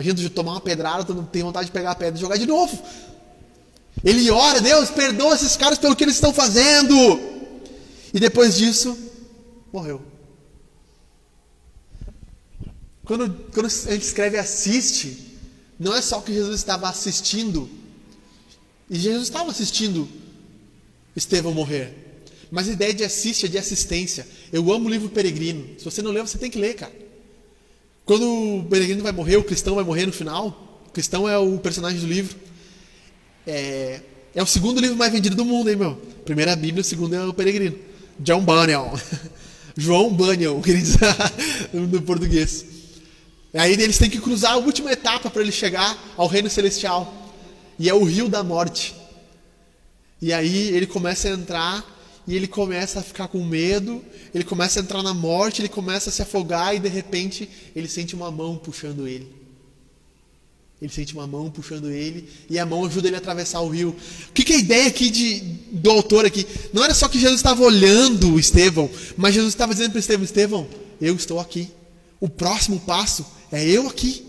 Imagina 0.00 0.16
tu 0.16 0.30
tomar 0.30 0.52
uma 0.52 0.60
pedrada, 0.62 1.04
tu 1.04 1.12
não 1.12 1.24
tem 1.24 1.42
vontade 1.42 1.66
de 1.66 1.72
pegar 1.72 1.90
a 1.90 1.94
pedra 1.94 2.16
e 2.16 2.20
jogar 2.20 2.38
de 2.38 2.46
novo. 2.46 2.82
Ele 4.02 4.30
ora, 4.30 4.58
Deus, 4.58 4.88
perdoa 4.88 5.34
esses 5.34 5.58
caras 5.58 5.78
pelo 5.78 5.94
que 5.94 6.02
eles 6.02 6.14
estão 6.14 6.32
fazendo. 6.32 6.94
E 8.14 8.18
depois 8.18 8.56
disso, 8.56 8.96
morreu. 9.70 10.00
Quando, 13.04 13.30
quando 13.52 13.66
a 13.66 13.68
gente 13.68 14.02
escreve 14.02 14.38
assiste, 14.38 15.36
não 15.78 15.94
é 15.94 16.00
só 16.00 16.20
que 16.22 16.32
Jesus 16.32 16.56
estava 16.56 16.88
assistindo, 16.88 17.68
e 18.88 18.98
Jesus 18.98 19.24
estava 19.24 19.50
assistindo 19.50 20.08
Estevão 21.14 21.52
morrer. 21.52 22.24
Mas 22.50 22.68
a 22.68 22.72
ideia 22.72 22.94
de 22.94 23.04
assiste 23.04 23.44
é 23.44 23.48
de 23.48 23.58
assistência. 23.58 24.26
Eu 24.50 24.72
amo 24.72 24.88
o 24.88 24.90
livro 24.90 25.10
Peregrino. 25.10 25.78
Se 25.78 25.84
você 25.84 26.00
não 26.00 26.10
leu, 26.10 26.26
você 26.26 26.38
tem 26.38 26.50
que 26.50 26.58
ler, 26.58 26.74
cara. 26.74 27.09
Quando 28.10 28.58
o 28.58 28.64
peregrino 28.64 29.04
vai 29.04 29.12
morrer, 29.12 29.36
o 29.36 29.44
cristão 29.44 29.76
vai 29.76 29.84
morrer 29.84 30.04
no 30.04 30.12
final. 30.12 30.80
O 30.88 30.90
cristão 30.90 31.28
é 31.28 31.38
o 31.38 31.56
personagem 31.58 32.00
do 32.00 32.08
livro. 32.08 32.36
É, 33.46 34.00
é 34.34 34.42
o 34.42 34.46
segundo 34.46 34.80
livro 34.80 34.96
mais 34.96 35.12
vendido 35.12 35.36
do 35.36 35.44
mundo, 35.44 35.70
hein, 35.70 35.76
meu? 35.76 35.94
Primeiro 36.24 36.50
é 36.50 36.54
a 36.54 36.56
Bíblia, 36.56 36.80
o 36.80 36.84
segundo 36.84 37.14
é 37.14 37.24
o 37.24 37.32
Peregrino. 37.32 37.78
John 38.18 38.40
Bunyan. 38.40 38.90
João 39.78 40.12
Bunyan, 40.12 40.60
que 40.60 40.70
ele 40.72 40.80
diz 40.80 40.96
no 41.72 42.02
português. 42.02 42.66
Aí 43.54 43.74
eles 43.74 43.96
têm 43.96 44.10
que 44.10 44.20
cruzar 44.20 44.54
a 44.54 44.56
última 44.56 44.90
etapa 44.90 45.30
para 45.30 45.42
ele 45.42 45.52
chegar 45.52 45.96
ao 46.16 46.26
reino 46.26 46.50
celestial. 46.50 47.32
E 47.78 47.88
é 47.88 47.94
o 47.94 48.02
rio 48.02 48.28
da 48.28 48.42
morte. 48.42 48.92
E 50.20 50.32
aí 50.32 50.70
ele 50.70 50.88
começa 50.88 51.28
a 51.28 51.30
entrar 51.30 51.84
e 52.26 52.36
ele 52.36 52.46
começa 52.46 53.00
a 53.00 53.02
ficar 53.02 53.28
com 53.28 53.44
medo, 53.44 54.04
ele 54.34 54.44
começa 54.44 54.78
a 54.78 54.82
entrar 54.82 55.02
na 55.02 55.14
morte, 55.14 55.60
ele 55.60 55.68
começa 55.68 56.10
a 56.10 56.12
se 56.12 56.22
afogar 56.22 56.74
e 56.74 56.78
de 56.78 56.88
repente 56.88 57.48
ele 57.74 57.88
sente 57.88 58.14
uma 58.14 58.30
mão 58.30 58.56
puxando 58.56 59.08
ele. 59.08 59.40
Ele 60.80 60.90
sente 60.90 61.12
uma 61.12 61.26
mão 61.26 61.50
puxando 61.50 61.90
ele 61.90 62.26
e 62.48 62.58
a 62.58 62.64
mão 62.64 62.84
ajuda 62.86 63.08
ele 63.08 63.16
a 63.16 63.18
atravessar 63.18 63.60
o 63.60 63.68
rio. 63.68 63.94
O 64.28 64.32
que, 64.32 64.42
que 64.42 64.54
é 64.54 64.56
a 64.56 64.60
ideia 64.60 64.86
aqui 64.86 65.10
de, 65.10 65.40
do 65.72 65.90
autor 65.90 66.24
aqui? 66.24 66.46
Não 66.72 66.82
era 66.82 66.94
só 66.94 67.06
que 67.06 67.18
Jesus 67.18 67.38
estava 67.38 67.62
olhando 67.62 68.38
Estevão, 68.38 68.88
mas 69.16 69.34
Jesus 69.34 69.52
estava 69.52 69.74
dizendo 69.74 69.90
para 69.90 70.00
Estevão: 70.00 70.24
Estevão, 70.24 70.68
eu 71.00 71.14
estou 71.14 71.38
aqui. 71.38 71.68
O 72.18 72.28
próximo 72.28 72.80
passo 72.80 73.26
é 73.52 73.62
eu 73.62 73.88
aqui. 73.88 74.24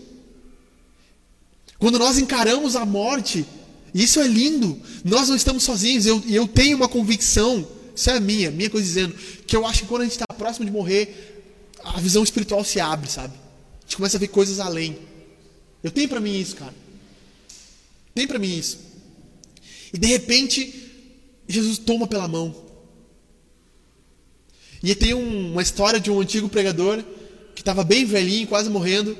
Quando 1.78 1.98
nós 1.98 2.18
encaramos 2.18 2.76
a 2.76 2.84
morte, 2.84 3.46
isso 3.94 4.20
é 4.20 4.26
lindo. 4.26 4.78
Nós 5.04 5.28
não 5.28 5.36
estamos 5.36 5.62
sozinhos. 5.62 6.04
Eu, 6.06 6.22
eu 6.28 6.46
tenho 6.46 6.76
uma 6.76 6.88
convicção 6.88 7.66
isso 7.94 8.10
é 8.10 8.18
minha, 8.20 8.50
minha 8.50 8.70
coisa 8.70 8.86
dizendo 8.86 9.14
que 9.46 9.54
eu 9.54 9.66
acho 9.66 9.82
que 9.82 9.88
quando 9.88 10.02
a 10.02 10.04
gente 10.04 10.12
está 10.12 10.26
próximo 10.26 10.64
de 10.64 10.72
morrer, 10.72 11.42
a 11.84 12.00
visão 12.00 12.22
espiritual 12.22 12.64
se 12.64 12.80
abre, 12.80 13.10
sabe? 13.10 13.34
A 13.34 13.82
gente 13.82 13.96
começa 13.96 14.16
a 14.16 14.20
ver 14.20 14.28
coisas 14.28 14.60
além. 14.60 14.98
Eu 15.82 15.90
tenho 15.90 16.08
para 16.08 16.20
mim 16.20 16.38
isso, 16.38 16.56
cara. 16.56 16.74
Tem 18.14 18.26
para 18.26 18.38
mim 18.38 18.56
isso. 18.56 18.78
E 19.92 19.98
de 19.98 20.06
repente, 20.06 20.90
Jesus 21.46 21.78
toma 21.78 22.06
pela 22.06 22.28
mão. 22.28 22.54
E 24.82 24.94
tem 24.94 25.14
um, 25.14 25.52
uma 25.52 25.62
história 25.62 26.00
de 26.00 26.10
um 26.10 26.20
antigo 26.20 26.48
pregador 26.48 27.04
que 27.54 27.60
estava 27.60 27.84
bem 27.84 28.04
velhinho, 28.04 28.48
quase 28.48 28.68
morrendo. 28.68 29.16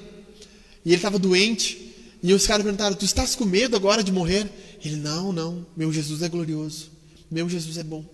E 0.85 0.89
ele 0.89 0.97
estava 0.97 1.19
doente. 1.19 1.95
E 2.23 2.33
os 2.33 2.47
caras 2.47 2.65
perguntaram: 2.65 2.97
Tu 2.97 3.05
estás 3.05 3.35
com 3.35 3.45
medo 3.45 3.77
agora 3.77 4.03
de 4.03 4.11
morrer? 4.11 4.51
Ele: 4.85 4.97
Não, 4.97 5.33
não. 5.33 5.67
Meu 5.77 5.93
Jesus 5.93 6.23
é 6.23 6.29
glorioso. 6.29 6.91
Meu 7.31 7.49
Jesus 7.49 7.79
é 7.79 7.85
bom. 7.85 8.05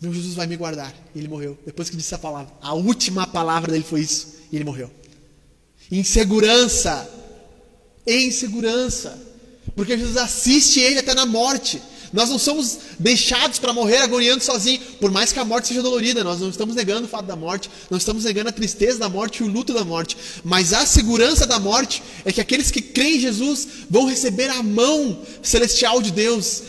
Meu 0.00 0.14
Jesus 0.14 0.34
vai 0.34 0.46
me 0.46 0.56
guardar. 0.56 0.94
E 1.14 1.18
ele 1.18 1.28
morreu. 1.28 1.58
Depois 1.66 1.90
que 1.90 1.96
disse 1.96 2.14
a 2.14 2.18
palavra. 2.18 2.52
A 2.60 2.74
última 2.74 3.26
palavra 3.26 3.72
dele 3.72 3.84
foi 3.84 4.00
isso. 4.00 4.34
E 4.50 4.56
ele 4.56 4.64
morreu. 4.64 4.90
Insegurança. 5.90 7.08
Em 8.06 8.30
segurança. 8.30 9.18
Porque 9.74 9.98
Jesus 9.98 10.16
assiste 10.16 10.80
ele 10.80 11.00
até 11.00 11.14
na 11.14 11.26
morte. 11.26 11.80
Nós 12.12 12.30
não 12.30 12.38
somos 12.38 12.78
deixados 12.98 13.58
para 13.58 13.72
morrer 13.72 13.98
agoniando 13.98 14.42
sozinho, 14.42 14.80
por 15.00 15.10
mais 15.10 15.32
que 15.32 15.38
a 15.38 15.44
morte 15.44 15.68
seja 15.68 15.82
dolorida. 15.82 16.24
Nós 16.24 16.40
não 16.40 16.48
estamos 16.48 16.74
negando 16.74 17.06
o 17.06 17.08
fato 17.08 17.26
da 17.26 17.36
morte, 17.36 17.70
não 17.90 17.98
estamos 17.98 18.24
negando 18.24 18.48
a 18.48 18.52
tristeza 18.52 18.98
da 18.98 19.08
morte 19.08 19.42
e 19.42 19.46
o 19.46 19.48
luto 19.48 19.74
da 19.74 19.84
morte. 19.84 20.16
Mas 20.42 20.72
a 20.72 20.86
segurança 20.86 21.46
da 21.46 21.58
morte 21.58 22.02
é 22.24 22.32
que 22.32 22.40
aqueles 22.40 22.70
que 22.70 22.80
creem 22.80 23.16
em 23.16 23.20
Jesus 23.20 23.68
vão 23.90 24.06
receber 24.06 24.48
a 24.48 24.62
mão 24.62 25.20
celestial 25.42 26.00
de 26.00 26.10
Deus, 26.10 26.62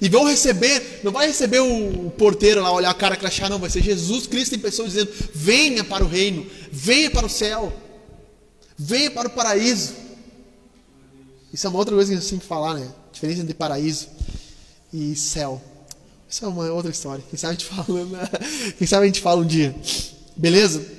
e 0.00 0.08
vão 0.08 0.24
receber, 0.24 1.00
não 1.02 1.12
vai 1.12 1.26
receber 1.26 1.60
o, 1.60 2.10
porteiro 2.10 2.62
lá 2.62 2.72
olhar 2.72 2.90
a 2.90 2.94
cara 2.94 3.16
crachá, 3.16 3.48
não, 3.48 3.58
vai 3.58 3.70
ser 3.70 3.82
Jesus 3.82 4.26
Cristo 4.26 4.54
em 4.54 4.58
pessoa 4.58 4.88
dizendo: 4.88 5.10
venha 5.34 5.84
para 5.84 6.04
o 6.04 6.08
reino, 6.08 6.46
venha 6.70 7.10
para 7.10 7.26
o 7.26 7.30
céu, 7.30 7.72
venha 8.76 9.10
para 9.10 9.28
o 9.28 9.30
paraíso. 9.30 9.94
Isso 11.52 11.66
é 11.66 11.70
uma 11.70 11.78
outra 11.78 11.94
coisa 11.94 12.10
que 12.10 12.18
a 12.18 12.20
gente 12.20 12.30
tem 12.30 12.38
que 12.38 12.46
falar, 12.46 12.74
né? 12.74 12.88
A 13.08 13.12
diferença 13.12 13.40
entre 13.40 13.54
paraíso 13.54 14.08
e 14.92 15.14
céu. 15.16 15.62
Isso 16.28 16.44
é 16.44 16.48
uma 16.48 16.70
outra 16.72 16.90
história. 16.90 17.24
Quem 17.30 17.38
sabe 17.38 17.54
a 17.54 17.58
gente 17.58 17.64
fala, 17.66 18.04
né? 18.04 18.28
Quem 18.76 18.86
sabe 18.86 19.04
a 19.04 19.06
gente 19.06 19.20
fala 19.20 19.40
um 19.40 19.46
dia. 19.46 19.74
Beleza? 20.36 20.95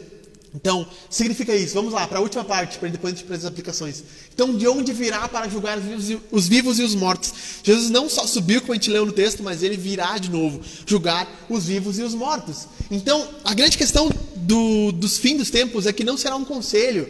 Então, 0.58 0.88
significa 1.08 1.55
isso. 1.55 1.76
Vamos 1.76 1.93
lá, 1.93 2.08
para 2.08 2.18
a 2.18 2.22
última 2.22 2.43
parte, 2.43 2.80
para 2.80 2.89
depois 2.89 3.14
a 3.14 3.16
gente 3.16 3.28
fazer 3.28 3.45
as 3.45 3.45
aplicações. 3.45 4.03
Então, 4.34 4.58
de 4.58 4.68
onde 4.68 4.91
virá 4.91 5.28
para 5.28 5.47
julgar 5.47 5.78
os 5.78 5.84
vivos, 5.84 6.10
e, 6.10 6.22
os 6.32 6.47
vivos 6.47 6.80
e 6.80 6.84
os 6.84 6.95
mortos? 6.95 7.32
Jesus 7.64 7.91
não 7.91 8.10
só 8.10 8.26
subiu, 8.26 8.60
como 8.62 8.74
a 8.74 8.76
gente 8.76 8.89
leu 8.89 9.05
no 9.05 9.12
texto, 9.12 9.43
mas 9.43 9.62
ele 9.62 9.78
virá 9.78 10.18
de 10.18 10.32
novo 10.32 10.60
julgar 10.84 11.28
os 11.47 11.66
vivos 11.66 11.99
e 11.99 12.01
os 12.01 12.16
mortos. 12.16 12.68
Então, 12.89 13.30
a 13.43 13.53
grande 13.53 13.78
questão 13.78 14.10
do, 14.36 14.91
dos 14.93 15.20
fins 15.20 15.38
dos 15.38 15.51
tempos 15.51 15.86
é 15.86 15.93
que 15.93 16.03
não 16.03 16.18
será 16.18 16.36
um 16.36 16.43
conselho. 16.43 17.08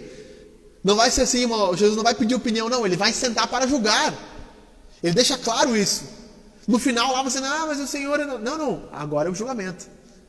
Não 0.83 0.97
vai 0.97 1.09
ser 1.09 1.21
assim, 1.21 1.47
Jesus 1.77 1.95
não 1.95 2.03
vai 2.03 2.15
pedir 2.15 2.35
opinião, 2.35 2.67
não. 2.67 2.85
Ele 2.85 2.97
vai 2.97 3.13
sentar 3.13 3.47
para 3.47 3.65
julgar. 3.65 4.13
Ele 5.01 5.13
deixa 5.13 5.37
claro 5.37 5.75
isso. 5.75 6.03
No 6.67 6.77
final 6.77 7.13
lá 7.13 7.23
você, 7.23 7.37
ah, 7.37 7.63
mas 7.65 7.79
o 7.79 7.87
Senhor. 7.87 8.19
Não, 8.19 8.37
não, 8.37 8.57
não. 8.57 8.89
agora 8.91 9.29
é 9.29 9.31
o 9.31 9.35
julgamento. 9.35 9.87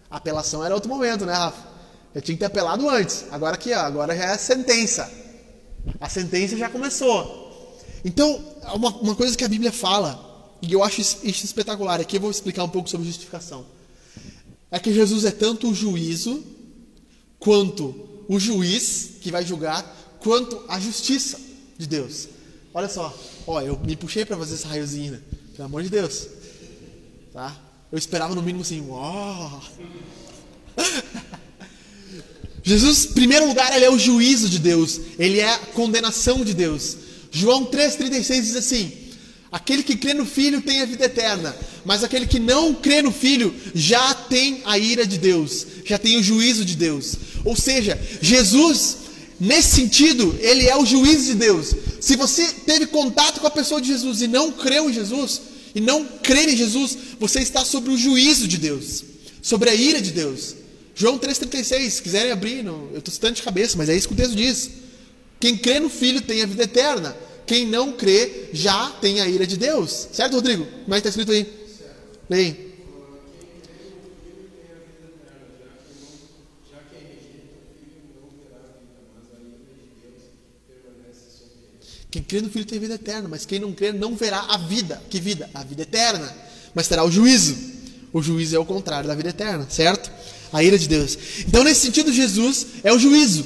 A 0.08 0.18
apelação 0.18 0.64
era 0.64 0.72
outro 0.72 0.88
momento, 0.88 1.26
né, 1.26 1.32
Rafa? 1.32 1.77
Eu 2.18 2.22
tinha 2.22 2.34
que 2.34 2.40
ter 2.40 2.46
apelado 2.46 2.90
antes. 2.90 3.26
Agora 3.30 3.54
aqui, 3.54 3.72
ó, 3.72 3.78
agora 3.78 4.16
já 4.16 4.24
é 4.24 4.30
a 4.32 4.38
sentença. 4.38 5.08
A 6.00 6.08
sentença 6.08 6.56
já 6.56 6.68
começou. 6.68 7.78
Então, 8.04 8.44
uma, 8.74 8.90
uma 8.96 9.14
coisa 9.14 9.36
que 9.36 9.44
a 9.44 9.48
Bíblia 9.48 9.70
fala, 9.70 10.50
e 10.60 10.72
eu 10.72 10.82
acho 10.82 11.00
isso 11.00 11.24
espetacular, 11.24 12.00
aqui 12.00 12.16
eu 12.16 12.20
vou 12.20 12.32
explicar 12.32 12.64
um 12.64 12.68
pouco 12.68 12.90
sobre 12.90 13.06
justificação. 13.06 13.64
É 14.68 14.80
que 14.80 14.92
Jesus 14.92 15.24
é 15.26 15.30
tanto 15.30 15.70
o 15.70 15.74
juízo, 15.74 16.42
quanto 17.38 17.94
o 18.26 18.40
juiz 18.40 19.10
que 19.20 19.30
vai 19.30 19.46
julgar, 19.46 19.84
quanto 20.18 20.64
a 20.66 20.80
justiça 20.80 21.38
de 21.78 21.86
Deus. 21.86 22.26
Olha 22.74 22.88
só, 22.88 23.16
ó, 23.46 23.60
eu 23.60 23.78
me 23.78 23.94
puxei 23.94 24.24
para 24.24 24.36
fazer 24.36 24.54
essa 24.54 24.66
raiozinha, 24.66 25.12
né? 25.12 25.20
pelo 25.52 25.66
amor 25.66 25.84
de 25.84 25.88
Deus. 25.88 26.26
Tá? 27.32 27.56
Eu 27.92 27.96
esperava 27.96 28.34
no 28.34 28.42
mínimo 28.42 28.62
assim, 28.62 28.84
ó. 28.90 29.60
Jesus, 32.68 33.06
em 33.06 33.12
primeiro 33.14 33.48
lugar, 33.48 33.74
ele 33.74 33.86
é 33.86 33.90
o 33.90 33.98
juízo 33.98 34.46
de 34.46 34.58
Deus, 34.58 35.00
ele 35.18 35.40
é 35.40 35.48
a 35.48 35.58
condenação 35.58 36.44
de 36.44 36.52
Deus. 36.52 36.98
João 37.30 37.64
3,36 37.64 38.42
diz 38.42 38.56
assim: 38.56 38.92
Aquele 39.50 39.82
que 39.82 39.96
crê 39.96 40.12
no 40.12 40.26
Filho 40.26 40.60
tem 40.60 40.82
a 40.82 40.84
vida 40.84 41.06
eterna, 41.06 41.56
mas 41.82 42.04
aquele 42.04 42.26
que 42.26 42.38
não 42.38 42.74
crê 42.74 43.00
no 43.00 43.10
Filho 43.10 43.54
já 43.74 44.12
tem 44.12 44.60
a 44.66 44.78
ira 44.78 45.06
de 45.06 45.16
Deus, 45.16 45.66
já 45.86 45.96
tem 45.96 46.18
o 46.18 46.22
juízo 46.22 46.62
de 46.62 46.76
Deus. 46.76 47.14
Ou 47.42 47.56
seja, 47.56 47.98
Jesus, 48.20 48.96
nesse 49.40 49.76
sentido, 49.76 50.38
ele 50.38 50.66
é 50.66 50.76
o 50.76 50.84
juízo 50.84 51.24
de 51.24 51.34
Deus. 51.36 51.74
Se 52.02 52.16
você 52.16 52.46
teve 52.66 52.86
contato 52.88 53.40
com 53.40 53.46
a 53.46 53.50
pessoa 53.50 53.80
de 53.80 53.88
Jesus 53.88 54.20
e 54.20 54.28
não 54.28 54.52
creu 54.52 54.90
em 54.90 54.92
Jesus, 54.92 55.40
e 55.74 55.80
não 55.80 56.04
crer 56.04 56.50
em 56.50 56.56
Jesus, 56.56 56.98
você 57.18 57.40
está 57.40 57.64
sobre 57.64 57.90
o 57.90 57.96
juízo 57.96 58.46
de 58.46 58.58
Deus, 58.58 59.04
sobre 59.40 59.70
a 59.70 59.74
ira 59.74 60.02
de 60.02 60.10
Deus. 60.10 60.57
João 60.99 61.16
3,36, 61.16 61.90
se 61.90 62.03
quiserem 62.03 62.32
abrir, 62.32 62.64
não, 62.64 62.88
eu 62.90 62.99
estou 62.99 63.14
citando 63.14 63.34
de 63.34 63.42
cabeça, 63.42 63.78
mas 63.78 63.88
é 63.88 63.94
isso 63.94 64.09
que 64.09 64.14
o 64.14 64.16
texto 64.16 64.34
diz. 64.34 64.68
Quem 65.38 65.57
crê 65.57 65.78
no 65.78 65.88
Filho 65.88 66.20
tem 66.20 66.42
a 66.42 66.46
vida 66.46 66.64
eterna. 66.64 67.16
Quem 67.46 67.64
não 67.64 67.92
crê 67.92 68.49
já 68.53 68.90
tem 69.01 69.20
a 69.20 69.28
ira 69.28 69.46
de 69.46 69.57
Deus. 69.57 70.09
Certo, 70.12 70.34
Rodrigo? 70.34 70.66
Como 70.66 70.96
é 70.96 71.01
que 71.01 71.07
está 71.07 71.11
escrito 71.11 71.30
aí? 71.30 71.46
Leia. 72.28 72.57
Quem 82.11 82.22
crê 82.24 82.40
no 82.40 82.51
Filho 82.51 82.64
tem 82.64 82.80
vida 82.80 82.94
eterna, 82.94 83.28
mas 83.28 83.46
quem 83.46 83.61
não 83.61 83.72
crê 83.72 83.92
não 83.92 84.16
verá 84.16 84.40
a 84.49 84.59
vida. 84.59 85.01
Que 85.09 85.20
vida? 85.20 85.49
A 85.55 85.62
vida 85.62 85.82
eterna. 85.82 86.36
Mas 86.74 86.88
terá 86.88 87.05
o 87.05 87.11
juízo. 87.11 87.57
O 88.12 88.20
juízo 88.20 88.57
é 88.57 88.59
o 88.59 88.64
contrário 88.64 89.07
da 89.07 89.14
vida 89.14 89.28
eterna, 89.28 89.64
certo? 89.70 90.11
A 90.53 90.62
ira 90.62 90.78
de 90.78 90.88
Deus. 90.88 91.18
Então, 91.46 91.62
nesse 91.62 91.80
sentido, 91.80 92.12
Jesus 92.12 92.66
é 92.82 92.92
o 92.92 92.99
juízo. 92.99 93.44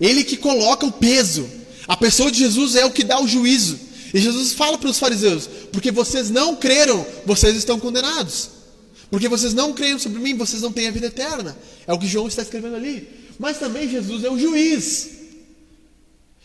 Ele 0.00 0.24
que 0.24 0.36
coloca 0.36 0.86
o 0.86 0.92
peso. 0.92 1.48
A 1.88 1.96
pessoa 1.96 2.30
de 2.30 2.38
Jesus 2.38 2.76
é 2.76 2.84
o 2.84 2.90
que 2.90 3.04
dá 3.04 3.20
o 3.20 3.28
juízo. 3.28 3.78
E 4.12 4.20
Jesus 4.20 4.52
fala 4.52 4.78
para 4.78 4.90
os 4.90 4.98
fariseus: 4.98 5.48
porque 5.72 5.90
vocês 5.90 6.30
não 6.30 6.56
creram, 6.56 7.04
vocês 7.24 7.56
estão 7.56 7.78
condenados. 7.78 8.50
Porque 9.10 9.28
vocês 9.28 9.54
não 9.54 9.72
creram 9.72 9.98
sobre 9.98 10.20
mim, 10.20 10.36
vocês 10.36 10.62
não 10.62 10.72
têm 10.72 10.88
a 10.88 10.90
vida 10.90 11.06
eterna. 11.06 11.56
É 11.86 11.92
o 11.92 11.98
que 11.98 12.06
João 12.06 12.26
está 12.26 12.42
escrevendo 12.42 12.76
ali. 12.76 13.08
Mas 13.38 13.58
também 13.58 13.88
Jesus 13.88 14.24
é 14.24 14.30
o 14.30 14.38
juiz. 14.38 15.10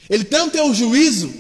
Ele 0.10 0.24
tanto 0.24 0.58
é 0.58 0.64
o 0.64 0.74
juízo 0.74 1.32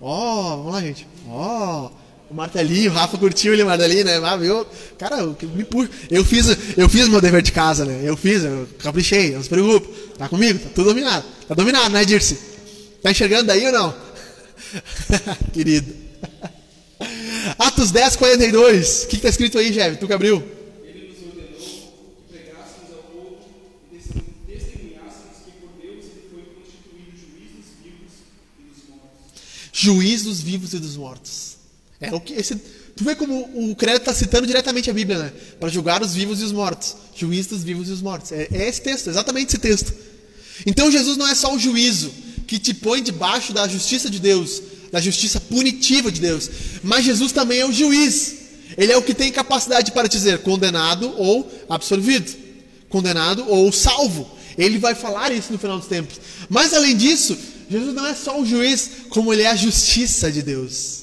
Ó, 0.00 0.54
oh, 0.54 0.56
vamos 0.56 0.72
lá, 0.72 0.80
gente. 0.80 1.06
Ó, 1.28 1.86
oh, 1.86 1.90
o 2.30 2.34
martelinho, 2.34 2.92
o 2.92 2.94
Rafa 2.94 3.18
curtiu 3.18 3.52
ele, 3.52 3.64
o 3.64 3.66
martelinho, 3.66 4.04
né? 4.04 4.20
Ah, 4.22 4.36
viu? 4.36 4.64
Cara, 4.96 5.26
me 5.26 5.64
puxa. 5.64 5.90
Eu 6.08 6.24
fiz, 6.24 6.46
eu 6.76 6.88
fiz 6.88 7.08
meu 7.08 7.20
dever 7.20 7.42
de 7.42 7.50
casa, 7.50 7.84
né? 7.84 8.02
Eu 8.04 8.16
fiz, 8.16 8.44
eu 8.44 8.68
caprichei, 8.78 9.32
não 9.32 9.42
se 9.42 9.48
preocupe. 9.48 9.88
Tá 10.16 10.28
comigo? 10.28 10.60
Tá 10.60 10.68
tudo 10.72 10.90
dominado. 10.90 11.24
Tá 11.48 11.54
dominado, 11.54 11.90
né, 11.90 12.04
Dirce? 12.04 12.38
Tá 13.02 13.10
enxergando 13.10 13.48
daí 13.48 13.66
ou 13.66 13.72
não? 13.72 13.94
Querido. 15.52 15.92
Atos 17.58 17.90
10, 17.90 18.14
42. 18.14 19.04
O 19.04 19.08
que, 19.08 19.16
que 19.16 19.22
tá 19.22 19.28
escrito 19.28 19.58
aí, 19.58 19.72
Jeve? 19.72 19.96
Tu 19.96 20.06
que 20.06 20.12
abriu? 20.12 20.40
Ele 20.84 21.08
nos 21.08 21.18
ordenou 21.26 21.50
que 21.58 22.32
pregássemos 22.32 22.92
ao 22.92 23.02
povo 23.10 23.38
testemunhássemos 24.46 25.36
que 25.44 25.50
por 25.50 25.72
Deus 25.82 26.04
ele 26.04 26.28
foi 26.30 26.42
constituído 26.54 27.10
juiz 29.72 30.22
dos 30.22 30.40
vivos 30.40 30.74
e 30.74 30.78
dos 30.78 30.96
mortos. 30.96 31.49
É 32.00 32.14
o 32.14 32.20
que 32.20 32.32
esse, 32.32 32.54
tu 32.96 33.04
vê 33.04 33.14
como 33.14 33.70
o 33.70 33.76
credo 33.76 33.98
está 33.98 34.14
citando 34.14 34.46
diretamente 34.46 34.88
a 34.88 34.92
Bíblia, 34.92 35.18
né? 35.18 35.32
Para 35.58 35.68
julgar 35.68 36.02
os 36.02 36.14
vivos 36.14 36.40
e 36.40 36.44
os 36.44 36.52
mortos. 36.52 36.96
Juiz 37.14 37.46
dos 37.46 37.62
vivos 37.62 37.88
e 37.88 37.92
os 37.92 38.00
mortos. 38.00 38.32
É, 38.32 38.48
é 38.50 38.68
esse 38.68 38.80
texto, 38.80 39.10
exatamente 39.10 39.48
esse 39.48 39.58
texto. 39.58 39.92
Então 40.64 40.90
Jesus 40.90 41.16
não 41.16 41.28
é 41.28 41.34
só 41.34 41.54
o 41.54 41.58
juízo 41.58 42.10
que 42.46 42.58
te 42.58 42.72
põe 42.72 43.02
debaixo 43.02 43.52
da 43.52 43.68
justiça 43.68 44.08
de 44.08 44.18
Deus, 44.18 44.62
da 44.90 45.00
justiça 45.00 45.38
punitiva 45.38 46.10
de 46.10 46.20
Deus, 46.20 46.50
mas 46.82 47.04
Jesus 47.04 47.32
também 47.32 47.60
é 47.60 47.66
o 47.66 47.72
juiz. 47.72 48.34
Ele 48.76 48.92
é 48.92 48.96
o 48.96 49.02
que 49.02 49.14
tem 49.14 49.30
capacidade 49.30 49.92
para 49.92 50.08
dizer 50.08 50.38
condenado 50.38 51.12
ou 51.16 51.50
absolvido, 51.68 52.32
condenado 52.88 53.44
ou 53.48 53.70
salvo. 53.72 54.28
Ele 54.56 54.78
vai 54.78 54.94
falar 54.94 55.32
isso 55.32 55.52
no 55.52 55.58
final 55.58 55.78
dos 55.78 55.86
tempos. 55.86 56.20
Mas 56.48 56.72
além 56.72 56.96
disso, 56.96 57.36
Jesus 57.70 57.94
não 57.94 58.06
é 58.06 58.14
só 58.14 58.40
o 58.40 58.46
juiz, 58.46 58.90
como 59.10 59.32
ele 59.32 59.42
é 59.42 59.48
a 59.48 59.56
justiça 59.56 60.30
de 60.30 60.42
Deus. 60.42 60.99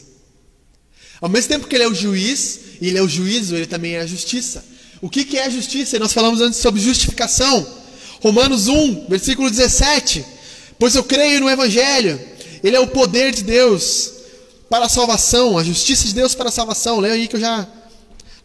Ao 1.20 1.30
mesmo 1.30 1.50
tempo 1.50 1.68
que 1.68 1.76
ele 1.76 1.84
é 1.84 1.88
o 1.88 1.94
juiz, 1.94 2.60
e 2.80 2.88
ele 2.88 2.98
é 2.98 3.02
o 3.02 3.10
juízo, 3.10 3.56
ele 3.56 3.66
também 3.66 3.96
é 3.96 4.02
a 4.02 4.06
justiça. 4.06 4.64
O 5.02 5.10
que, 5.10 5.24
que 5.24 5.38
é 5.38 5.46
a 5.46 5.50
justiça? 5.50 5.96
E 5.96 6.00
nós 6.00 6.14
falamos 6.14 6.42
antes 6.42 6.60
sobre 6.60 6.82
justificação. 6.82 7.66
Romanos 8.22 8.68
1, 8.68 9.08
versículo 9.08 9.50
17. 9.50 10.26
Pois 10.80 10.96
eu 10.96 11.04
creio 11.04 11.40
no 11.42 11.50
Evangelho, 11.50 12.20
ele 12.64 12.76
é 12.76 12.80
o 12.80 12.88
poder 12.88 13.34
de 13.34 13.44
Deus 13.44 14.12
para 14.70 14.86
a 14.86 14.90
salvação, 14.90 15.58
a 15.58 15.64
justiça 15.64 16.08
de 16.08 16.14
Deus 16.14 16.36
para 16.36 16.50
a 16.50 16.52
salvação. 16.52 17.00
Leia 17.00 17.16
aí 17.16 17.28
que 17.28 17.36
eu 17.36 17.40
já. 17.40 17.68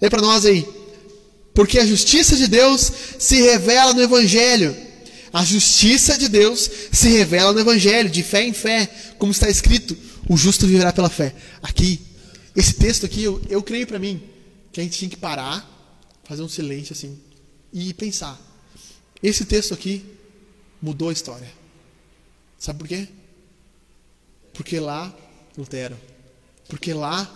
Leia 0.01 0.11
para 0.11 0.23
nós 0.23 0.45
aí. 0.47 0.66
Porque 1.55 1.79
a 1.79 1.87
justiça 1.87 2.37
de 2.37 2.47
Deus 2.47 2.91
se 3.18 3.37
revela 3.43 3.93
no 3.93 4.03
Evangelho. 4.03 4.75
A 5.33 5.45
justiça 5.45 6.16
de 6.18 6.29
Deus 6.29 6.70
se 6.93 7.09
revela 7.09 7.53
no 7.53 7.61
Evangelho, 7.61 8.11
de 8.11 8.23
fé 8.23 8.45
em 8.45 8.53
fé, 8.53 8.89
como 9.18 9.33
está 9.33 9.49
escrito: 9.49 9.97
o 10.29 10.37
justo 10.37 10.66
viverá 10.66 10.93
pela 10.93 11.09
fé. 11.09 11.35
Aqui, 11.62 12.01
esse 12.55 12.75
texto 12.75 13.07
aqui, 13.07 13.23
eu, 13.23 13.41
eu 13.49 13.63
creio 13.63 13.87
para 13.87 13.99
mim 13.99 14.23
que 14.73 14.81
a 14.81 14.85
gente 14.85 14.99
tinha 14.99 15.09
que 15.09 15.17
parar, 15.17 15.69
fazer 16.25 16.43
um 16.43 16.49
silêncio 16.49 16.93
assim 16.93 17.19
e 17.73 17.93
pensar. 17.95 18.41
Esse 19.23 19.45
texto 19.45 19.73
aqui 19.73 20.05
mudou 20.81 21.09
a 21.09 21.13
história. 21.13 21.51
Sabe 22.59 22.79
por 22.79 22.89
quê? 22.89 23.09
Porque 24.53 24.79
lá, 24.79 25.15
Lutero, 25.57 25.99
porque 26.69 26.93
lá, 26.93 27.31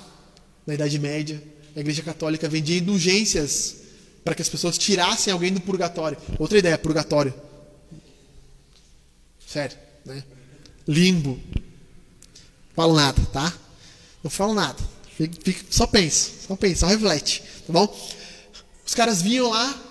na 0.66 0.74
Idade 0.74 0.98
Média, 0.98 1.42
a 1.74 1.80
Igreja 1.80 2.02
Católica 2.02 2.48
vendia 2.48 2.78
indulgências 2.78 3.76
para 4.24 4.34
que 4.34 4.42
as 4.42 4.48
pessoas 4.48 4.76
tirassem 4.76 5.32
alguém 5.32 5.52
do 5.52 5.60
purgatório. 5.60 6.18
Outra 6.38 6.58
ideia, 6.58 6.76
purgatório. 6.76 7.32
Sério, 9.46 9.76
né? 10.04 10.24
Limbo. 10.86 11.40
Falo 12.74 12.94
nada, 12.94 13.24
tá? 13.32 13.56
Não 14.22 14.30
falo 14.30 14.52
nada. 14.52 14.95
Só 15.70 15.86
pensa, 15.86 16.30
só 16.46 16.56
pensa, 16.56 16.80
só 16.80 16.86
reflete, 16.86 17.42
tá 17.66 17.72
bom? 17.72 17.96
Os 18.84 18.94
caras 18.94 19.22
vinham 19.22 19.50
lá, 19.50 19.82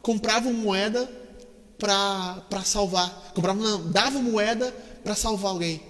compravam 0.00 0.52
moeda 0.52 1.10
para 1.78 2.62
salvar. 2.64 3.32
Compravam, 3.34 3.62
não, 3.62 3.90
davam 3.90 4.22
moeda 4.22 4.74
para 5.04 5.14
salvar 5.14 5.52
alguém. 5.52 5.80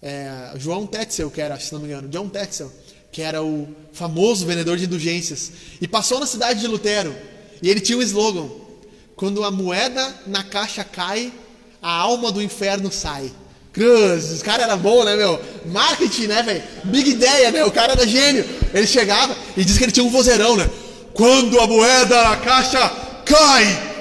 É, 0.00 0.52
João 0.56 0.86
Tetzel, 0.86 1.30
que 1.30 1.40
era, 1.40 1.58
se 1.58 1.72
não 1.72 1.80
me 1.80 1.86
engano, 1.86 2.08
John 2.08 2.28
Tetzel, 2.28 2.70
que 3.10 3.22
era 3.22 3.42
o 3.42 3.68
famoso 3.92 4.44
vendedor 4.44 4.76
de 4.76 4.84
indulgências, 4.84 5.52
e 5.80 5.88
passou 5.88 6.20
na 6.20 6.26
cidade 6.26 6.60
de 6.60 6.66
Lutero, 6.66 7.14
e 7.62 7.70
ele 7.70 7.80
tinha 7.80 7.96
um 7.96 8.02
slogan: 8.02 8.50
quando 9.16 9.44
a 9.44 9.50
moeda 9.50 10.22
na 10.26 10.42
caixa 10.42 10.84
cai, 10.84 11.32
a 11.80 11.90
alma 11.90 12.32
do 12.32 12.42
inferno 12.42 12.90
sai. 12.90 13.32
Cruz, 13.74 14.30
os 14.30 14.40
cara 14.40 14.62
era 14.62 14.76
bom, 14.76 15.04
né, 15.04 15.16
meu? 15.16 15.42
Marketing, 15.66 16.28
né, 16.28 16.42
velho? 16.44 16.62
Big 16.84 17.10
ideia, 17.10 17.50
né? 17.50 17.64
O 17.64 17.72
cara 17.72 17.92
era 17.92 18.06
gênio. 18.06 18.44
Ele 18.72 18.86
chegava 18.86 19.36
e 19.56 19.64
disse 19.64 19.78
que 19.78 19.84
ele 19.84 19.92
tinha 19.92 20.06
um 20.06 20.10
vozeirão, 20.10 20.56
né? 20.56 20.70
Quando 21.12 21.58
a 21.58 21.66
moeda 21.66 22.22
na 22.22 22.36
caixa 22.36 22.88
cai, 23.26 23.92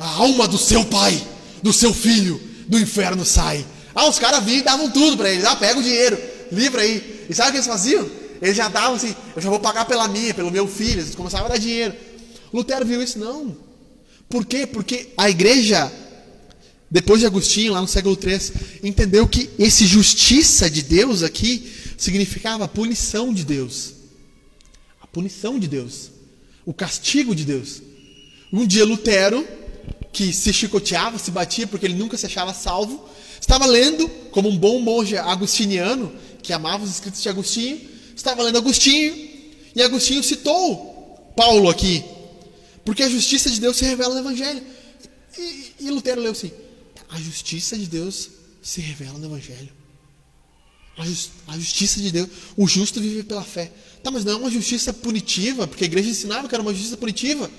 a 0.00 0.06
alma 0.16 0.48
do 0.48 0.58
seu 0.58 0.84
pai, 0.84 1.22
do 1.62 1.72
seu 1.72 1.94
filho, 1.94 2.40
do 2.66 2.76
inferno 2.76 3.24
sai. 3.24 3.64
Ah, 3.94 4.08
os 4.08 4.18
caras 4.18 4.42
vinham 4.42 4.58
e 4.58 4.62
davam 4.62 4.90
tudo 4.90 5.16
para 5.16 5.30
ele. 5.30 5.46
Ah, 5.46 5.54
pega 5.54 5.78
o 5.78 5.82
dinheiro, 5.82 6.18
livra 6.50 6.82
aí. 6.82 7.26
E 7.30 7.34
sabe 7.34 7.50
o 7.50 7.52
que 7.52 7.58
eles 7.58 7.68
faziam? 7.68 8.10
Eles 8.42 8.56
já 8.56 8.68
davam 8.68 8.94
assim, 8.94 9.14
eu 9.36 9.42
já 9.42 9.48
vou 9.48 9.60
pagar 9.60 9.84
pela 9.84 10.08
minha, 10.08 10.34
pelo 10.34 10.50
meu 10.50 10.66
filho. 10.66 11.02
Eles 11.02 11.14
começavam 11.14 11.46
a 11.46 11.50
dar 11.50 11.58
dinheiro. 11.58 11.94
Lutero 12.52 12.84
viu 12.84 13.00
isso? 13.00 13.16
Não. 13.16 13.56
Por 14.28 14.44
quê? 14.44 14.66
Porque 14.66 15.10
a 15.16 15.30
igreja, 15.30 15.92
depois 16.90 17.20
de 17.20 17.26
Agostinho, 17.26 17.72
lá 17.72 17.80
no 17.80 17.86
século 17.86 18.18
III, 18.20 18.80
entendeu 18.82 19.28
que 19.28 19.48
esse 19.58 19.86
justiça 19.86 20.68
de 20.68 20.82
Deus 20.82 21.22
aqui 21.22 21.70
significava 21.96 22.64
a 22.64 22.68
punição 22.68 23.32
de 23.32 23.44
Deus. 23.44 23.92
A 25.00 25.06
punição 25.06 25.58
de 25.58 25.68
Deus. 25.68 26.10
O 26.66 26.74
castigo 26.74 27.32
de 27.32 27.44
Deus. 27.44 27.80
Um 28.52 28.66
dia 28.66 28.84
Lutero, 28.84 29.46
que 30.12 30.32
se 30.32 30.52
chicoteava, 30.52 31.16
se 31.16 31.30
batia 31.30 31.66
porque 31.66 31.86
ele 31.86 31.94
nunca 31.94 32.16
se 32.16 32.26
achava 32.26 32.52
salvo, 32.52 33.08
estava 33.40 33.66
lendo, 33.66 34.08
como 34.32 34.48
um 34.48 34.58
bom 34.58 34.80
monge 34.80 35.16
agustiniano, 35.16 36.12
que 36.42 36.52
amava 36.52 36.82
os 36.82 36.90
escritos 36.90 37.22
de 37.22 37.28
Agostinho, 37.28 37.80
estava 38.16 38.42
lendo 38.42 38.58
Agostinho, 38.58 39.14
e 39.76 39.80
Agostinho 39.80 40.24
citou 40.24 41.32
Paulo 41.36 41.70
aqui, 41.70 42.04
porque 42.84 43.04
a 43.04 43.08
justiça 43.08 43.48
de 43.48 43.60
Deus 43.60 43.76
se 43.76 43.84
revela 43.84 44.14
no 44.14 44.20
Evangelho. 44.20 44.62
E, 45.38 45.72
e 45.80 45.90
Lutero 45.90 46.20
leu 46.20 46.32
assim: 46.32 46.50
a 47.10 47.20
justiça 47.20 47.76
de 47.76 47.86
Deus 47.86 48.30
se 48.62 48.80
revela 48.80 49.18
no 49.18 49.26
Evangelho. 49.26 49.70
A, 50.96 51.04
just, 51.04 51.30
a, 51.46 51.56
justiça 51.56 52.00
de 52.00 52.10
Deus, 52.10 52.28
o 52.56 52.66
justo 52.66 53.00
vive 53.00 53.22
pela 53.22 53.42
fé. 53.42 53.72
Tá, 54.02 54.10
mas 54.10 54.24
não 54.24 54.32
é 54.32 54.36
uma 54.36 54.50
justiça 54.50 54.92
punitiva, 54.92 55.66
porque 55.66 55.84
a 55.84 55.86
igreja 55.86 56.10
ensinava 56.10 56.48
que 56.48 56.54
era 56.54 56.62
uma 56.62 56.72
justiça 56.72 56.96
punitiva. 56.96 57.50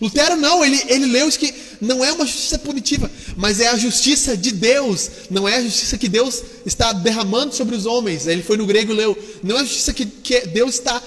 Lutero 0.00 0.36
não, 0.36 0.64
ele, 0.64 0.82
ele 0.88 1.06
leu 1.06 1.28
isso 1.28 1.38
que 1.38 1.54
não 1.80 2.04
é 2.04 2.12
uma 2.12 2.26
justiça 2.26 2.58
punitiva, 2.58 3.10
mas 3.36 3.60
é 3.60 3.68
a 3.68 3.76
justiça 3.76 4.36
de 4.36 4.52
Deus, 4.52 5.10
não 5.30 5.48
é 5.48 5.56
a 5.56 5.62
justiça 5.62 5.96
que 5.96 6.08
Deus 6.08 6.42
está 6.66 6.92
derramando 6.92 7.54
sobre 7.54 7.74
os 7.74 7.86
homens. 7.86 8.26
Ele 8.26 8.42
foi 8.42 8.56
no 8.56 8.66
grego 8.66 8.92
e 8.92 8.96
leu, 8.96 9.38
não 9.42 9.56
é 9.56 9.60
a 9.60 9.64
justiça 9.64 9.94
que, 9.94 10.04
que 10.04 10.40
Deus 10.48 10.74
está 10.74 11.02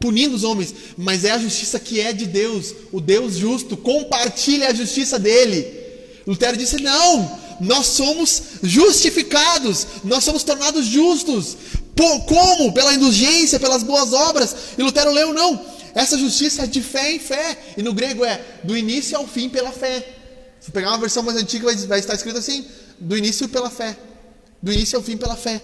punindo 0.00 0.34
os 0.34 0.42
homens, 0.42 0.74
mas 0.96 1.24
é 1.24 1.30
a 1.30 1.38
justiça 1.38 1.78
que 1.78 2.00
é 2.00 2.12
de 2.12 2.26
Deus, 2.26 2.74
o 2.90 3.00
Deus 3.00 3.36
justo, 3.36 3.76
compartilha 3.76 4.68
a 4.68 4.74
justiça 4.74 5.18
dele. 5.18 5.81
Lutero 6.26 6.56
disse: 6.56 6.80
não, 6.80 7.38
nós 7.60 7.86
somos 7.86 8.42
justificados, 8.62 9.86
nós 10.04 10.24
somos 10.24 10.42
tornados 10.42 10.86
justos. 10.86 11.56
Por, 11.94 12.20
como? 12.24 12.72
Pela 12.72 12.94
indulgência, 12.94 13.60
pelas 13.60 13.82
boas 13.82 14.12
obras. 14.12 14.54
E 14.78 14.82
Lutero 14.82 15.10
leu: 15.10 15.32
não, 15.32 15.64
essa 15.94 16.16
justiça 16.16 16.62
é 16.62 16.66
de 16.66 16.82
fé 16.82 17.12
em 17.12 17.18
fé. 17.18 17.58
E 17.76 17.82
no 17.82 17.92
grego 17.92 18.24
é 18.24 18.40
do 18.64 18.76
início 18.76 19.16
ao 19.16 19.26
fim 19.26 19.48
pela 19.48 19.72
fé. 19.72 20.16
Se 20.60 20.70
pegar 20.70 20.90
uma 20.90 20.98
versão 20.98 21.22
mais 21.22 21.36
antiga, 21.36 21.64
vai, 21.64 21.76
vai 21.86 21.98
estar 21.98 22.14
escrito 22.14 22.38
assim: 22.38 22.64
do 22.98 23.16
início 23.16 23.48
pela 23.48 23.70
fé. 23.70 23.96
Do 24.62 24.72
início 24.72 24.96
ao 24.96 25.02
fim 25.02 25.16
pela 25.16 25.36
fé. 25.36 25.60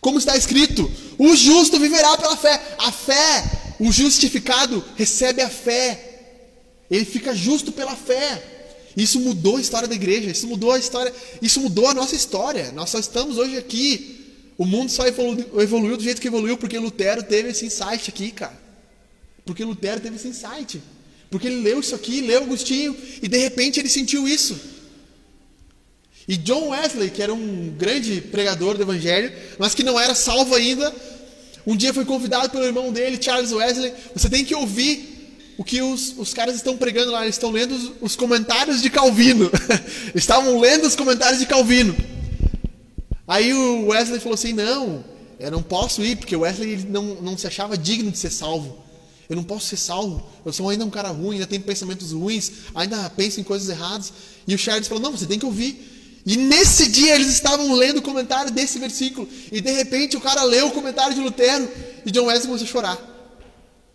Como 0.00 0.18
está 0.18 0.36
escrito: 0.36 0.90
o 1.18 1.34
justo 1.34 1.78
viverá 1.78 2.16
pela 2.18 2.36
fé. 2.36 2.60
A 2.78 2.92
fé, 2.92 3.74
o 3.80 3.90
justificado 3.90 4.84
recebe 4.94 5.42
a 5.42 5.48
fé. 5.48 6.12
Ele 6.90 7.04
fica 7.04 7.34
justo 7.34 7.72
pela 7.72 7.96
fé. 7.96 8.55
Isso 8.96 9.20
mudou 9.20 9.58
a 9.58 9.60
história 9.60 9.86
da 9.86 9.94
igreja, 9.94 10.30
isso 10.30 10.46
mudou 10.46 10.72
a 10.72 10.78
história, 10.78 11.12
isso 11.42 11.60
mudou 11.60 11.86
a 11.86 11.94
nossa 11.94 12.14
história. 12.14 12.72
Nós 12.72 12.88
só 12.90 12.98
estamos 12.98 13.36
hoje 13.36 13.56
aqui. 13.56 14.14
O 14.56 14.64
mundo 14.64 14.90
só 14.90 15.06
evolu- 15.06 15.60
evoluiu 15.60 15.98
do 15.98 16.02
jeito 16.02 16.20
que 16.20 16.28
evoluiu 16.28 16.56
porque 16.56 16.78
Lutero 16.78 17.22
teve 17.22 17.50
esse 17.50 17.66
insight 17.66 18.08
aqui, 18.08 18.30
cara. 18.30 18.58
Porque 19.44 19.62
Lutero 19.62 20.00
teve 20.00 20.16
esse 20.16 20.28
insight. 20.28 20.80
Porque 21.30 21.46
ele 21.46 21.60
leu 21.60 21.80
isso 21.80 21.94
aqui, 21.94 22.22
leu 22.22 22.42
Agostinho 22.44 22.96
e 23.20 23.28
de 23.28 23.36
repente 23.36 23.78
ele 23.78 23.88
sentiu 23.90 24.26
isso. 24.26 24.58
E 26.26 26.36
John 26.38 26.70
Wesley, 26.70 27.10
que 27.10 27.22
era 27.22 27.34
um 27.34 27.68
grande 27.76 28.20
pregador 28.20 28.76
do 28.76 28.82
evangelho, 28.82 29.30
mas 29.58 29.74
que 29.74 29.82
não 29.82 30.00
era 30.00 30.14
salvo 30.14 30.54
ainda, 30.54 30.92
um 31.66 31.76
dia 31.76 31.92
foi 31.92 32.04
convidado 32.04 32.50
pelo 32.50 32.64
irmão 32.64 32.90
dele, 32.90 33.22
Charles 33.22 33.52
Wesley. 33.52 33.92
Você 34.14 34.30
tem 34.30 34.44
que 34.44 34.54
ouvir 34.54 35.15
o 35.58 35.64
que 35.64 35.80
os, 35.80 36.14
os 36.18 36.34
caras 36.34 36.56
estão 36.56 36.76
pregando 36.76 37.12
lá. 37.12 37.22
Eles 37.22 37.34
estão 37.34 37.50
lendo 37.50 37.74
os, 37.74 37.92
os 38.00 38.16
comentários 38.16 38.82
de 38.82 38.90
Calvino. 38.90 39.50
Estavam 40.14 40.58
lendo 40.60 40.86
os 40.86 40.94
comentários 40.94 41.38
de 41.38 41.46
Calvino. 41.46 41.96
Aí 43.26 43.52
o 43.52 43.86
Wesley 43.86 44.20
falou 44.20 44.34
assim: 44.34 44.52
Não, 44.52 45.04
eu 45.38 45.50
não 45.50 45.62
posso 45.62 46.02
ir, 46.02 46.16
porque 46.16 46.36
o 46.36 46.40
Wesley 46.40 46.86
não, 46.88 47.16
não 47.16 47.38
se 47.38 47.46
achava 47.46 47.76
digno 47.76 48.10
de 48.10 48.18
ser 48.18 48.30
salvo. 48.30 48.84
Eu 49.28 49.34
não 49.34 49.42
posso 49.42 49.66
ser 49.66 49.76
salvo. 49.76 50.24
Eu 50.44 50.52
sou 50.52 50.68
ainda 50.68 50.84
um 50.84 50.90
cara 50.90 51.08
ruim, 51.08 51.36
ainda 51.36 51.46
tenho 51.46 51.62
pensamentos 51.62 52.12
ruins, 52.12 52.52
ainda 52.74 53.10
penso 53.10 53.40
em 53.40 53.42
coisas 53.42 53.68
erradas. 53.68 54.12
E 54.46 54.54
o 54.54 54.58
Charles 54.58 54.86
falou: 54.86 55.02
Não, 55.02 55.12
você 55.12 55.26
tem 55.26 55.38
que 55.38 55.46
ouvir. 55.46 55.94
E 56.24 56.36
nesse 56.36 56.88
dia 56.88 57.14
eles 57.14 57.28
estavam 57.28 57.72
lendo 57.72 57.98
o 57.98 58.02
comentário 58.02 58.50
desse 58.50 58.78
versículo. 58.78 59.28
E 59.50 59.60
de 59.60 59.70
repente 59.70 60.16
o 60.16 60.20
cara 60.20 60.42
leu 60.42 60.68
o 60.68 60.72
comentário 60.72 61.14
de 61.14 61.20
Lutero. 61.20 61.68
E 62.04 62.10
John 62.10 62.26
Wesley 62.26 62.48
começou 62.48 62.66
a 62.66 62.70
chorar. 62.70 63.16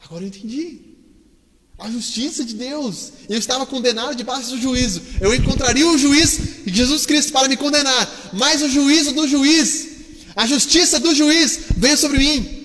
Agora 0.04 0.24
eu 0.24 0.28
entendi. 0.28 0.91
A 1.82 1.90
justiça 1.90 2.46
de 2.46 2.54
Deus. 2.54 3.12
Eu 3.28 3.40
estava 3.40 3.66
condenado 3.66 4.16
debaixo 4.16 4.52
do 4.52 4.62
juízo. 4.62 5.02
Eu 5.20 5.34
encontraria 5.34 5.88
o 5.88 5.98
juiz, 5.98 6.40
Jesus 6.68 7.08
Cristo, 7.08 7.34
para 7.34 7.48
me 7.48 7.58
condenar. 7.58 8.30
Mas 8.34 8.62
o 8.62 8.70
juízo 8.70 9.14
do 9.14 9.28
juiz, 9.28 9.88
a 10.36 10.46
justiça 10.46 11.00
do 11.00 11.16
juiz 11.16 11.60
veio 11.76 11.98
sobre 11.98 12.20
mim. 12.20 12.62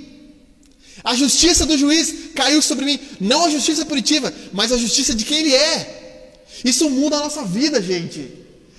A 1.03 1.15
justiça 1.15 1.65
do 1.65 1.79
juiz 1.79 2.33
caiu 2.35 2.61
sobre 2.61 2.85
mim. 2.85 3.01
Não 3.19 3.47
a 3.47 3.51
justiça 3.51 3.87
punitiva, 3.87 4.31
mas 4.53 4.71
a 4.71 4.77
justiça 4.77 5.15
de 5.15 5.25
quem 5.25 5.39
ele 5.39 5.55
é. 5.55 6.43
Isso 6.63 6.91
muda 6.91 7.17
a 7.17 7.21
nossa 7.21 7.43
vida, 7.43 7.81
gente. 7.81 8.31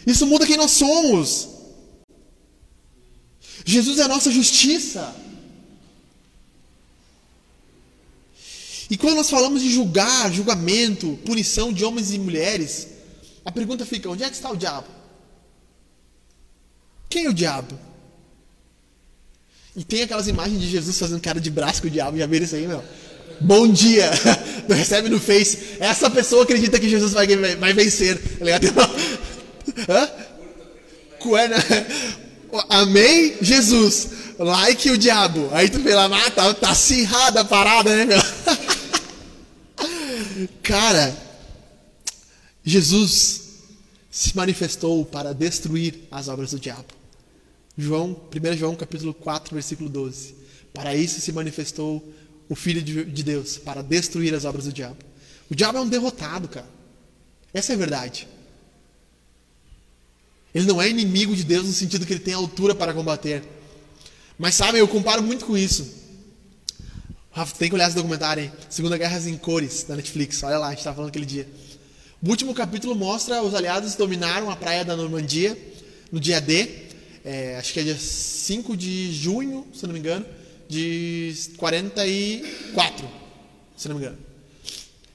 Isso 0.06 0.28
muda 0.28 0.46
quem 0.46 0.58
nós 0.58 0.72
somos. 0.72 1.48
Jesus 3.66 3.98
é 3.98 4.04
a 4.04 4.08
nossa 4.08 4.30
justiça. 4.30 5.16
E 8.90 8.98
quando 8.98 9.16
nós 9.16 9.30
falamos 9.30 9.62
de 9.62 9.70
julgar, 9.70 10.32
julgamento, 10.32 11.20
punição 11.26 11.74
de 11.74 11.84
homens 11.84 12.14
e 12.14 12.20
mulheres, 12.20 12.88
a 13.44 13.52
pergunta 13.52 13.86
fica: 13.86 14.10
onde 14.10 14.24
é 14.24 14.30
que 14.30 14.36
está 14.36 14.50
o 14.50 14.56
diabo? 14.56 14.88
Quem 17.10 17.26
é 17.26 17.30
o 17.30 17.34
diabo? 17.34 17.78
E 19.76 19.84
tem 19.84 20.02
aquelas 20.02 20.28
imagens 20.28 20.60
de 20.60 20.70
Jesus 20.70 20.98
fazendo 20.98 21.22
cara 21.22 21.40
de 21.40 21.52
braço 21.52 21.82
com 21.82 21.88
o 21.88 21.92
diabo, 21.92 22.18
já 22.18 22.26
viram 22.26 22.46
isso 22.46 22.56
aí, 22.56 22.68
meu? 22.68 22.84
Bom 23.40 23.68
dia! 23.68 24.10
Recebe 24.68 25.10
no 25.10 25.20
Face. 25.20 25.78
Essa 25.80 26.10
pessoa 26.10 26.44
acredita 26.44 26.80
que 26.80 26.90
Jesus 26.90 27.14
vai, 27.14 27.28
vai 27.58 27.74
vencer. 27.74 28.20
Tá? 28.74 28.90
Hã? 29.94 30.10
Cué, 31.20 31.48
né? 31.48 31.58
Amém, 32.70 33.36
Jesus. 33.42 34.10
Like 34.40 34.90
o 34.90 34.98
diabo. 34.98 35.50
Aí 35.52 35.70
tu 35.70 35.80
vê 35.80 35.94
lá, 35.94 36.06
ah, 36.06 36.32
tá, 36.32 36.54
tá 36.54 36.70
acirrada 36.72 37.42
a 37.42 37.46
parada, 37.46 37.96
né, 37.96 38.06
meu? 38.06 38.20
Cara, 40.62 41.16
Jesus 42.64 43.42
se 44.12 44.36
manifestou 44.36 45.06
para 45.06 45.34
destruir 45.34 46.08
as 46.12 46.28
obras 46.28 46.52
do 46.52 46.60
diabo. 46.60 46.86
João, 47.78 48.20
1 48.34 48.58
João 48.58 48.76
capítulo 48.76 49.14
4, 49.14 49.54
versículo 49.54 49.90
12. 49.90 50.36
Para 50.74 50.96
isso 50.96 51.22
se 51.22 51.32
manifestou 51.32 52.04
o 52.50 52.56
Filho 52.56 52.82
de 52.82 53.06
de 53.06 53.24
Deus, 53.24 53.58
para 53.58 53.82
destruir 53.82 54.34
as 54.34 54.46
obras 54.46 54.66
do 54.66 54.74
diabo. 54.74 54.98
O 55.50 55.56
diabo 55.56 55.78
é 55.78 55.82
um 55.82 55.90
derrotado, 55.90 56.48
cara. 56.48 56.68
Essa 57.54 57.74
é 57.74 57.76
a 57.76 57.78
verdade. 57.78 58.28
Ele 60.54 60.66
não 60.66 60.82
é 60.82 60.90
inimigo 60.90 61.36
de 61.36 61.44
Deus 61.44 61.66
no 61.66 61.74
sentido 61.74 62.06
que 62.06 62.14
ele 62.14 62.20
tem 62.20 62.34
altura 62.34 62.74
para 62.74 62.94
combater. 62.94 63.44
Mas 64.38 64.56
sabe, 64.56 64.80
eu 64.80 64.88
comparo 64.88 65.22
muito 65.22 65.46
com 65.46 65.58
isso. 65.58 66.07
Rafa, 67.38 67.56
tem 67.56 67.70
que 67.70 67.76
olhar 67.76 67.86
esse 67.86 67.96
documentário, 67.96 68.46
hein? 68.46 68.52
Segunda 68.68 68.98
Guerra 68.98 69.20
em 69.30 69.38
Cores, 69.38 69.84
da 69.84 69.96
Netflix. 69.96 70.42
Olha 70.42 70.58
lá, 70.58 70.68
a 70.68 70.70
gente 70.72 70.80
estava 70.80 70.96
falando 70.96 71.10
aquele 71.10 71.26
dia. 71.26 71.48
O 72.20 72.30
último 72.32 72.52
capítulo 72.52 72.96
mostra 72.96 73.44
os 73.44 73.54
aliados 73.54 73.94
dominaram 73.94 74.50
a 74.50 74.56
praia 74.56 74.84
da 74.84 74.96
Normandia 74.96 75.56
no 76.12 76.20
dia 76.20 76.42
D. 76.42 76.68
é, 77.24 77.56
acho 77.60 77.74
que 77.74 77.80
é 77.80 77.84
dia 77.84 77.96
5 77.96 78.76
de 78.76 79.14
junho, 79.14 79.68
se 79.72 79.86
não 79.86 79.94
me 79.94 80.00
engano, 80.00 80.26
de 80.68 81.32
44, 81.58 83.08
se 83.78 83.88
não 83.88 83.98
me 83.98 84.02
engano. 84.02 84.18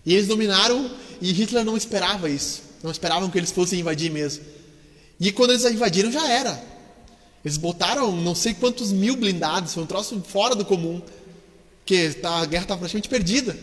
E 0.07 0.15
eles 0.15 0.29
dominaram 0.29 0.93
e 1.21 1.33
Hitler 1.33 1.65
não 1.65 1.77
esperava 1.77 2.31
isso. 2.31 2.63
Não 2.85 2.93
esperavam 2.93 3.31
que 3.31 3.39
eles 3.39 3.51
fossem 3.51 3.81
invadir 3.81 4.13
mesmo. 4.13 4.45
E 5.19 5.33
quando 5.33 5.51
eles 5.51 5.65
invadiram, 5.65 6.13
já 6.13 6.29
era. 6.31 6.63
Eles 7.45 7.57
botaram 7.57 8.15
não 8.15 8.37
sei 8.37 8.55
quantos 8.55 8.93
mil 8.93 9.17
blindados, 9.17 9.75
foi 9.75 9.83
um 9.83 9.87
troço 9.87 10.23
fora 10.29 10.55
do 10.55 10.65
comum. 10.65 11.03
Que 11.85 12.11
tá- 12.15 12.41
a 12.41 12.45
guerra 12.47 12.63
estava 12.65 12.79
praticamente 12.81 13.09
perdida. 13.09 13.57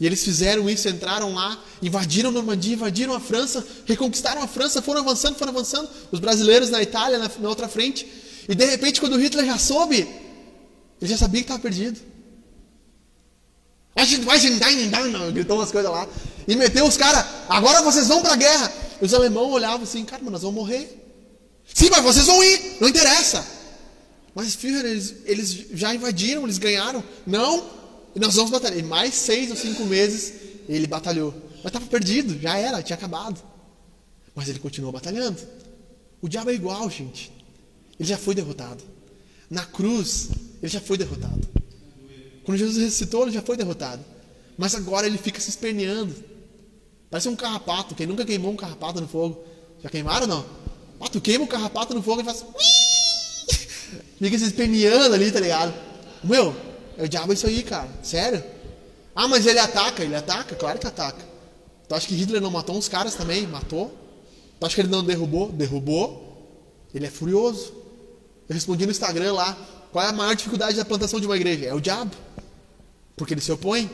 E 0.00 0.06
eles 0.06 0.24
fizeram 0.24 0.68
isso, 0.68 0.88
entraram 0.88 1.32
lá, 1.32 1.62
invadiram 1.80 2.30
a 2.30 2.32
Normandia, 2.32 2.74
invadiram 2.74 3.14
a 3.14 3.20
França, 3.20 3.64
reconquistaram 3.86 4.42
a 4.42 4.48
França, 4.48 4.82
foram 4.82 5.00
avançando, 5.00 5.36
foram 5.36 5.52
avançando. 5.52 5.88
Os 6.10 6.18
brasileiros 6.18 6.70
na 6.70 6.82
Itália, 6.82 7.18
na, 7.18 7.30
na 7.38 7.48
outra 7.48 7.68
frente. 7.68 8.06
E 8.48 8.54
de 8.54 8.64
repente, 8.64 9.00
quando 9.00 9.16
Hitler 9.16 9.46
já 9.46 9.58
soube, 9.58 9.98
ele 11.00 11.10
já 11.10 11.16
sabia 11.16 11.40
que 11.40 11.44
estava 11.44 11.60
perdido. 11.60 12.00
A 13.94 14.04
gritou 15.30 15.56
umas 15.56 15.70
coisas 15.70 15.90
lá. 15.90 16.08
E 16.48 16.56
meteu 16.56 16.84
os 16.84 16.96
caras, 16.96 17.24
agora 17.48 17.82
vocês 17.82 18.08
vão 18.08 18.22
pra 18.22 18.34
guerra. 18.34 18.72
E 19.00 19.04
os 19.04 19.14
alemães 19.14 19.46
olhavam 19.52 19.82
assim, 19.84 20.04
cara, 20.04 20.20
mas 20.22 20.32
nós 20.32 20.42
vamos 20.42 20.56
morrer. 20.56 20.98
Sim, 21.72 21.90
mas 21.90 22.02
vocês 22.02 22.26
vão 22.26 22.42
ir, 22.42 22.78
não 22.80 22.88
interessa. 22.88 23.46
Mas, 24.34 24.54
Führer, 24.54 24.84
eles, 24.84 25.14
eles 25.24 25.66
já 25.72 25.94
invadiram, 25.94 26.44
eles 26.44 26.58
ganharam. 26.58 27.04
Não, 27.26 27.68
nós 28.14 28.34
vamos 28.34 28.50
batalhar. 28.50 28.78
E 28.78 28.82
mais 28.82 29.14
seis 29.14 29.50
ou 29.50 29.56
cinco 29.56 29.84
meses 29.84 30.32
ele 30.68 30.86
batalhou. 30.86 31.34
Mas 31.56 31.66
estava 31.66 31.86
perdido, 31.86 32.38
já 32.40 32.56
era, 32.56 32.82
tinha 32.82 32.96
acabado. 32.96 33.40
Mas 34.34 34.48
ele 34.48 34.58
continuou 34.58 34.92
batalhando. 34.92 35.38
O 36.20 36.28
diabo 36.28 36.50
é 36.50 36.54
igual, 36.54 36.88
gente. 36.88 37.32
Ele 37.98 38.08
já 38.08 38.16
foi 38.16 38.34
derrotado. 38.34 38.82
Na 39.50 39.66
cruz, 39.66 40.30
ele 40.62 40.72
já 40.72 40.80
foi 40.80 40.96
derrotado. 40.96 41.46
Quando 42.44 42.58
Jesus 42.58 42.78
ressuscitou, 42.78 43.22
ele 43.22 43.32
já 43.32 43.42
foi 43.42 43.56
derrotado. 43.56 44.02
Mas 44.56 44.74
agora 44.74 45.06
ele 45.06 45.18
fica 45.18 45.40
se 45.40 45.50
esperneando. 45.50 46.14
Parece 47.10 47.28
um 47.28 47.36
carrapato. 47.36 47.94
Quem 47.94 48.06
nunca 48.06 48.24
queimou 48.24 48.50
um 48.50 48.56
carrapato 48.56 49.00
no 49.00 49.08
fogo? 49.08 49.44
Já 49.82 49.90
queimaram 49.90 50.22
ou 50.22 50.28
não? 50.28 50.46
Ah, 51.00 51.08
tu 51.08 51.20
queima 51.20 51.44
o 51.44 51.48
carrapato 51.48 51.94
no 51.94 52.02
fogo 52.02 52.22
e 52.22 52.24
faz. 52.24 52.44
Fica 54.22 54.38
se 54.38 54.44
esperneando 54.44 55.16
ali, 55.16 55.32
tá 55.32 55.40
ligado? 55.40 55.74
Meu, 56.22 56.54
é 56.96 57.02
o 57.02 57.08
diabo 57.08 57.32
isso 57.32 57.44
aí, 57.44 57.60
cara. 57.64 57.88
Sério. 58.04 58.40
Ah, 59.16 59.26
mas 59.26 59.44
ele 59.46 59.58
ataca, 59.58 60.04
ele 60.04 60.14
ataca? 60.14 60.54
Claro 60.54 60.78
que 60.78 60.86
ataca. 60.86 61.18
Tu 61.88 61.92
acha 61.92 62.06
que 62.06 62.14
Hitler 62.14 62.40
não 62.40 62.48
matou 62.48 62.76
uns 62.76 62.88
caras 62.88 63.16
também? 63.16 63.48
Matou. 63.48 63.92
Tu 64.60 64.64
acha 64.64 64.76
que 64.76 64.80
ele 64.80 64.90
não 64.90 65.02
derrubou? 65.02 65.50
Derrubou. 65.50 66.86
Ele 66.94 67.04
é 67.04 67.10
furioso. 67.10 67.74
Eu 68.48 68.54
respondi 68.54 68.86
no 68.86 68.92
Instagram 68.92 69.32
lá. 69.32 69.58
Qual 69.90 70.04
é 70.04 70.08
a 70.08 70.12
maior 70.12 70.36
dificuldade 70.36 70.76
da 70.76 70.84
plantação 70.84 71.18
de 71.18 71.26
uma 71.26 71.34
igreja? 71.34 71.66
É 71.66 71.74
o 71.74 71.80
diabo. 71.80 72.14
Porque 73.16 73.34
ele 73.34 73.40
se 73.40 73.50
opõe. 73.50 73.90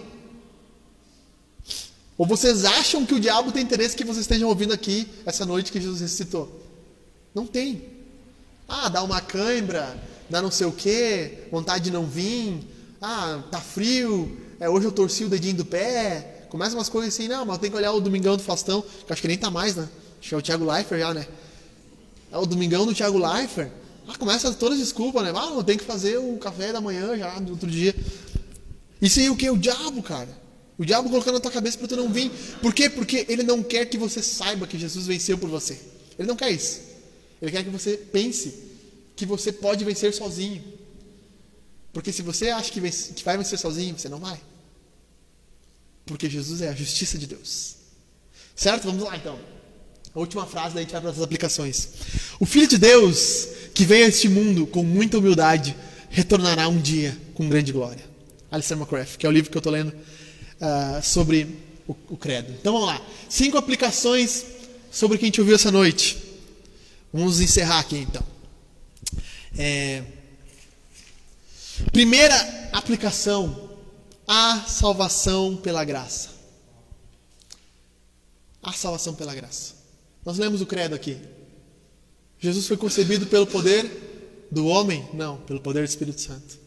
Ou 2.18 2.26
vocês 2.26 2.66
acham 2.66 3.07
que 3.07 3.14
o 3.14 3.20
diabo 3.20 3.51
tem 3.51 3.62
interesse 3.62 3.97
que 3.97 4.05
vocês 4.05 4.24
estejam 4.24 4.51
ouvindo 4.51 4.74
aqui 4.74 5.09
essa 5.24 5.47
noite 5.47 5.72
que 5.72 5.81
Jesus 5.81 6.03
ressuscitou? 6.03 6.61
Não 7.35 7.47
tem. 7.47 7.83
Ah, 8.68 8.91
dá 8.91 9.03
uma 9.03 9.22
cãibra, 9.22 9.97
dá 10.29 10.43
não 10.43 10.51
sei 10.51 10.66
o 10.66 10.72
quê, 10.72 11.45
vontade 11.51 11.85
de 11.85 11.91
não 11.91 12.07
vir. 12.07 12.61
Ah, 13.01 13.43
tá 13.51 13.61
frio, 13.61 14.37
é, 14.61 14.68
hoje 14.68 14.87
eu 14.87 14.93
torci 14.93 15.24
o 15.24 15.29
dedinho 15.29 15.57
do 15.57 15.64
pé. 15.64 16.47
Começa 16.49 16.74
umas 16.74 16.89
coisas 16.89 17.14
assim, 17.14 17.29
não, 17.29 17.45
mas 17.45 17.59
tenho 17.59 17.72
que 17.72 17.79
olhar 17.79 17.93
o 17.93 18.01
Domingão 18.01 18.37
do 18.37 18.43
Faustão, 18.43 18.83
que 19.07 19.12
acho 19.12 19.22
que 19.22 19.29
nem 19.29 19.37
tá 19.37 19.51
mais, 19.51 19.76
né? 19.76 19.89
Acho 20.18 20.29
que 20.29 20.35
é 20.35 20.39
o 20.39 20.43
Thiago 20.43 20.64
Leifert 20.70 21.01
já, 21.01 21.14
né? 21.14 21.26
É 22.33 22.39
o 22.39 22.47
Domingão 22.47 22.87
do 22.87 22.95
Thiago 22.95 23.18
Leifert. 23.18 23.70
Ah, 24.09 24.16
começa 24.16 24.53
todas 24.55 24.79
as 24.79 24.85
desculpas, 24.85 25.22
né? 25.22 25.33
Ah, 25.35 25.51
não 25.51 25.62
tem 25.62 25.76
que 25.76 25.85
fazer 25.85 26.18
o 26.18 26.37
café 26.39 26.72
da 26.72 26.81
manhã 26.81 27.16
já, 27.16 27.39
do 27.39 27.53
outro 27.53 27.70
dia. 27.70 27.95
Isso 29.01 29.20
aí 29.20 29.26
é 29.26 29.31
o 29.31 29.37
que? 29.37 29.49
O 29.51 29.57
diabo, 29.57 30.03
cara. 30.03 30.29
O 30.79 30.85
diabo 30.85 31.11
colocando 31.11 31.35
na 31.35 31.41
tua 31.41 31.51
cabeça 31.51 31.76
para 31.76 31.89
tu 31.89 31.97
não 31.97 32.09
vir. 32.09 32.31
Por 32.62 32.72
quê? 32.72 32.89
Porque 32.89 33.26
ele 33.29 33.43
não 33.43 33.62
quer 33.62 33.85
que 33.87 33.99
você 33.99 34.22
saiba 34.22 34.66
que 34.66 34.79
Jesus 34.79 35.07
venceu 35.07 35.37
por 35.37 35.49
você. 35.49 35.79
Ele 36.18 36.26
não 36.26 36.37
quer 36.37 36.51
isso. 36.51 36.81
Ele 37.43 37.51
quer 37.51 37.64
que 37.64 37.70
você 37.70 37.97
pense 37.97 38.68
que 39.19 39.27
você 39.27 39.51
pode 39.51 39.85
vencer 39.85 40.14
sozinho. 40.14 40.62
Porque 41.93 42.12
se 42.12 42.23
você 42.23 42.51
acha 42.51 42.71
que, 42.71 42.81
vence, 42.81 43.12
que 43.12 43.25
vai 43.25 43.37
vencer 43.37 43.59
sozinho, 43.59 43.99
você 43.99 44.09
não 44.09 44.21
vai. 44.21 44.41
Porque 46.07 46.31
Jesus 46.31 46.62
é 46.62 46.69
a 46.69 46.73
justiça 46.73 47.19
de 47.19 47.27
Deus. 47.27 47.75
Certo? 48.55 48.85
Vamos 48.85 49.03
lá 49.03 49.16
então. 49.16 49.37
A 50.14 50.21
última 50.21 50.47
frase, 50.47 50.75
daí 50.75 50.83
a 50.83 50.85
gente 50.85 50.93
vai 50.93 51.01
para 51.01 51.11
as 51.11 51.21
aplicações. 51.21 51.89
O 52.39 52.47
Filho 52.47 52.69
de 52.69 52.79
Deus, 52.79 53.49
que 53.75 53.85
veio 53.85 54.07
a 54.07 54.09
este 54.09 54.29
mundo 54.29 54.69
com 54.69 54.85
muita 54.85 55.19
humildade, 55.19 55.77
retornará 56.09 56.69
um 56.69 56.81
dia 56.81 57.19
com 57.35 57.49
grande 57.49 57.73
glória. 57.73 58.05
Alistair 58.53 58.79
McCrath, 58.79 59.16
que 59.16 59.27
é 59.27 59.29
o 59.29 59.33
livro 59.33 59.51
que 59.51 59.57
eu 59.57 59.61
estou 59.61 59.73
lendo 59.73 59.91
uh, 59.91 61.03
sobre 61.03 61.59
o, 61.89 61.97
o, 62.09 62.16
credo. 62.16 62.53
Então 62.53 62.73
vamos 62.73 62.87
lá. 62.87 63.03
Cinco 63.29 63.59
aplicações 63.59 64.47
sobre 64.93 65.16
o 65.16 65.19
que 65.19 65.25
a 65.25 65.29
gente 65.29 65.41
ouviu 65.41 65.57
essa 65.57 65.73
noite. 65.73 66.16
Vamos 67.12 67.41
encerrar 67.41 67.81
aqui 67.81 67.97
então. 67.97 68.38
É... 69.57 70.05
Primeira 71.92 72.36
aplicação: 72.72 73.70
a 74.26 74.62
salvação 74.66 75.57
pela 75.57 75.84
graça. 75.84 76.30
A 78.62 78.72
salvação 78.72 79.14
pela 79.14 79.34
graça. 79.34 79.74
Nós 80.24 80.36
lemos 80.38 80.61
o 80.61 80.66
credo 80.66 80.94
aqui. 80.94 81.18
Jesus 82.38 82.66
foi 82.66 82.76
concebido 82.76 83.26
pelo 83.26 83.46
poder 83.46 84.46
do 84.51 84.66
homem? 84.66 85.09
Não, 85.12 85.38
pelo 85.38 85.61
poder 85.61 85.80
do 85.80 85.88
Espírito 85.88 86.20
Santo. 86.20 86.59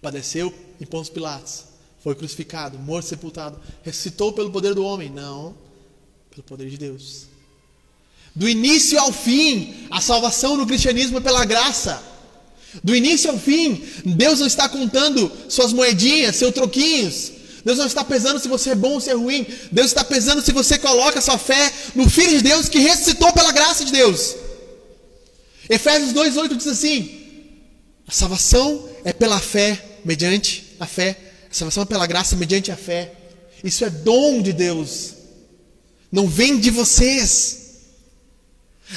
Padeceu 0.00 0.52
em 0.80 0.86
Pôncio 0.86 1.12
Pilatos. 1.12 1.64
Foi 2.00 2.14
crucificado, 2.14 2.78
morto, 2.78 3.06
sepultado. 3.06 3.60
Ressuscitou 3.82 4.32
pelo 4.32 4.50
poder 4.50 4.74
do 4.74 4.84
homem? 4.84 5.10
Não, 5.10 5.54
pelo 6.30 6.42
poder 6.42 6.68
de 6.70 6.78
Deus. 6.78 7.26
Do 8.40 8.48
início 8.48 8.98
ao 8.98 9.12
fim, 9.12 9.74
a 9.90 10.00
salvação 10.00 10.56
no 10.56 10.66
cristianismo 10.66 11.18
é 11.18 11.20
pela 11.20 11.44
graça. 11.44 12.02
Do 12.82 12.96
início 12.96 13.30
ao 13.30 13.38
fim, 13.38 13.84
Deus 14.02 14.40
não 14.40 14.46
está 14.46 14.66
contando 14.66 15.30
suas 15.46 15.74
moedinhas, 15.74 16.36
seus 16.36 16.54
troquinhos. 16.54 17.32
Deus 17.62 17.76
não 17.76 17.84
está 17.84 18.02
pesando 18.02 18.40
se 18.40 18.48
você 18.48 18.70
é 18.70 18.74
bom 18.74 18.94
ou 18.94 19.00
se 19.00 19.10
é 19.10 19.12
ruim. 19.12 19.46
Deus 19.70 19.88
está 19.88 20.02
pesando 20.02 20.40
se 20.40 20.52
você 20.52 20.78
coloca 20.78 21.20
sua 21.20 21.36
fé 21.36 21.70
no 21.94 22.08
Filho 22.08 22.38
de 22.38 22.44
Deus 22.44 22.66
que 22.66 22.78
ressuscitou 22.78 23.30
pela 23.34 23.52
graça 23.52 23.84
de 23.84 23.92
Deus. 23.92 24.34
Efésios 25.68 26.14
2,8 26.14 26.56
diz 26.56 26.66
assim: 26.66 27.20
a 28.08 28.12
salvação 28.12 28.88
é 29.04 29.12
pela 29.12 29.38
fé, 29.38 30.00
mediante 30.02 30.74
a 30.80 30.86
fé. 30.86 31.14
A 31.50 31.54
salvação 31.54 31.82
é 31.82 31.86
pela 31.86 32.06
graça, 32.06 32.36
mediante 32.36 32.72
a 32.72 32.76
fé. 32.76 33.12
Isso 33.62 33.84
é 33.84 33.90
dom 33.90 34.40
de 34.40 34.54
Deus. 34.54 35.12
Não 36.10 36.26
vem 36.26 36.58
de 36.58 36.70
vocês. 36.70 37.59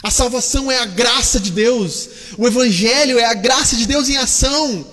A 0.01 0.09
salvação 0.09 0.71
é 0.71 0.79
a 0.79 0.85
graça 0.85 1.39
de 1.39 1.51
Deus. 1.51 2.09
O 2.37 2.47
Evangelho 2.47 3.19
é 3.19 3.25
a 3.25 3.33
graça 3.33 3.75
de 3.75 3.85
Deus 3.85 4.09
em 4.09 4.17
ação. 4.17 4.85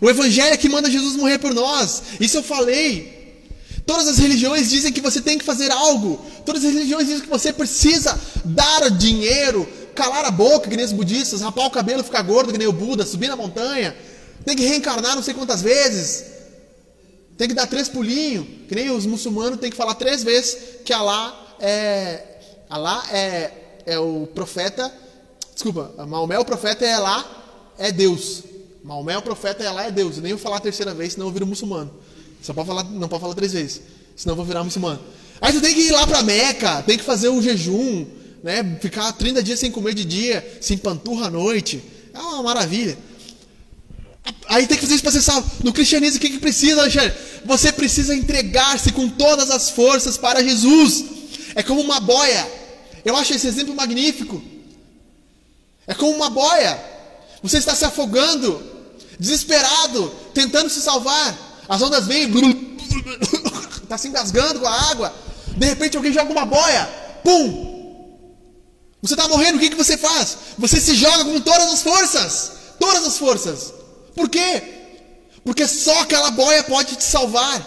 O 0.00 0.10
Evangelho 0.10 0.52
é 0.52 0.56
que 0.56 0.68
manda 0.68 0.90
Jesus 0.90 1.16
morrer 1.16 1.38
por 1.38 1.54
nós. 1.54 2.02
Isso 2.20 2.36
eu 2.36 2.42
falei. 2.42 3.16
Todas 3.86 4.08
as 4.08 4.18
religiões 4.18 4.68
dizem 4.68 4.92
que 4.92 5.00
você 5.00 5.20
tem 5.20 5.38
que 5.38 5.44
fazer 5.44 5.70
algo. 5.70 6.20
Todas 6.44 6.64
as 6.64 6.72
religiões 6.72 7.06
dizem 7.06 7.22
que 7.22 7.28
você 7.28 7.52
precisa 7.52 8.18
dar 8.44 8.90
dinheiro, 8.90 9.66
calar 9.94 10.24
a 10.24 10.30
boca, 10.30 10.68
que 10.68 10.76
nem 10.76 10.84
os 10.84 10.92
budistas, 10.92 11.40
rapar 11.40 11.66
o 11.66 11.70
cabelo, 11.70 12.02
ficar 12.02 12.22
gordo, 12.22 12.52
que 12.52 12.58
nem 12.58 12.66
o 12.66 12.72
Buda, 12.72 13.06
subir 13.06 13.28
na 13.28 13.36
montanha. 13.36 13.96
Tem 14.44 14.56
que 14.56 14.64
reencarnar 14.64 15.14
não 15.14 15.22
sei 15.22 15.34
quantas 15.34 15.62
vezes. 15.62 16.24
Tem 17.38 17.46
que 17.46 17.54
dar 17.54 17.66
três 17.66 17.88
pulinhos, 17.88 18.46
que 18.68 18.74
nem 18.74 18.90
os 18.90 19.06
muçulmanos 19.06 19.60
tem 19.60 19.70
que 19.70 19.76
falar 19.76 19.94
três 19.94 20.24
vezes 20.24 20.56
que 20.84 20.92
Alá 20.92 21.56
é. 21.60 22.22
Alá 22.68 23.06
é, 23.12 23.50
é 23.86 23.98
o 23.98 24.26
profeta. 24.34 24.92
Desculpa, 25.54 25.92
Maomé 26.06 26.34
é 26.34 26.38
o 26.38 26.44
profeta 26.44 26.84
é 26.84 26.92
Alá, 26.92 27.24
é 27.78 27.90
Deus. 27.90 28.42
Maomé 28.86 29.14
é 29.14 29.18
o 29.18 29.22
profeta 29.22 29.64
e 29.64 29.66
Allah 29.66 29.86
é 29.86 29.90
Deus. 29.90 30.16
Eu 30.16 30.22
nem 30.22 30.32
vou 30.32 30.40
falar 30.40 30.58
a 30.58 30.60
terceira 30.60 30.94
vez, 30.94 31.14
senão 31.14 31.26
eu 31.26 31.32
viro 31.32 31.44
muçulmano. 31.44 31.90
Só 32.40 32.52
pode 32.54 32.68
falar, 32.68 32.84
não 32.84 33.08
pode 33.08 33.20
falar 33.20 33.34
três 33.34 33.52
vezes, 33.52 33.82
senão 34.14 34.32
eu 34.32 34.36
vou 34.36 34.44
virar 34.44 34.62
muçulmano. 34.62 35.00
Aí 35.40 35.52
você 35.52 35.60
tem 35.60 35.74
que 35.74 35.80
ir 35.80 35.90
lá 35.90 36.06
para 36.06 36.22
Meca, 36.22 36.82
tem 36.82 36.96
que 36.96 37.02
fazer 37.02 37.28
um 37.28 37.42
jejum, 37.42 38.06
né? 38.44 38.78
Ficar 38.80 39.12
30 39.12 39.42
dias 39.42 39.58
sem 39.58 39.72
comer 39.72 39.92
de 39.92 40.04
dia, 40.04 40.58
sem 40.60 40.78
panturra 40.78 41.26
à 41.26 41.30
noite. 41.30 41.82
É 42.14 42.18
uma 42.18 42.44
maravilha. 42.44 42.96
Aí 44.48 44.68
tem 44.68 44.76
que 44.76 44.82
fazer 44.84 44.94
isso 44.94 45.02
para 45.02 45.12
ser 45.12 45.22
salvo. 45.22 45.50
No 45.64 45.72
cristianismo, 45.72 46.18
o 46.18 46.20
que, 46.20 46.30
que 46.30 46.38
precisa, 46.38 46.80
Alexandre? 46.82 47.12
Você 47.44 47.72
precisa 47.72 48.14
entregar-se 48.14 48.92
com 48.92 49.08
todas 49.08 49.50
as 49.50 49.70
forças 49.70 50.16
para 50.16 50.44
Jesus. 50.44 51.04
É 51.56 51.62
como 51.62 51.80
uma 51.80 51.98
boia. 51.98 52.46
Eu 53.06 53.16
acho 53.16 53.32
esse 53.32 53.46
exemplo 53.46 53.72
magnífico. 53.72 54.42
É 55.86 55.94
como 55.94 56.10
uma 56.16 56.28
boia. 56.28 56.76
Você 57.40 57.58
está 57.58 57.72
se 57.72 57.84
afogando 57.84 58.60
desesperado, 59.16 60.12
tentando 60.34 60.68
se 60.68 60.80
salvar. 60.80 61.38
As 61.68 61.80
ondas 61.80 62.08
vêm, 62.08 62.28
está 63.80 63.96
se 63.96 64.08
engasgando 64.08 64.58
com 64.58 64.66
a 64.66 64.90
água. 64.90 65.14
De 65.56 65.66
repente 65.66 65.96
alguém 65.96 66.12
joga 66.12 66.32
uma 66.32 66.44
boia, 66.44 66.84
pum! 67.22 67.74
Você 69.00 69.14
está 69.14 69.28
morrendo, 69.28 69.56
o 69.56 69.60
que, 69.60 69.70
que 69.70 69.76
você 69.76 69.96
faz? 69.96 70.36
Você 70.58 70.80
se 70.80 70.96
joga 70.96 71.26
com 71.26 71.40
todas 71.40 71.72
as 71.72 71.82
forças. 71.82 72.52
Todas 72.80 73.06
as 73.06 73.16
forças. 73.16 73.72
Por 74.16 74.28
quê? 74.28 74.62
Porque 75.44 75.68
só 75.68 76.00
aquela 76.00 76.32
boia 76.32 76.64
pode 76.64 76.96
te 76.96 77.04
salvar. 77.04 77.64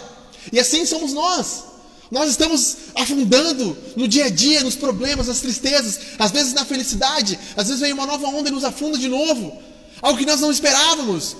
E 0.52 0.60
assim 0.60 0.84
somos 0.84 1.14
nós. 1.14 1.69
Nós 2.10 2.30
estamos 2.30 2.76
afundando 2.94 3.76
no 3.96 4.08
dia 4.08 4.24
a 4.24 4.30
dia, 4.30 4.64
nos 4.64 4.74
problemas, 4.74 5.28
nas 5.28 5.40
tristezas, 5.40 6.00
às 6.18 6.32
vezes 6.32 6.52
na 6.52 6.64
felicidade, 6.64 7.38
às 7.56 7.68
vezes 7.68 7.80
vem 7.80 7.92
uma 7.92 8.06
nova 8.06 8.26
onda 8.26 8.48
e 8.48 8.52
nos 8.52 8.64
afunda 8.64 8.98
de 8.98 9.06
novo. 9.06 9.56
Algo 10.02 10.18
que 10.18 10.26
nós 10.26 10.40
não 10.40 10.50
esperávamos. 10.50 11.36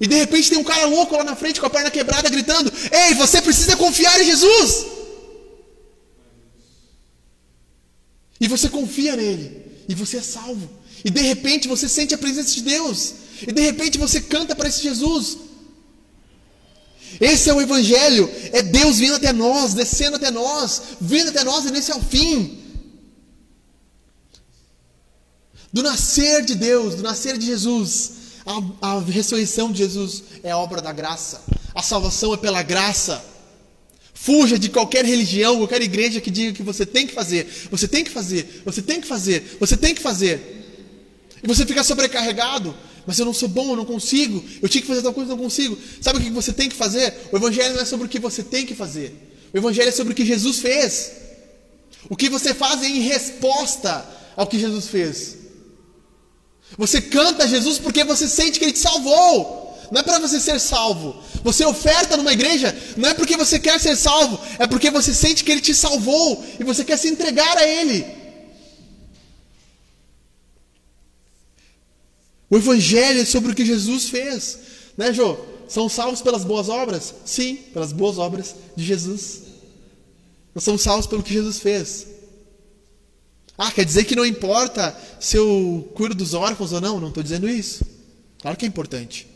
E 0.00 0.06
de 0.06 0.16
repente 0.16 0.50
tem 0.50 0.58
um 0.58 0.64
cara 0.64 0.86
louco 0.86 1.16
lá 1.16 1.22
na 1.22 1.36
frente 1.36 1.60
com 1.60 1.66
a 1.66 1.70
perna 1.70 1.90
quebrada 1.90 2.28
gritando: 2.28 2.72
Ei, 2.90 3.14
você 3.14 3.40
precisa 3.40 3.76
confiar 3.76 4.20
em 4.20 4.24
Jesus! 4.24 4.86
E 8.40 8.48
você 8.48 8.68
confia 8.68 9.14
nele, 9.14 9.64
e 9.88 9.94
você 9.94 10.16
é 10.16 10.22
salvo. 10.22 10.68
E 11.04 11.10
de 11.10 11.20
repente 11.20 11.68
você 11.68 11.88
sente 11.88 12.14
a 12.14 12.18
presença 12.18 12.52
de 12.52 12.62
Deus, 12.62 13.14
e 13.46 13.52
de 13.52 13.60
repente 13.60 13.98
você 13.98 14.20
canta 14.20 14.56
para 14.56 14.68
esse 14.68 14.82
Jesus. 14.82 15.38
Esse 17.20 17.50
é 17.50 17.54
o 17.54 17.60
Evangelho, 17.60 18.30
é 18.52 18.62
Deus 18.62 18.98
vindo 18.98 19.14
até 19.14 19.32
nós, 19.32 19.74
descendo 19.74 20.16
até 20.16 20.30
nós, 20.30 20.82
vindo 21.00 21.30
até 21.30 21.44
nós, 21.44 21.64
e 21.64 21.70
nesse 21.70 21.90
é 21.92 21.96
o 21.96 22.00
fim. 22.00 22.58
Do 25.72 25.82
nascer 25.82 26.44
de 26.44 26.54
Deus, 26.54 26.96
do 26.96 27.02
nascer 27.02 27.38
de 27.38 27.46
Jesus, 27.46 28.12
a, 28.44 28.96
a 28.96 29.00
ressurreição 29.00 29.72
de 29.72 29.78
Jesus 29.78 30.22
é 30.42 30.54
obra 30.54 30.82
da 30.82 30.92
graça. 30.92 31.42
A 31.74 31.82
salvação 31.82 32.34
é 32.34 32.36
pela 32.36 32.62
graça. 32.62 33.24
Fuja 34.12 34.58
de 34.58 34.68
qualquer 34.68 35.04
religião, 35.04 35.56
qualquer 35.58 35.82
igreja 35.82 36.20
que 36.20 36.30
diga 36.30 36.52
que 36.52 36.62
você 36.62 36.84
tem 36.84 37.06
que 37.06 37.14
fazer, 37.14 37.68
você 37.70 37.88
tem 37.88 38.04
que 38.04 38.10
fazer, 38.10 38.62
você 38.64 38.82
tem 38.82 39.00
que 39.00 39.06
fazer, 39.06 39.56
você 39.58 39.76
tem 39.76 39.94
que 39.94 40.02
fazer. 40.02 40.62
E 41.42 41.46
você 41.46 41.66
fica 41.66 41.82
sobrecarregado. 41.82 42.76
Mas 43.06 43.18
eu 43.18 43.24
não 43.24 43.34
sou 43.34 43.48
bom, 43.48 43.70
eu 43.70 43.76
não 43.76 43.84
consigo. 43.84 44.42
Eu 44.60 44.68
tinha 44.68 44.82
que 44.82 44.88
fazer 44.88 45.02
tal 45.02 45.12
coisa, 45.12 45.32
eu 45.32 45.36
não 45.36 45.44
consigo. 45.44 45.76
Sabe 46.00 46.18
o 46.18 46.22
que 46.22 46.30
você 46.30 46.52
tem 46.52 46.68
que 46.68 46.76
fazer? 46.76 47.28
O 47.32 47.36
Evangelho 47.36 47.74
não 47.74 47.82
é 47.82 47.84
sobre 47.84 48.06
o 48.06 48.08
que 48.08 48.18
você 48.18 48.42
tem 48.42 48.64
que 48.64 48.74
fazer. 48.74 49.12
O 49.52 49.58
Evangelho 49.58 49.88
é 49.88 49.92
sobre 49.92 50.12
o 50.12 50.16
que 50.16 50.24
Jesus 50.24 50.58
fez. 50.58 51.12
O 52.08 52.16
que 52.16 52.28
você 52.28 52.54
faz 52.54 52.82
é 52.82 52.86
em 52.86 53.00
resposta 53.00 54.06
ao 54.36 54.46
que 54.46 54.58
Jesus 54.58 54.86
fez. 54.86 55.36
Você 56.78 57.00
canta 57.00 57.46
Jesus 57.46 57.78
porque 57.78 58.04
você 58.04 58.26
sente 58.28 58.58
que 58.58 58.64
Ele 58.64 58.72
te 58.72 58.78
salvou. 58.78 59.62
Não 59.90 60.00
é 60.00 60.02
para 60.02 60.18
você 60.18 60.40
ser 60.40 60.58
salvo. 60.58 61.22
Você 61.44 61.64
oferta 61.66 62.16
numa 62.16 62.32
igreja, 62.32 62.74
não 62.96 63.10
é 63.10 63.14
porque 63.14 63.36
você 63.36 63.58
quer 63.58 63.78
ser 63.78 63.94
salvo, 63.94 64.40
é 64.58 64.66
porque 64.66 64.90
você 64.90 65.12
sente 65.12 65.44
que 65.44 65.52
Ele 65.52 65.60
te 65.60 65.74
salvou 65.74 66.42
e 66.58 66.64
você 66.64 66.82
quer 66.82 66.96
se 66.96 67.08
entregar 67.08 67.58
a 67.58 67.66
Ele. 67.66 68.21
O 72.52 72.56
Evangelho 72.58 73.22
é 73.22 73.24
sobre 73.24 73.50
o 73.50 73.54
que 73.54 73.64
Jesus 73.64 74.10
fez. 74.10 74.58
Né, 74.94 75.10
Jô? 75.10 75.38
São 75.66 75.88
salvos 75.88 76.20
pelas 76.20 76.44
boas 76.44 76.68
obras? 76.68 77.14
Sim, 77.24 77.56
pelas 77.72 77.92
boas 77.92 78.18
obras 78.18 78.54
de 78.76 78.84
Jesus. 78.84 79.44
Nós 80.54 80.62
somos 80.62 80.82
salvos 80.82 81.06
pelo 81.06 81.22
que 81.22 81.32
Jesus 81.32 81.60
fez. 81.60 82.06
Ah, 83.56 83.72
quer 83.72 83.86
dizer 83.86 84.04
que 84.04 84.14
não 84.14 84.26
importa 84.26 84.94
se 85.18 85.34
eu 85.34 85.90
cuido 85.94 86.14
dos 86.14 86.34
órfãos 86.34 86.74
ou 86.74 86.80
não? 86.82 87.00
Não 87.00 87.08
estou 87.08 87.22
dizendo 87.22 87.48
isso. 87.48 87.86
Claro 88.42 88.58
que 88.58 88.66
é 88.66 88.68
importante. 88.68 89.26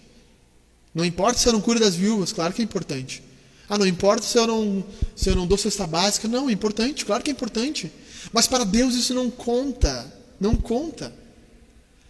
Não 0.95 1.03
importa 1.03 1.39
se 1.39 1.49
eu 1.49 1.55
não 1.55 1.63
cuido 1.63 1.81
das 1.81 1.95
viúvas, 1.95 2.35
claro 2.35 2.53
que 2.53 2.61
é 2.61 2.65
importante. 2.67 3.23
Ah, 3.67 3.79
não 3.79 3.87
importa 3.87 4.27
se 4.27 4.37
eu 4.37 4.47
não, 4.47 4.85
se 5.15 5.31
eu 5.31 5.35
não 5.35 5.47
dou 5.47 5.57
cesta 5.57 5.87
básica. 5.87 6.29
Não, 6.29 6.51
é 6.51 6.53
importante, 6.53 7.07
claro 7.07 7.23
que 7.23 7.31
é 7.31 7.33
importante. 7.33 7.91
Mas 8.31 8.47
para 8.47 8.65
Deus 8.65 8.95
isso 8.95 9.15
não 9.15 9.31
conta. 9.31 10.15
Não 10.39 10.55
conta. 10.55 11.25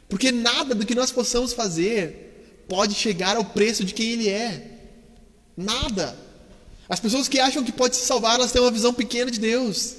Porque 0.09 0.31
nada 0.31 0.75
do 0.75 0.87
que 0.87 0.95
nós 0.95 1.11
possamos 1.11 1.53
fazer 1.53 2.65
pode 2.69 2.95
chegar 2.95 3.37
ao 3.37 3.45
preço 3.45 3.85
de 3.85 3.95
quem 3.95 4.13
Ele 4.13 4.29
é. 4.29 4.79
Nada. 5.57 6.17
As 6.89 7.01
pessoas 7.01 7.27
que 7.29 7.41
acham 7.41 7.65
que 7.65 7.73
pode 7.73 7.97
se 7.97 8.07
salvar, 8.07 8.37
elas 8.37 8.53
têm 8.53 8.63
uma 8.63 8.71
visão 8.71 8.95
pequena 8.95 9.31
de 9.31 9.41
Deus. 9.41 9.97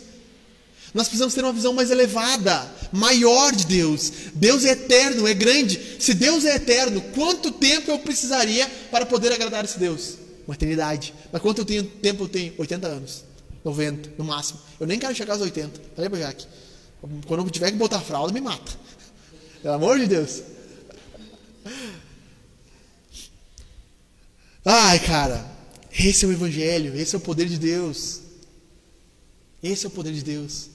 Nós 0.93 1.07
precisamos 1.07 1.33
ter 1.33 1.43
uma 1.43 1.53
visão 1.53 1.73
mais 1.73 1.91
elevada, 1.91 2.65
maior 2.91 3.53
de 3.53 3.65
Deus. 3.65 4.11
Deus 4.33 4.63
é 4.63 4.71
eterno, 4.71 5.27
é 5.27 5.33
grande. 5.33 5.97
Se 5.99 6.13
Deus 6.13 6.45
é 6.45 6.55
eterno, 6.55 7.01
quanto 7.13 7.51
tempo 7.51 7.91
eu 7.91 7.99
precisaria 7.99 8.67
para 8.89 9.05
poder 9.05 9.31
agradar 9.33 9.65
esse 9.65 9.77
Deus? 9.77 10.17
Uma 10.47 10.55
eternidade. 10.55 11.13
Mas 11.31 11.41
quanto 11.41 11.59
eu 11.59 11.65
tenho, 11.65 11.83
tempo 11.83 12.23
eu 12.23 12.29
tenho? 12.29 12.53
80 12.57 12.87
anos. 12.87 13.25
90, 13.65 14.13
no 14.17 14.23
máximo. 14.23 14.59
Eu 14.79 14.87
nem 14.87 14.97
quero 14.97 15.13
chegar 15.13 15.33
aos 15.33 15.41
80. 15.41 15.81
Falei 15.93 16.09
pra 16.09 16.19
Jaque. 16.19 16.47
Quando 17.27 17.43
eu 17.43 17.49
tiver 17.49 17.69
que 17.69 17.77
botar 17.77 17.99
fralda, 17.99 18.31
me 18.31 18.39
mata. 18.39 18.71
Pelo 19.61 19.73
amor 19.73 19.99
de 19.99 20.07
Deus. 20.07 20.41
Ai, 24.63 24.99
cara. 24.99 25.45
Esse 25.91 26.25
é 26.25 26.27
o 26.27 26.31
Evangelho. 26.31 26.95
Esse 26.95 27.15
é 27.15 27.17
o 27.17 27.21
poder 27.21 27.47
de 27.47 27.57
Deus. 27.57 28.21
Esse 29.61 29.85
é 29.85 29.87
o 29.87 29.91
poder 29.91 30.13
de 30.13 30.23
Deus. 30.23 30.69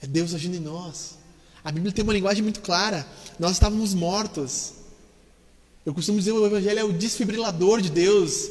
É 0.00 0.06
Deus 0.06 0.34
agindo 0.34 0.56
em 0.56 0.60
nós. 0.60 1.16
A 1.62 1.72
Bíblia 1.72 1.92
tem 1.92 2.02
uma 2.02 2.12
linguagem 2.12 2.42
muito 2.42 2.60
clara. 2.60 3.06
Nós 3.38 3.52
estávamos 3.52 3.94
mortos. 3.94 4.72
Eu 5.86 5.94
costumo 5.94 6.18
dizer 6.18 6.32
que 6.32 6.38
o 6.38 6.46
Evangelho 6.46 6.78
é 6.78 6.84
o 6.84 6.92
desfibrilador 6.92 7.80
de 7.80 7.90
Deus. 7.90 8.50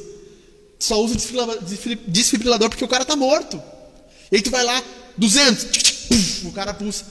Só 0.78 1.02
usa 1.02 1.14
o 1.14 2.08
desfibrilador 2.08 2.68
porque 2.68 2.84
o 2.84 2.88
cara 2.88 3.02
está 3.02 3.16
morto. 3.16 3.60
E 4.30 4.36
aí 4.36 4.42
tu 4.42 4.50
vai 4.50 4.64
lá, 4.64 4.82
200, 5.16 6.44
o 6.44 6.52
cara 6.52 6.74
pulsa. 6.74 7.04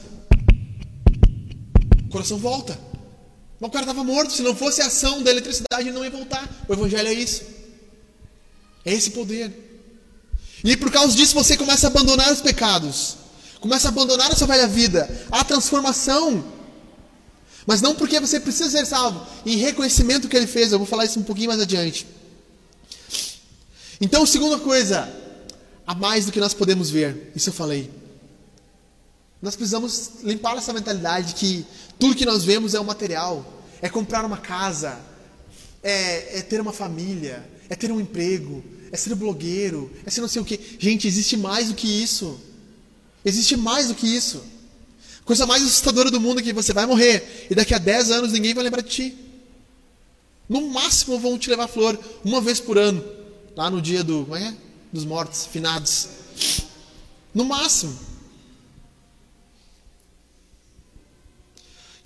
Coração 2.14 2.38
volta. 2.38 2.80
Mas 3.60 3.70
o 3.70 3.72
cara 3.72 3.86
estava 3.86 4.04
morto. 4.04 4.34
Se 4.34 4.44
não 4.44 4.56
fosse 4.56 4.84
a 4.84 4.86
ação 4.86 5.24
da 5.24 5.32
eletricidade, 5.32 5.88
ele 5.88 5.94
não 5.94 6.04
ia 6.04 6.12
voltar. 6.12 6.48
O 6.68 6.74
Evangelho 6.74 7.08
é 7.08 7.14
isso. 7.14 7.42
É 8.86 8.94
esse 8.94 9.10
poder. 9.10 9.52
E 10.64 10.78
por 10.78 10.92
causa 10.92 11.16
disso 11.16 11.34
você 11.34 11.58
começa 11.58 11.88
a 11.88 11.90
abandonar 11.90 12.32
os 12.32 12.40
pecados. 12.40 13.18
Começa 13.60 13.88
a 13.88 13.90
abandonar 13.90 14.32
a 14.32 14.36
sua 14.36 14.46
velha 14.46 14.68
vida. 14.68 15.10
Há 15.32 15.44
transformação. 15.44 16.46
Mas 17.66 17.82
não 17.82 17.96
porque 17.96 18.20
você 18.20 18.40
precisa 18.40 18.70
ser 18.70 18.86
salvo. 18.86 19.26
Em 19.44 19.58
reconhecimento 19.58 20.30
que 20.30 20.38
ele 20.38 20.46
fez. 20.46 20.72
Eu 20.72 20.78
vou 20.78 20.88
falar 20.88 21.06
isso 21.06 21.20
um 21.20 21.24
pouquinho 21.24 21.48
mais 21.50 21.60
adiante. 21.60 22.06
Então, 24.00 24.24
segunda 24.24 24.60
coisa. 24.60 25.12
Há 25.88 25.96
mais 25.96 26.28
do 26.28 26.32
que 26.32 26.40
nós 26.40 26.54
podemos 26.54 26.92
ver. 26.92 27.32
Isso 27.36 27.50
eu 27.50 27.54
falei. 27.54 27.90
Nós 29.44 29.56
precisamos 29.56 30.24
limpar 30.24 30.58
essa 30.58 30.74
mentalidade 30.74 31.36
que 31.36 31.64
tudo 32.00 32.16
que 32.16 32.26
nós 32.26 32.44
vemos 32.44 32.74
é 32.74 32.80
o 32.80 32.84
material. 32.84 33.46
É 33.80 33.88
comprar 33.88 34.26
uma 34.26 34.38
casa. 34.38 34.98
É, 35.84 36.40
é 36.40 36.42
ter 36.42 36.60
uma 36.60 36.74
família. 36.74 37.48
É 37.70 37.76
ter 37.76 37.92
um 37.92 38.02
emprego 38.02 38.64
é 38.94 38.96
ser 38.98 39.16
blogueiro, 39.16 39.92
é 40.06 40.12
ser 40.12 40.22
não 40.22 40.28
sei 40.28 40.40
o 40.40 40.46
que. 40.46 40.78
Gente, 40.78 41.08
existe 41.08 41.36
mais 41.36 41.70
do 41.70 41.74
que 41.74 41.88
isso. 41.88 42.40
Existe 43.26 43.58
mais 43.58 43.88
do 43.88 43.96
que 43.96 44.06
isso. 44.06 44.44
Coisa 45.26 45.48
mais 45.48 45.64
assustadora 45.64 46.12
do 46.12 46.22
mundo 46.22 46.40
é 46.40 46.44
que 46.44 46.54
você 46.54 46.72
vai 46.74 46.86
morrer 46.86 47.48
e 47.50 47.56
daqui 47.56 47.74
a 47.74 47.80
10 47.80 48.12
anos 48.12 48.32
ninguém 48.32 48.54
vai 48.54 48.64
lembrar 48.64 48.82
de 48.82 48.90
ti. 48.90 49.18
No 50.48 50.70
máximo 50.70 51.18
vão 51.18 51.40
te 51.40 51.50
levar 51.50 51.68
flor 51.68 52.00
uma 52.24 52.40
vez 52.40 52.60
por 52.60 52.78
ano, 52.78 53.04
lá 53.56 53.68
no 53.68 53.82
dia 53.82 54.04
do, 54.04 54.26
como 54.26 54.36
é? 54.36 54.56
dos 54.92 55.06
mortos, 55.06 55.48
finados. 55.48 56.10
No 57.34 57.46
máximo. 57.46 57.98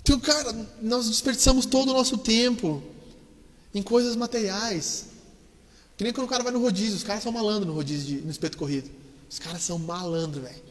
Então, 0.08 0.18
cara, 0.20 0.56
nós 0.80 1.06
desperdiçamos 1.06 1.66
todo 1.66 1.90
o 1.90 1.92
nosso 1.92 2.16
tempo 2.16 2.82
em 3.74 3.82
coisas 3.82 4.16
materiais. 4.16 5.08
Que 5.98 6.04
nem 6.04 6.14
quando 6.14 6.26
o 6.26 6.30
cara 6.30 6.42
vai 6.42 6.50
no 6.50 6.62
rodízio, 6.62 6.96
os 6.96 7.02
caras 7.02 7.22
são 7.22 7.30
malandros 7.30 7.66
no 7.66 7.74
rodízio, 7.74 8.16
de, 8.16 8.24
no 8.24 8.30
espeto 8.30 8.56
corrido. 8.56 8.90
Os 9.28 9.38
caras 9.38 9.60
são 9.60 9.78
malandros, 9.78 10.42
velho. 10.42 10.62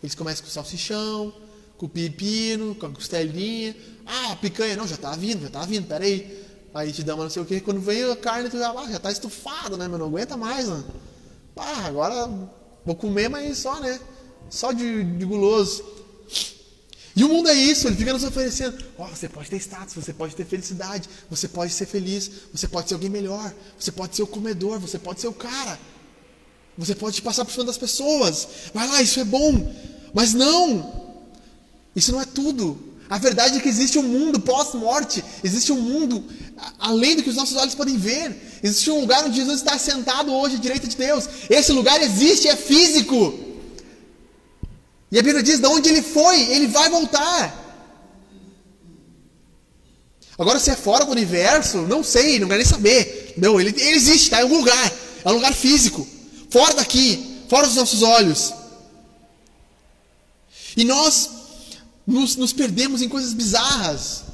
Eles 0.00 0.14
começam 0.14 0.44
com 0.44 0.50
salsichão, 0.52 1.34
com 1.76 1.88
pepino, 1.88 2.76
com 2.76 2.86
a 2.86 2.90
costelinha. 2.90 3.74
Ah, 4.06 4.36
picanha, 4.36 4.76
não, 4.76 4.86
já 4.86 4.96
tá 4.96 5.10
vindo, 5.16 5.42
já 5.42 5.50
tá 5.50 5.66
vindo, 5.66 5.88
peraí. 5.88 6.44
Aí 6.72 6.92
te 6.92 7.02
dá 7.02 7.16
uma 7.16 7.24
não 7.24 7.30
sei 7.30 7.42
o 7.42 7.44
que, 7.44 7.60
quando 7.60 7.80
vem 7.80 8.04
a 8.04 8.14
carne, 8.14 8.48
tu 8.48 8.58
já, 8.58 8.70
ah, 8.70 8.92
já 8.92 9.00
tá 9.00 9.10
estufado, 9.10 9.76
né, 9.76 9.88
meu? 9.88 9.98
Não 9.98 10.06
aguenta 10.06 10.36
mais, 10.36 10.68
mano. 10.68 10.86
Pá, 11.52 11.78
agora 11.86 12.30
vou 12.84 12.94
comer, 12.94 13.28
mas 13.28 13.58
só, 13.58 13.80
né? 13.80 13.98
Só 14.48 14.70
de, 14.70 15.02
de 15.02 15.24
guloso. 15.24 15.84
E 17.16 17.22
o 17.22 17.28
mundo 17.28 17.48
é 17.48 17.54
isso, 17.54 17.86
ele 17.86 17.96
fica 17.96 18.12
nos 18.12 18.24
oferecendo. 18.24 18.76
Oh, 18.98 19.06
você 19.06 19.28
pode 19.28 19.48
ter 19.48 19.56
status, 19.56 19.94
você 19.94 20.12
pode 20.12 20.34
ter 20.34 20.44
felicidade, 20.44 21.08
você 21.30 21.46
pode 21.46 21.72
ser 21.72 21.86
feliz, 21.86 22.30
você 22.52 22.66
pode 22.66 22.88
ser 22.88 22.94
alguém 22.94 23.10
melhor, 23.10 23.54
você 23.78 23.92
pode 23.92 24.16
ser 24.16 24.22
o 24.22 24.26
comedor, 24.26 24.80
você 24.80 24.98
pode 24.98 25.20
ser 25.20 25.28
o 25.28 25.32
cara. 25.32 25.78
Você 26.76 26.94
pode 26.94 27.22
passar 27.22 27.44
por 27.44 27.52
cima 27.52 27.64
das 27.64 27.78
pessoas. 27.78 28.48
Vai 28.74 28.88
lá, 28.88 29.00
isso 29.00 29.20
é 29.20 29.24
bom. 29.24 29.72
Mas 30.12 30.34
não! 30.34 31.04
Isso 31.94 32.10
não 32.10 32.20
é 32.20 32.24
tudo. 32.24 32.94
A 33.08 33.18
verdade 33.18 33.58
é 33.58 33.60
que 33.60 33.68
existe 33.68 33.96
um 33.96 34.02
mundo 34.02 34.40
pós-morte, 34.40 35.22
existe 35.44 35.70
um 35.70 35.80
mundo 35.80 36.24
além 36.78 37.14
do 37.14 37.22
que 37.22 37.30
os 37.30 37.36
nossos 37.36 37.56
olhos 37.56 37.74
podem 37.74 37.96
ver. 37.96 38.58
Existe 38.62 38.90
um 38.90 39.00
lugar 39.00 39.24
onde 39.24 39.36
Jesus 39.36 39.60
está 39.60 39.78
sentado 39.78 40.32
hoje 40.32 40.56
à 40.56 40.58
direita 40.58 40.88
de 40.88 40.96
Deus. 40.96 41.28
Esse 41.48 41.70
lugar 41.70 42.02
existe, 42.02 42.48
é 42.48 42.56
físico. 42.56 43.53
E 45.14 45.18
a 45.20 45.22
Bíblia 45.22 45.44
diz: 45.44 45.60
de 45.60 45.66
onde 45.68 45.88
ele 45.88 46.02
foi, 46.02 46.40
ele 46.50 46.66
vai 46.66 46.90
voltar. 46.90 47.62
Agora, 50.36 50.58
se 50.58 50.70
é 50.70 50.74
fora 50.74 51.04
do 51.04 51.12
universo, 51.12 51.82
não 51.82 52.02
sei, 52.02 52.40
não 52.40 52.48
quero 52.48 52.58
nem 52.58 52.68
saber. 52.68 53.32
Não, 53.36 53.60
ele, 53.60 53.70
ele 53.70 53.96
existe, 53.96 54.24
está 54.24 54.40
em 54.40 54.42
algum 54.42 54.58
lugar. 54.58 54.92
É 55.24 55.30
um 55.30 55.34
lugar 55.34 55.54
físico. 55.54 56.04
Fora 56.50 56.74
daqui, 56.74 57.44
fora 57.48 57.64
dos 57.64 57.76
nossos 57.76 58.02
olhos. 58.02 58.52
E 60.76 60.84
nós 60.84 61.30
nos, 62.04 62.34
nos 62.34 62.52
perdemos 62.52 63.00
em 63.00 63.08
coisas 63.08 63.32
bizarras. 63.32 64.24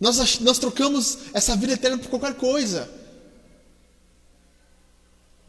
Nós, 0.00 0.40
nós 0.40 0.58
trocamos 0.58 1.16
essa 1.32 1.54
vida 1.54 1.74
eterna 1.74 1.98
por 1.98 2.08
qualquer 2.08 2.34
coisa. 2.34 2.90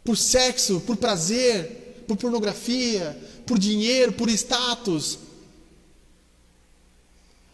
Por 0.03 0.15
sexo, 0.15 0.79
por 0.81 0.95
prazer, 0.95 1.81
por 2.07 2.17
pornografia, 2.17 3.17
por 3.45 3.57
dinheiro, 3.57 4.11
por 4.13 4.29
status. 4.29 5.19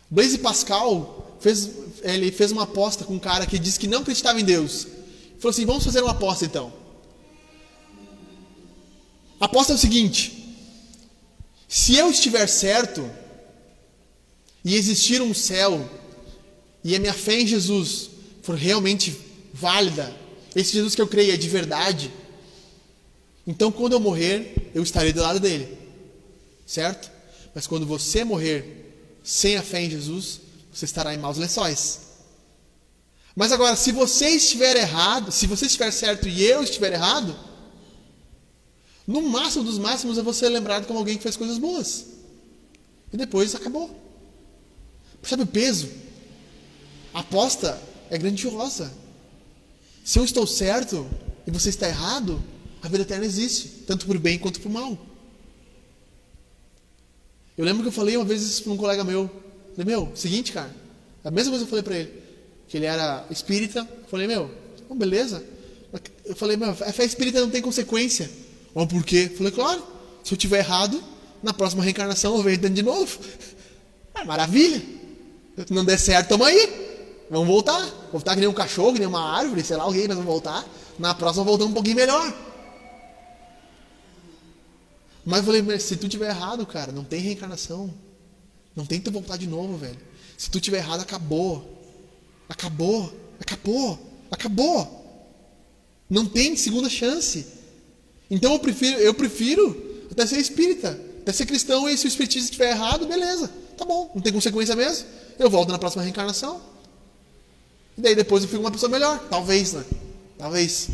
Blaise 0.10 0.38
Pascal 0.38 1.38
fez, 1.40 1.70
ele 2.02 2.32
fez 2.32 2.52
uma 2.52 2.64
aposta 2.64 3.04
com 3.04 3.16
um 3.16 3.20
cara 3.20 3.46
que 3.46 3.60
disse 3.60 3.80
que 3.80 3.88
não 3.88 4.00
acreditava 4.00 4.40
em 4.40 4.46
Deus. 4.46 4.86
Ele 4.86 5.40
falou 5.40 5.52
assim: 5.52 5.66
vamos 5.66 5.84
fazer 5.84 6.02
uma 6.02 6.12
aposta 6.12 6.46
então. 6.46 6.72
A 9.40 9.46
aposta 9.46 9.74
é 9.74 9.76
o 9.76 9.80
seguinte: 9.80 10.56
se 11.68 11.96
eu 11.96 12.10
estiver 12.10 12.48
certo 12.48 13.10
e 14.64 14.76
existir 14.76 15.22
um 15.22 15.34
céu 15.34 15.90
e 16.84 16.96
a 16.96 17.00
minha 17.00 17.14
fé 17.14 17.42
em 17.42 17.48
Jesus 17.48 18.10
for 18.42 18.56
realmente 18.56 19.16
válida, 19.54 20.16
esse 20.56 20.74
Jesus 20.74 20.96
que 20.96 21.02
eu 21.02 21.08
creio 21.08 21.34
é 21.34 21.38
de 21.38 21.50
verdade, 21.50 22.12
então, 23.48 23.72
quando 23.72 23.93
eu 23.93 24.00
morrer, 24.00 24.72
eu 24.76 24.84
estarei 24.84 25.14
do 25.14 25.22
lado 25.22 25.39
dele. 25.39 25.78
Certo? 26.66 27.10
Mas 27.56 27.66
quando 27.66 27.86
você 27.86 28.26
morrer 28.26 29.22
sem 29.24 29.56
a 29.56 29.64
fé 29.64 29.82
em 29.82 29.89
Jesus, 29.89 30.41
você 30.72 30.84
estará 30.84 31.14
em 31.14 31.18
maus 31.18 31.38
lençóis. 31.38 32.02
Mas 33.34 33.54
agora, 33.54 33.76
se 33.78 33.93
você 33.93 34.30
estiver 34.32 34.76
errado, 34.76 35.32
se 35.32 35.48
você 35.48 35.66
estiver 35.66 35.91
certo 35.91 36.28
e 36.28 36.43
eu 36.43 36.62
estiver 36.62 36.91
errado, 36.91 37.38
no 39.08 39.22
máximo 39.22 39.64
dos 39.64 39.78
máximos 39.78 40.18
é 40.18 40.22
você 40.22 40.50
lembrado 40.50 40.86
como 40.86 41.00
alguém 41.00 41.16
que 41.16 41.24
fez 41.24 41.38
coisas 41.38 41.58
boas. 41.58 42.06
E 43.14 43.16
depois 43.16 43.56
acabou. 43.56 43.95
Percebe 45.22 45.43
o 45.43 45.48
peso? 45.48 45.89
A 47.14 47.22
aposta 47.22 47.82
é 48.10 48.18
grandiosa. 48.18 48.91
Se 50.04 50.20
eu 50.20 50.26
estou 50.26 50.45
certo 50.45 51.08
e 51.45 51.52
você 51.52 51.70
está 51.70 51.88
errado, 51.88 52.43
a 52.82 52.88
vida 52.88 53.04
eterna 53.04 53.26
existe, 53.26 53.84
tanto 53.86 54.10
o 54.10 54.20
bem 54.20 54.38
quanto 54.38 54.58
o 54.66 54.70
mal. 54.70 54.98
Eu 57.58 57.66
lembro 57.66 57.82
que 57.82 57.90
eu 57.90 57.94
falei 57.94 58.16
uma 58.16 58.26
vez 58.26 58.42
isso 58.44 58.64
para 58.64 58.74
um 58.74 58.78
colega 58.78 59.04
meu. 59.04 59.30
Falei, 59.76 59.96
meu, 59.96 60.12
seguinte, 60.16 60.52
cara, 60.52 60.74
a 61.24 61.32
mesma 61.32 61.52
coisa 61.52 61.66
que 61.66 61.68
eu 61.68 61.70
falei 61.70 61.84
para 61.84 61.96
ele, 61.98 62.24
que 62.68 62.78
ele 62.78 62.86
era 62.86 63.26
espírita. 63.32 63.80
Eu 63.80 64.08
falei, 64.10 64.28
meu, 64.28 64.50
beleza, 64.96 65.44
Eu 66.24 66.36
falei, 66.36 66.56
meu, 66.56 66.70
a 66.70 66.76
fé 66.76 67.04
espírita 67.04 67.40
não 67.40 67.50
tem 67.50 67.62
consequência. 67.62 68.30
Mas 68.76 68.86
por 68.88 69.04
quê? 69.04 69.30
Eu 69.32 69.38
falei, 69.38 69.52
claro, 69.52 69.84
se 70.24 70.34
eu 70.34 70.38
tiver 70.38 70.60
errado, 70.60 71.02
na 71.42 71.54
próxima 71.54 71.84
reencarnação 71.84 72.36
eu 72.36 72.44
venho 72.44 72.58
de 72.58 72.84
novo. 72.84 73.20
É 74.14 74.24
maravilha. 74.26 74.82
Se 75.66 75.74
não 75.74 75.84
der 75.84 75.98
certo, 75.98 76.30
tamo 76.30 76.44
aí. 76.44 77.26
Vamos 77.30 77.48
voltar. 77.48 77.82
Voltar 78.12 78.36
que 78.36 78.40
nem 78.40 78.50
um 78.50 78.54
cachorro, 78.54 78.94
que 78.94 79.00
nem 79.00 79.08
uma 79.08 79.38
árvore, 79.38 79.64
sei 79.64 79.78
lá, 79.78 79.84
alguém, 79.84 80.08
nós 80.08 80.18
vamos 80.18 80.32
voltar. 80.32 80.66
Na 81.00 81.16
próxima 81.16 81.44
voltamos 81.44 81.72
um 81.72 81.74
pouquinho 81.74 81.96
melhor. 81.96 82.34
Mas 85.28 85.40
eu 85.40 85.44
falei, 85.44 85.62
mas 85.62 85.84
se 85.84 85.98
tu 85.98 86.08
tiver 86.08 86.30
errado, 86.30 86.66
cara, 86.66 86.90
não 86.94 87.04
tem 87.04 87.20
reencarnação. 87.20 87.94
Não 88.74 88.86
tem 88.86 89.02
tu 89.02 89.12
voltar 89.12 89.36
de 89.36 89.46
novo, 89.46 89.76
velho. 89.76 89.98
Se 90.38 90.50
tu 90.50 90.58
tiver 90.58 90.78
errado, 90.78 91.02
acabou. 91.02 91.84
Acabou. 92.48 93.14
Acabou. 93.38 94.00
Acabou. 94.32 95.30
Não 96.10 96.26
tem 96.26 96.56
segunda 96.56 96.90
chance. 96.90 97.46
Então 98.32 98.54
eu 98.54 98.60
prefiro, 98.60 99.00
eu 99.00 99.14
prefiro 99.14 100.06
até 100.10 100.26
ser 100.26 100.38
espírita, 100.38 100.98
até 101.20 101.34
ser 101.34 101.46
cristão 101.46 101.90
e 101.90 101.98
se 101.98 102.06
o 102.06 102.08
espiritismo 102.08 102.46
estiver 102.46 102.72
errado, 102.72 103.06
beleza. 103.06 103.52
Tá 103.78 103.84
bom, 103.84 104.10
não 104.16 104.22
tem 104.22 104.32
consequência 104.32 104.78
mesmo. 104.78 105.10
Eu 105.38 105.50
volto 105.50 105.74
na 105.74 105.78
próxima 105.78 106.04
reencarnação. 106.04 106.62
E 107.98 108.02
daí 108.02 108.16
depois 108.16 108.44
eu 108.44 108.50
fico 108.50 108.62
uma 108.62 108.72
pessoa 108.72 108.90
melhor. 108.90 109.20
Talvez, 109.30 109.74
né? 109.74 109.84
Talvez. 110.38 110.88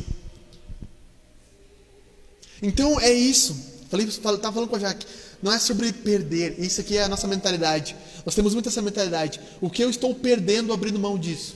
Então 2.64 3.00
é 3.00 3.14
isso. 3.14 3.73
Falei, 3.94 4.08
estava 4.08 4.52
falando 4.52 4.70
com 4.70 4.76
a 4.76 4.80
Jaque. 4.80 5.06
Não 5.40 5.54
é 5.54 5.60
sobre 5.60 5.94
perder. 5.94 6.56
Isso 6.58 6.82
aqui 6.82 6.98
é 6.98 7.04
a 7.04 7.08
nossa 7.08 7.28
mentalidade. 7.28 7.96
Nós 8.26 8.34
temos 8.34 8.56
muito 8.56 8.68
essa 8.68 8.82
mentalidade. 8.82 9.40
O 9.62 9.70
que 9.70 9.84
eu 9.84 9.90
estou 9.92 10.16
perdendo 10.16 10.74
abrindo 10.74 10.98
mão 10.98 11.16
disso? 11.16 11.54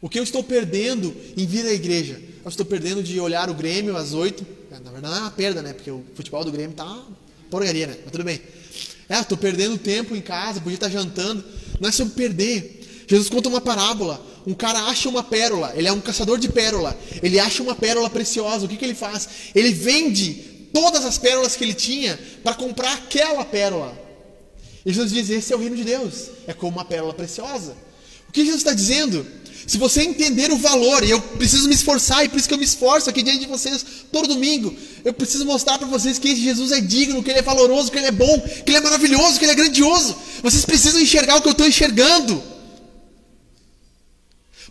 O 0.00 0.08
que 0.08 0.18
eu 0.18 0.24
estou 0.24 0.42
perdendo 0.42 1.14
em 1.36 1.46
vir 1.46 1.64
à 1.66 1.72
igreja? 1.72 2.20
Eu 2.44 2.48
estou 2.48 2.66
perdendo 2.66 3.00
de 3.00 3.20
olhar 3.20 3.48
o 3.48 3.54
Grêmio 3.54 3.96
às 3.96 4.12
oito. 4.12 4.44
Na 4.72 4.90
verdade 4.90 5.02
não 5.02 5.16
é 5.16 5.20
uma 5.20 5.30
perda, 5.30 5.62
né? 5.62 5.72
Porque 5.72 5.88
o 5.88 6.02
futebol 6.16 6.44
do 6.44 6.50
Grêmio 6.50 6.74
tá 6.74 7.00
porcaria, 7.48 7.86
né? 7.86 7.96
Mas 8.02 8.10
tudo 8.10 8.24
bem. 8.24 8.40
É, 9.08 9.20
estou 9.20 9.38
perdendo 9.38 9.78
tempo 9.78 10.16
em 10.16 10.20
casa, 10.20 10.60
podia 10.60 10.74
estar 10.74 10.90
jantando. 10.90 11.44
Não 11.78 11.88
é 11.88 11.92
sobre 11.92 12.14
perder. 12.14 13.04
Jesus 13.06 13.28
conta 13.28 13.48
uma 13.48 13.60
parábola. 13.60 14.20
Um 14.44 14.54
cara 14.54 14.80
acha 14.86 15.08
uma 15.08 15.22
pérola. 15.22 15.72
Ele 15.76 15.86
é 15.86 15.92
um 15.92 16.00
caçador 16.00 16.40
de 16.40 16.48
pérola. 16.48 16.98
Ele 17.22 17.38
acha 17.38 17.62
uma 17.62 17.76
pérola 17.76 18.10
preciosa. 18.10 18.66
O 18.66 18.68
que, 18.68 18.76
que 18.76 18.84
ele 18.84 18.96
faz? 18.96 19.28
Ele 19.54 19.72
vende 19.72 20.49
todas 20.72 21.04
as 21.04 21.18
pérolas 21.18 21.56
que 21.56 21.64
ele 21.64 21.74
tinha 21.74 22.18
para 22.42 22.54
comprar 22.54 22.92
aquela 22.94 23.44
pérola. 23.44 23.98
E 24.84 24.92
Jesus 24.92 25.12
diz: 25.12 25.30
Esse 25.30 25.52
é 25.52 25.56
o 25.56 25.58
reino 25.58 25.76
de 25.76 25.84
Deus. 25.84 26.30
É 26.46 26.52
como 26.52 26.76
uma 26.76 26.84
pérola 26.84 27.12
preciosa. 27.12 27.76
O 28.28 28.32
que 28.32 28.44
Jesus 28.44 28.60
está 28.60 28.72
dizendo? 28.72 29.26
Se 29.66 29.76
você 29.76 30.02
entender 30.02 30.50
o 30.50 30.56
valor, 30.56 31.04
e 31.04 31.10
eu 31.10 31.20
preciso 31.20 31.68
me 31.68 31.74
esforçar, 31.74 32.24
e 32.24 32.28
por 32.28 32.38
isso 32.38 32.48
que 32.48 32.54
eu 32.54 32.58
me 32.58 32.64
esforço 32.64 33.10
aqui 33.10 33.22
diante 33.22 33.40
de 33.40 33.46
vocês 33.46 33.84
todo 34.10 34.28
domingo, 34.28 34.74
eu 35.04 35.12
preciso 35.12 35.44
mostrar 35.44 35.78
para 35.78 35.86
vocês 35.86 36.18
que 36.18 36.28
esse 36.28 36.40
Jesus 36.40 36.72
é 36.72 36.80
digno, 36.80 37.22
que 37.22 37.30
ele 37.30 37.40
é 37.40 37.42
valoroso, 37.42 37.90
que 37.90 37.98
ele 37.98 38.06
é 38.06 38.12
bom, 38.12 38.40
que 38.40 38.70
ele 38.70 38.78
é 38.78 38.80
maravilhoso, 38.80 39.38
que 39.38 39.44
ele 39.44 39.52
é 39.52 39.54
grandioso. 39.54 40.16
Vocês 40.42 40.64
precisam 40.64 41.00
enxergar 41.00 41.36
o 41.36 41.42
que 41.42 41.48
eu 41.48 41.52
estou 41.52 41.66
enxergando. 41.66 42.42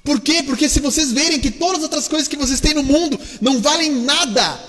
Por 0.04 0.20
quê? 0.20 0.42
Porque 0.44 0.68
se 0.68 0.80
vocês 0.80 1.12
verem 1.12 1.40
que 1.40 1.52
todas 1.52 1.78
as 1.78 1.84
outras 1.84 2.08
coisas 2.08 2.28
que 2.28 2.38
vocês 2.38 2.60
têm 2.60 2.74
no 2.74 2.84
mundo 2.84 3.20
não 3.40 3.62
valem 3.62 3.92
nada, 3.92 4.60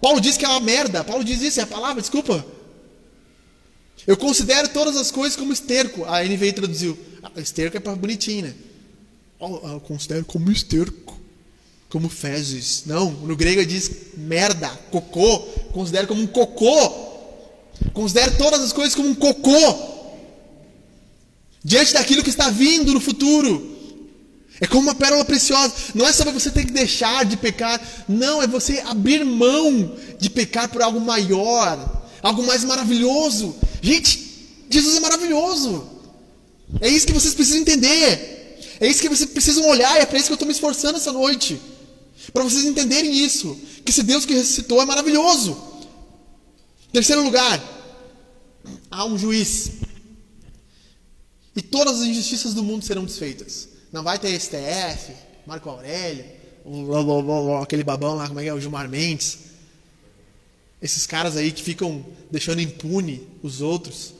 Paulo 0.00 0.20
diz 0.20 0.36
que 0.36 0.44
é 0.44 0.48
uma 0.48 0.60
merda. 0.60 1.04
Paulo 1.04 1.22
diz 1.22 1.42
isso, 1.42 1.60
é 1.60 1.62
a 1.62 1.66
palavra, 1.66 2.00
desculpa. 2.00 2.44
Eu 4.06 4.16
considero 4.16 4.68
todas 4.68 4.96
as 4.96 5.10
coisas 5.10 5.36
como 5.36 5.52
esterco. 5.52 6.04
A 6.04 6.24
NVI 6.24 6.52
traduziu. 6.52 6.98
Ah, 7.22 7.30
esterco 7.36 7.76
é 7.76 7.80
para 7.80 7.94
bonitinho, 7.94 8.46
né? 8.46 8.54
Eu 9.40 9.80
considero 9.80 10.24
como 10.24 10.50
esterco. 10.50 11.18
Como 11.88 12.08
fezes. 12.08 12.84
Não, 12.86 13.10
no 13.10 13.36
grego 13.36 13.64
diz 13.66 13.90
merda, 14.16 14.68
cocô. 14.90 15.40
Considero 15.72 16.06
como 16.06 16.22
um 16.22 16.26
cocô. 16.26 17.10
Considero 17.92 18.36
todas 18.38 18.60
as 18.60 18.72
coisas 18.72 18.94
como 18.94 19.08
um 19.08 19.14
cocô. 19.14 19.90
Diante 21.62 21.92
daquilo 21.92 22.22
que 22.22 22.30
está 22.30 22.48
vindo 22.48 22.94
no 22.94 23.00
futuro. 23.00 23.79
É 24.60 24.66
como 24.66 24.82
uma 24.82 24.94
pérola 24.94 25.24
preciosa. 25.24 25.72
Não 25.94 26.06
é 26.06 26.12
sobre 26.12 26.32
você 26.32 26.50
ter 26.50 26.66
que 26.66 26.72
deixar 26.72 27.24
de 27.24 27.36
pecar. 27.36 27.80
Não, 28.06 28.42
é 28.42 28.46
você 28.46 28.80
abrir 28.80 29.24
mão 29.24 29.96
de 30.18 30.28
pecar 30.28 30.68
por 30.68 30.82
algo 30.82 31.00
maior, 31.00 32.04
algo 32.22 32.46
mais 32.46 32.62
maravilhoso. 32.64 33.56
Gente, 33.80 34.48
Jesus 34.68 34.96
é 34.96 35.00
maravilhoso. 35.00 35.88
É 36.80 36.88
isso 36.88 37.06
que 37.06 37.12
vocês 37.12 37.34
precisam 37.34 37.62
entender. 37.62 38.58
É 38.78 38.86
isso 38.86 39.00
que 39.00 39.08
vocês 39.08 39.30
precisam 39.30 39.66
olhar. 39.66 39.96
É 39.96 40.04
para 40.04 40.18
isso 40.18 40.26
que 40.26 40.32
eu 40.32 40.36
estou 40.36 40.46
me 40.46 40.52
esforçando 40.52 40.98
essa 40.98 41.10
noite. 41.10 41.58
Para 42.30 42.44
vocês 42.44 42.66
entenderem 42.66 43.12
isso. 43.24 43.58
Que 43.82 43.90
esse 43.90 44.02
Deus 44.02 44.26
que 44.26 44.34
ressuscitou 44.34 44.82
é 44.82 44.84
maravilhoso. 44.84 45.56
Terceiro 46.92 47.22
lugar, 47.22 47.62
há 48.90 49.06
um 49.06 49.16
juiz. 49.16 49.70
E 51.56 51.62
todas 51.62 52.00
as 52.00 52.06
injustiças 52.06 52.52
do 52.52 52.62
mundo 52.62 52.84
serão 52.84 53.06
desfeitas. 53.06 53.69
Não 53.92 54.02
vai 54.02 54.18
ter 54.18 54.38
STF, 54.38 55.12
Marco 55.46 55.68
Aurélio, 55.68 56.24
aquele 57.62 57.82
babão 57.82 58.14
lá, 58.14 58.28
como 58.28 58.40
é 58.40 58.44
que 58.44 58.48
é? 58.48 58.54
O 58.54 58.60
Gilmar 58.60 58.88
Mendes. 58.88 59.38
Esses 60.80 61.06
caras 61.06 61.36
aí 61.36 61.52
que 61.52 61.62
ficam 61.62 62.04
deixando 62.30 62.60
impune 62.60 63.26
os 63.42 63.60
outros. 63.60 64.14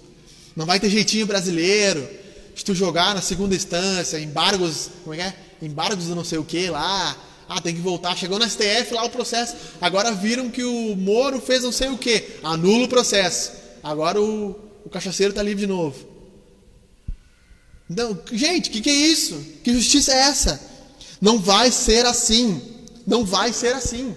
Não 0.55 0.67
vai 0.67 0.79
ter 0.81 0.91
jeitinho 0.91 1.27
brasileiro. 1.27 2.07
Se 2.55 2.65
tu 2.65 2.75
jogar 2.75 3.15
na 3.15 3.23
segunda 3.23 3.55
instância, 3.55 4.19
embargos, 4.19 4.91
como 5.03 5.15
é 5.15 5.17
que 5.17 5.23
é? 5.23 5.35
Embargos 5.63 6.07
do 6.07 6.15
não 6.15 6.25
sei 6.25 6.39
o 6.39 6.45
que 6.45 6.69
lá. 6.69 7.17
Ah, 7.49 7.61
tem 7.61 7.75
que 7.75 7.81
voltar. 7.81 8.17
Chegou 8.17 8.39
no 8.39 8.49
STF 8.49 8.93
lá 8.93 9.05
o 9.05 9.11
processo. 9.11 9.57
Agora 9.81 10.13
viram 10.13 10.51
que 10.51 10.63
o 10.63 10.95
Moro 10.97 11.41
fez 11.41 11.63
não 11.63 11.73
sei 11.73 11.89
o 11.89 11.97
que. 11.97 12.39
Anula 12.43 12.85
o 12.85 12.89
processo. 12.89 13.53
Agora 13.83 14.21
o, 14.21 14.51
o 14.85 14.91
cachaceiro 14.91 15.31
está 15.31 15.43
livre 15.43 15.63
de 15.63 15.67
novo. 15.67 16.10
Não, 17.91 18.17
gente, 18.33 18.71
o 18.71 18.73
que, 18.73 18.81
que 18.81 18.89
é 18.89 18.95
isso? 18.95 19.45
Que 19.65 19.75
justiça 19.75 20.13
é 20.13 20.19
essa? 20.19 20.61
Não 21.21 21.41
vai 21.41 21.73
ser 21.73 22.07
assim. 22.07 22.63
Não 23.05 23.25
vai 23.25 23.53
ser 23.53 23.75
assim. 23.75 24.15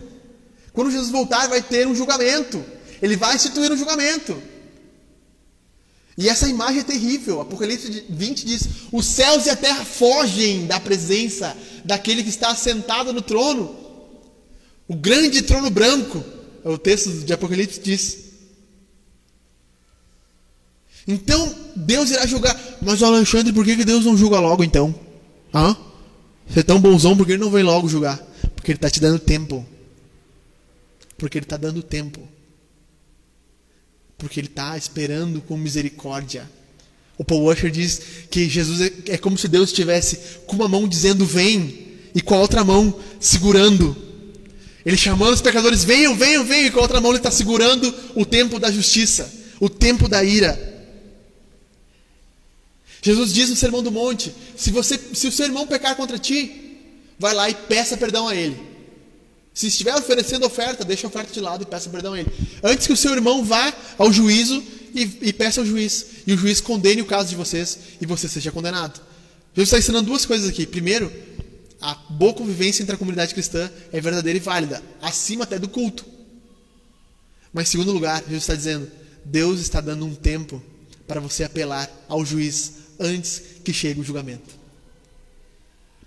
Quando 0.72 0.92
Jesus 0.92 1.10
voltar, 1.10 1.48
vai 1.48 1.60
ter 1.60 1.88
um 1.88 1.96
julgamento. 1.96 2.64
Ele 3.02 3.18
vai 3.18 3.36
instituir 3.36 3.72
um 3.72 3.78
julgamento. 3.78 4.40
E 6.16 6.30
essa 6.30 6.48
imagem 6.48 6.82
é 6.82 6.84
terrível. 6.84 7.42
Apocalipse 7.42 8.06
20 8.08 8.46
diz: 8.46 8.70
Os 8.92 9.08
céus 9.08 9.48
e 9.48 9.50
a 9.50 9.56
terra 9.56 9.84
fogem 9.84 10.68
da 10.68 10.80
presença 10.80 11.58
daquele 11.84 12.22
que 12.22 12.30
está 12.30 12.56
sentado 12.56 13.12
no 13.12 13.24
trono. 13.24 13.76
O 14.88 14.96
grande 14.96 15.42
trono 15.42 15.72
branco. 15.72 16.24
É 16.64 16.70
o 16.70 16.78
texto 16.78 17.10
de 17.10 17.34
Apocalipse 17.34 17.80
diz. 17.80 18.23
Então, 21.08 21.54
Deus 21.76 22.12
irá 22.12 22.26
julgar. 22.26 22.58
Mas, 22.82 23.04
Alexandre, 23.04 23.52
por 23.52 23.66
que 23.66 23.84
Deus 23.84 24.06
não 24.06 24.18
julga 24.18 24.40
logo 24.40 24.64
então? 24.64 24.94
Hã? 25.54 25.76
Você 26.48 26.60
é 26.60 26.64
tão 26.64 26.80
bonzão, 26.80 27.16
por 27.16 27.26
que 27.26 27.34
ele 27.34 27.44
não 27.44 27.52
vem 27.52 27.64
logo 27.64 27.88
julgar? 27.88 28.18
Porque 28.56 28.72
ele 28.72 28.78
está 28.78 28.90
te 28.90 29.00
dando 29.00 29.20
tempo. 29.20 29.66
Porque 31.18 31.38
ele 31.38 31.46
está 31.46 31.58
dando 31.58 31.82
tempo. 31.82 32.28
Porque 34.18 34.40
ele 34.40 34.48
está 34.48 34.78
esperando 34.78 35.42
com 35.42 35.58
misericórdia. 35.58 36.50
O 37.18 37.24
Paul 37.24 37.44
Washer 37.44 37.70
diz 37.70 38.02
que 38.30 38.50
Jesus 38.50 38.82
é, 38.82 38.92
é 39.10 39.18
como 39.18 39.38
se 39.38 39.48
Deus 39.48 39.70
estivesse 39.70 40.40
com 40.48 40.56
uma 40.56 40.68
mão 40.68 40.88
dizendo 40.88 41.26
vem 41.26 41.94
e 42.16 42.22
com 42.22 42.36
a 42.36 42.40
outra 42.40 42.64
mão 42.64 42.98
segurando. 43.20 43.96
Ele 44.86 44.98
chamando 44.98 45.34
os 45.34 45.42
pecadores, 45.42 45.84
venham, 45.84 46.16
venham, 46.16 46.44
venham, 46.44 46.68
e 46.68 46.72
com 46.72 46.80
a 46.80 46.84
outra 46.84 47.00
mão 47.00 47.12
ele 47.12 47.20
está 47.20 47.32
segurando 47.32 47.94
o 48.16 48.26
tempo 48.26 48.60
da 48.60 48.72
justiça, 48.72 49.32
o 49.60 49.70
tempo 49.70 50.10
da 50.10 50.24
ira. 50.24 50.73
Jesus 53.04 53.34
diz 53.34 53.50
no 53.50 53.56
Sermão 53.56 53.84
do 53.84 53.92
Monte: 53.92 54.34
se, 54.56 54.72
você, 54.72 54.98
se 55.14 55.28
o 55.28 55.32
seu 55.32 55.46
irmão 55.46 55.68
pecar 55.68 55.96
contra 55.96 56.18
ti, 56.18 56.80
vai 57.20 57.36
lá 57.36 57.50
e 57.50 57.54
peça 57.54 57.98
perdão 57.98 58.28
a 58.30 58.36
ele. 58.36 58.58
Se 59.54 59.68
estiver 59.68 59.94
oferecendo 59.94 60.46
oferta, 60.46 60.86
deixa 60.86 61.06
a 61.06 61.10
oferta 61.10 61.32
de 61.32 61.40
lado 61.42 61.62
e 61.62 61.66
peça 61.66 61.90
perdão 61.90 62.14
a 62.14 62.20
ele. 62.20 62.32
Antes 62.64 62.88
que 62.88 62.94
o 62.94 62.98
seu 62.98 63.12
irmão 63.12 63.44
vá 63.44 63.72
ao 63.98 64.12
juízo 64.12 64.64
e, 64.96 65.02
e 65.22 65.34
peça 65.34 65.60
ao 65.60 65.68
juiz, 65.68 66.06
e 66.26 66.34
o 66.34 66.38
juiz 66.38 66.62
condene 66.62 67.02
o 67.02 67.06
caso 67.06 67.30
de 67.30 67.36
vocês 67.36 67.78
e 68.00 68.06
você 68.06 68.28
seja 68.30 68.52
condenado. 68.52 69.02
Jesus 69.54 69.68
está 69.68 69.78
ensinando 69.78 70.08
duas 70.08 70.26
coisas 70.26 70.50
aqui. 70.50 70.66
Primeiro, 70.66 71.12
a 71.82 71.94
boa 72.10 72.34
convivência 72.34 72.82
entre 72.82 72.96
a 72.96 72.98
comunidade 72.98 73.34
cristã 73.34 73.70
é 73.92 74.00
verdadeira 74.00 74.38
e 74.38 74.42
válida, 74.42 74.82
acima 75.02 75.44
até 75.44 75.60
do 75.60 75.68
culto. 75.68 76.06
Mas, 77.54 77.68
em 77.68 77.72
segundo 77.72 77.92
lugar, 77.92 78.24
Jesus 78.24 78.44
está 78.44 78.56
dizendo: 78.56 78.90
Deus 79.26 79.60
está 79.60 79.82
dando 79.82 80.06
um 80.06 80.16
tempo 80.16 80.64
para 81.06 81.20
você 81.20 81.44
apelar 81.44 81.92
ao 82.08 82.26
juiz 82.26 82.83
antes 83.00 83.42
que 83.64 83.74
chegue 83.74 84.02
o 84.02 84.04
julgamento. 84.04 84.64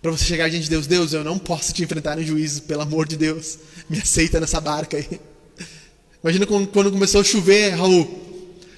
Para 0.00 0.10
você 0.10 0.24
chegar 0.24 0.48
diante 0.48 0.64
de 0.64 0.70
Deus, 0.70 0.86
Deus, 0.86 1.12
eu 1.12 1.24
não 1.24 1.38
posso 1.38 1.72
te 1.72 1.82
enfrentar 1.82 2.18
em 2.18 2.24
juízo, 2.24 2.62
pelo 2.62 2.82
amor 2.82 3.08
de 3.08 3.16
Deus, 3.16 3.58
me 3.88 3.98
aceita 3.98 4.38
nessa 4.38 4.60
barca 4.60 4.96
aí. 4.96 5.20
Imagina 6.22 6.46
quando 6.46 6.92
começou 6.92 7.20
a 7.20 7.24
chover, 7.24 7.70
Raul. 7.70 8.26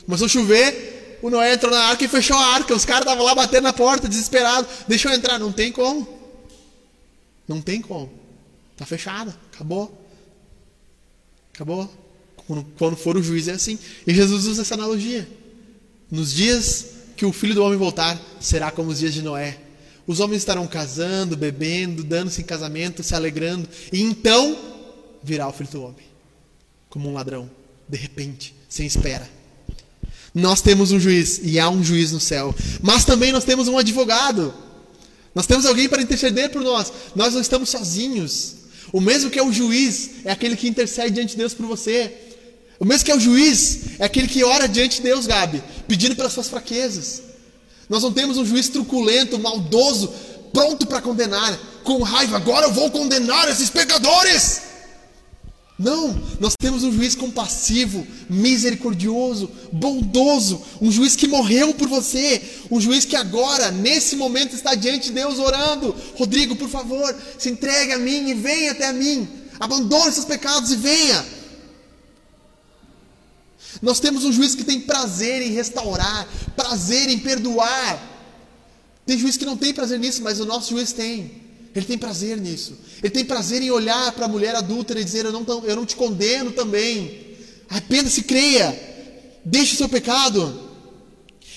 Começou 0.05 0.27
a 0.27 0.29
chover, 0.29 1.19
o 1.21 1.29
Noé 1.29 1.55
entrou 1.55 1.73
na 1.73 1.81
arca 1.85 2.05
e 2.05 2.09
fechou 2.09 2.37
a 2.37 2.55
arca. 2.55 2.75
Os 2.75 2.85
caras 2.85 3.03
estavam 3.03 3.25
lá 3.25 3.35
batendo 3.35 3.65
na 3.65 3.73
porta, 3.73 4.09
desesperados. 4.09 4.71
Deixa 4.87 5.09
eu 5.09 5.15
entrar. 5.15 5.39
Não 5.39 5.53
tem 5.53 5.73
como. 5.73 6.07
Não 7.47 7.61
tem 7.61 7.81
como. 7.81 8.11
Tá 8.77 8.87
fechada, 8.87 9.37
acabou. 9.53 10.07
Acabou. 11.53 11.93
Quando, 12.47 12.65
quando 12.79 12.97
for 12.97 13.17
o 13.17 13.23
juiz 13.23 13.49
é 13.49 13.53
assim. 13.53 13.79
E 14.07 14.15
Jesus 14.15 14.47
usa 14.47 14.63
essa 14.63 14.75
analogia. 14.75 15.29
Nos 16.11 16.33
dias 16.33 16.87
que 17.19 17.27
o 17.27 17.33
filho 17.33 17.53
do 17.53 17.65
homem 17.65 17.77
voltar, 17.77 18.17
será 18.41 18.71
como 18.71 18.91
os 18.91 19.01
dias 19.01 19.13
de 19.13 19.23
Noé. 19.23 19.59
Os 20.07 20.21
homens 20.21 20.39
estarão 20.39 20.69
casando, 20.69 21.37
bebendo, 21.37 22.05
dando-se 22.05 22.41
em 22.41 22.45
casamento, 22.45 23.03
se 23.03 23.13
alegrando, 23.13 23.69
e 23.93 24.01
então 24.01 24.57
virá 25.21 25.49
o 25.49 25.53
filho 25.53 25.69
do 25.69 25.83
homem, 25.83 26.07
como 26.89 27.09
um 27.09 27.13
ladrão, 27.13 27.51
de 27.89 27.99
repente, 27.99 28.55
sem 28.69 28.87
espera. 28.87 29.29
Nós 30.33 30.63
temos 30.63 30.93
um 30.93 31.01
juiz, 31.01 31.41
e 31.43 31.59
há 31.59 31.69
um 31.69 31.83
juiz 31.83 32.13
no 32.13 32.21
céu, 32.21 32.55
mas 32.81 33.05
também 33.05 33.33
nós 33.33 33.43
temos 33.43 33.67
um 33.67 33.77
advogado. 33.77 34.55
Nós 35.35 35.47
temos 35.47 35.67
alguém 35.67 35.89
para 35.89 36.01
interceder 36.01 36.51
por 36.51 36.63
nós. 36.63 36.93
Nós 37.17 37.35
não 37.35 37.41
estamos 37.41 37.69
sozinhos. 37.69 38.55
O 38.93 39.01
mesmo 39.01 39.29
que 39.29 39.41
é 39.41 39.43
o 39.43 39.53
juiz 39.53 40.25
é 40.25 40.31
aquele 40.31 40.57
que 40.57 40.69
intercede 40.69 41.17
diante 41.17 41.31
de 41.31 41.39
Deus 41.39 41.53
por 41.53 41.67
você. 41.67 42.28
O 42.79 42.85
mesmo 42.85 43.05
que 43.05 43.11
é 43.11 43.17
o 43.17 43.21
juiz 43.21 43.99
é 43.99 44.05
aquele 44.05 44.29
que 44.29 44.45
ora 44.45 44.69
diante 44.69 44.97
de 44.97 45.03
Deus, 45.03 45.27
Gabi, 45.27 45.63
pedindo 45.87 46.15
pelas 46.15 46.33
suas 46.33 46.49
fraquezas. 46.49 47.23
Nós 47.89 48.03
não 48.03 48.13
temos 48.13 48.37
um 48.37 48.45
juiz 48.45 48.69
truculento, 48.69 49.39
maldoso, 49.39 50.13
pronto 50.53 50.87
para 50.87 51.01
condenar, 51.01 51.59
com 51.83 52.03
raiva, 52.03 52.37
agora 52.37 52.67
eu 52.67 52.73
vou 52.73 52.91
condenar 52.91 53.49
esses 53.49 53.71
pecadores. 53.71 54.63
Não, 55.79 56.21
nós 56.41 56.55
temos 56.59 56.83
um 56.83 56.93
juiz 56.93 57.15
compassivo, 57.15 58.05
misericordioso, 58.29 59.49
bondoso, 59.73 60.61
um 60.81 60.91
juiz 60.91 61.15
que 61.15 61.29
morreu 61.29 61.73
por 61.73 61.89
você, 61.89 62.43
um 62.69 62.81
juiz 62.81 63.05
que 63.05 63.15
agora, 63.15 63.71
nesse 63.71 64.17
momento, 64.17 64.57
está 64.57 64.75
diante 64.75 65.09
de 65.09 65.15
Deus 65.15 65.39
orando. 65.39 65.95
Rodrigo, 66.17 66.57
por 66.57 66.69
favor, 66.69 67.15
se 67.39 67.49
entregue 67.49 67.93
a 67.93 67.99
mim 67.99 68.29
e 68.29 68.35
venha 68.35 68.73
até 68.73 68.89
a 68.89 68.93
mim. 68.93 69.29
Abandone 69.61 70.13
seus 70.13 70.25
pecados 70.25 70.73
e 70.73 70.77
venha. 70.77 71.25
Nós 73.81 74.01
temos 74.01 74.25
um 74.25 74.33
juiz 74.33 74.55
que 74.55 74.65
tem 74.65 74.81
prazer 74.81 75.43
em 75.43 75.53
restaurar, 75.53 76.29
prazer 76.57 77.09
em 77.09 77.19
perdoar. 77.19 78.03
Tem 79.07 79.19
juiz 79.19 79.37
que 79.37 79.47
não 79.47 79.57
tem 79.57 79.73
prazer 79.73 79.99
nisso, 79.99 80.23
mas 80.23 80.41
o 80.41 80.45
nosso 80.45 80.71
juiz 80.71 80.93
tem. 80.93 81.31
Ele 81.75 81.87
tem 81.87 81.97
prazer 81.97 82.37
nisso. 82.39 82.77
Ele 83.03 83.11
tem 83.11 83.25
prazer 83.25 83.63
em 83.63 83.71
olhar 83.71 84.13
para 84.13 84.25
a 84.25 84.29
mulher 84.29 84.55
adúltera 84.55 85.01
e 85.01 85.05
dizer: 85.05 85.25
Eu 85.25 85.33
não, 85.33 85.45
eu 85.65 85.77
não 85.77 85.87
te 85.87 85.95
condeno 85.95 86.51
também. 86.51 87.37
Arrependa-se, 87.69 88.23
creia. 88.23 88.79
Deixe 89.45 89.75
o 89.75 89.77
seu 89.77 89.89
pecado. 89.89 90.69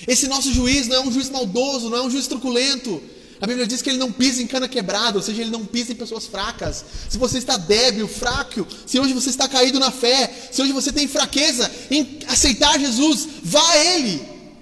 Esse 0.08 0.28
nosso 0.28 0.54
juiz 0.54 0.88
não 0.88 0.96
é 0.98 1.00
um 1.02 1.12
juiz 1.12 1.30
maldoso, 1.30 1.90
não 1.90 1.98
é 1.98 2.02
um 2.02 2.10
juiz 2.10 2.28
truculento. 2.28 3.02
A 3.42 3.48
Bíblia 3.48 3.66
diz 3.66 3.82
que 3.82 3.90
ele 3.90 3.98
não 3.98 4.12
pisa 4.12 4.40
em 4.44 4.46
cana 4.46 4.68
quebrada, 4.68 5.18
ou 5.18 5.24
seja, 5.24 5.42
ele 5.42 5.50
não 5.50 5.66
pisa 5.66 5.92
em 5.92 5.96
pessoas 5.96 6.28
fracas. 6.28 6.86
Se 7.10 7.18
você 7.18 7.40
está 7.40 7.58
débil, 7.58 8.08
fraco, 8.08 8.68
se 8.86 9.00
hoje 9.00 9.14
você 9.14 9.32
está 9.32 9.50
caído 9.50 9.80
na 9.80 9.90
fé, 9.90 10.32
se 10.52 10.62
hoje 10.62 10.72
você 10.72 10.92
tem 10.92 11.08
fraqueza 11.08 11.70
em 11.90 12.20
aceitar 12.28 12.80
Jesus, 12.80 13.28
vá 13.44 13.68
a 13.72 13.78
Ele. 13.84 14.22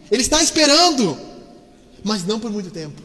Ele 0.09 0.21
está 0.21 0.41
esperando, 0.41 1.19
mas 2.05 2.23
não 2.23 2.39
por 2.39 2.49
muito 2.49 2.71
tempo. 2.71 3.01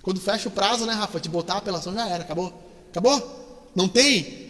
Quando 0.00 0.18
fecha 0.18 0.48
o 0.48 0.52
prazo, 0.52 0.86
né, 0.86 0.94
Rafa? 0.94 1.20
De 1.20 1.28
botar 1.28 1.54
a 1.54 1.58
apelação 1.58 1.92
já 1.92 2.08
era, 2.08 2.24
acabou. 2.24 2.52
Acabou? 2.90 3.70
Não 3.76 3.86
tem? 3.86 4.42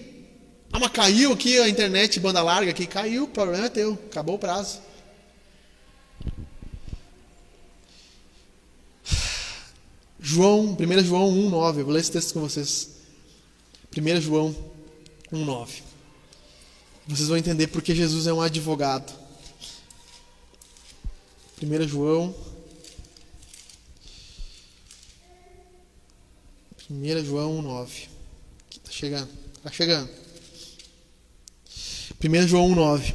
Ah, 0.72 0.78
mas 0.78 0.92
caiu 0.92 1.32
aqui 1.32 1.58
a 1.58 1.68
internet, 1.68 2.20
banda 2.20 2.40
larga 2.40 2.70
aqui, 2.70 2.86
caiu, 2.86 3.24
o 3.24 3.28
problema 3.28 3.66
é 3.66 3.68
teu, 3.68 3.98
acabou 4.10 4.36
o 4.36 4.38
prazo. 4.38 4.78
João, 10.24 10.76
1 10.78 11.04
João 11.04 11.28
1,9. 11.32 11.78
Eu 11.78 11.84
vou 11.84 11.92
ler 11.92 12.00
esse 12.00 12.12
texto 12.12 12.34
com 12.34 12.40
vocês. 12.40 12.90
1 13.96 14.20
João 14.20 14.54
1,9. 15.32 15.68
Vocês 17.08 17.28
vão 17.28 17.36
entender 17.36 17.66
porque 17.66 17.92
Jesus 17.92 18.28
é 18.28 18.32
um 18.32 18.40
advogado. 18.40 19.12
1 21.60 21.88
João. 21.88 22.32
1 26.88 27.24
João 27.24 27.60
1,9. 27.60 27.88
Está 28.70 28.92
chegando. 28.92 29.30
Está 29.56 29.72
chegando. 29.72 30.10
1 32.24 32.46
João 32.46 32.68
1,9. 32.70 33.14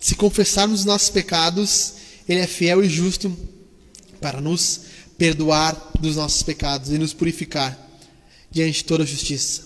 Se 0.00 0.14
confessarmos 0.14 0.80
os 0.80 0.86
nossos 0.86 1.10
pecados, 1.10 1.94
Ele 2.28 2.38
é 2.38 2.46
fiel 2.46 2.84
e 2.84 2.88
justo 2.88 3.36
para 4.20 4.40
nos 4.40 4.87
perdoar 5.18 5.90
dos 6.00 6.16
nossos 6.16 6.42
pecados 6.42 6.90
e 6.90 6.96
nos 6.96 7.12
purificar 7.12 7.76
diante 8.50 8.78
de 8.78 8.84
toda 8.84 9.04
justiça. 9.04 9.62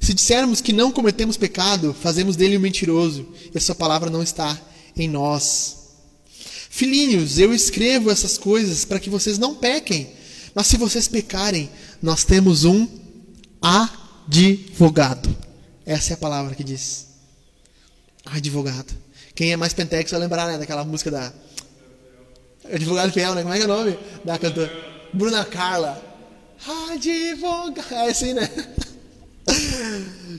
Se 0.00 0.14
dissermos 0.14 0.60
que 0.60 0.72
não 0.72 0.92
cometemos 0.92 1.36
pecado, 1.36 1.92
fazemos 1.92 2.36
dele 2.36 2.56
um 2.56 2.60
mentiroso 2.60 3.26
e 3.52 3.58
a 3.58 3.60
sua 3.60 3.74
palavra 3.74 4.08
não 4.08 4.22
está 4.22 4.58
em 4.96 5.08
nós. 5.08 5.76
Filhinhos, 6.70 7.38
eu 7.38 7.52
escrevo 7.52 8.10
essas 8.10 8.38
coisas 8.38 8.84
para 8.84 9.00
que 9.00 9.10
vocês 9.10 9.38
não 9.38 9.54
pequem, 9.54 10.10
mas 10.54 10.68
se 10.68 10.76
vocês 10.76 11.08
pecarem, 11.08 11.68
nós 12.00 12.24
temos 12.24 12.64
um 12.64 12.86
advogado. 13.60 15.34
Essa 15.84 16.12
é 16.12 16.14
a 16.14 16.18
palavra 16.18 16.54
que 16.54 16.62
diz. 16.62 17.06
Advogado. 18.24 18.94
Quem 19.34 19.52
é 19.52 19.56
mais 19.56 19.72
pentex 19.72 20.10
vai 20.10 20.20
lembrar 20.20 20.46
né, 20.46 20.58
daquela 20.58 20.84
música 20.84 21.10
da 21.10 21.32
Advogado 22.72 23.12
fiel, 23.12 23.34
né? 23.34 23.42
Como 23.42 23.54
é 23.54 23.56
que 23.56 23.62
é 23.62 23.66
o 23.66 23.68
nome 23.68 23.98
da 24.24 24.38
cantora? 24.38 24.72
Bruna 25.12 25.44
Carla. 25.44 26.02
Advogado. 26.92 27.94
É 27.94 28.10
assim, 28.10 28.32
né? 28.32 28.50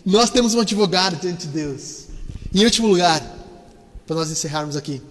Nós 0.06 0.30
temos 0.30 0.54
um 0.54 0.60
advogado 0.60 1.20
diante 1.20 1.48
de 1.48 1.54
Deus. 1.54 2.08
Em 2.54 2.64
último 2.64 2.88
lugar, 2.88 3.22
para 4.06 4.16
nós 4.16 4.32
encerrarmos 4.32 4.76
aqui, 4.76 5.02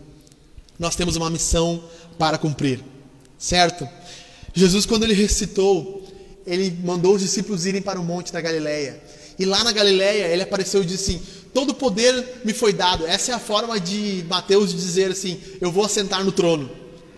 nós 0.79 0.97
temos 0.97 1.17
uma 1.17 1.31
missão 1.31 1.83
para 2.19 2.39
cumprir. 2.39 2.83
Certo? 3.39 3.89
Jesus, 4.55 4.87
quando 4.87 5.05
ele 5.05 5.15
recitou, 5.15 6.07
ele 6.47 6.71
mandou 6.83 7.15
os 7.15 7.21
discípulos 7.21 7.67
irem 7.67 7.83
para 7.83 8.01
o 8.01 8.05
monte 8.05 8.33
da 8.33 8.41
Galileia. 8.41 9.03
E 9.39 9.45
lá 9.45 9.63
na 9.63 9.73
Galileia, 9.73 10.29
ele 10.29 10.43
apareceu 10.43 10.83
e 10.83 10.87
disse 10.87 11.11
assim: 11.11 11.23
Todo 11.53 11.75
poder 11.75 12.41
me 12.45 12.55
foi 12.55 12.73
dado. 12.73 13.07
Essa 13.07 13.33
é 13.33 13.35
a 13.35 13.39
forma 13.39 13.79
de 13.79 14.25
Mateus 14.29 14.73
dizer 14.73 15.11
assim: 15.11 15.39
Eu 15.61 15.71
vou 15.71 15.85
assentar 15.85 16.25
no 16.25 16.33
trono. 16.33 16.71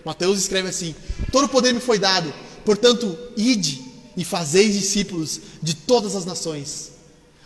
Mateus 0.05 0.39
escreve 0.39 0.69
assim: 0.69 0.95
Todo 1.31 1.49
poder 1.49 1.73
me 1.73 1.79
foi 1.79 1.99
dado, 1.99 2.33
portanto, 2.65 3.17
ide 3.35 3.81
e 4.15 4.23
fazeis 4.23 4.73
discípulos 4.73 5.39
de 5.61 5.73
todas 5.73 6.15
as 6.15 6.25
nações, 6.25 6.91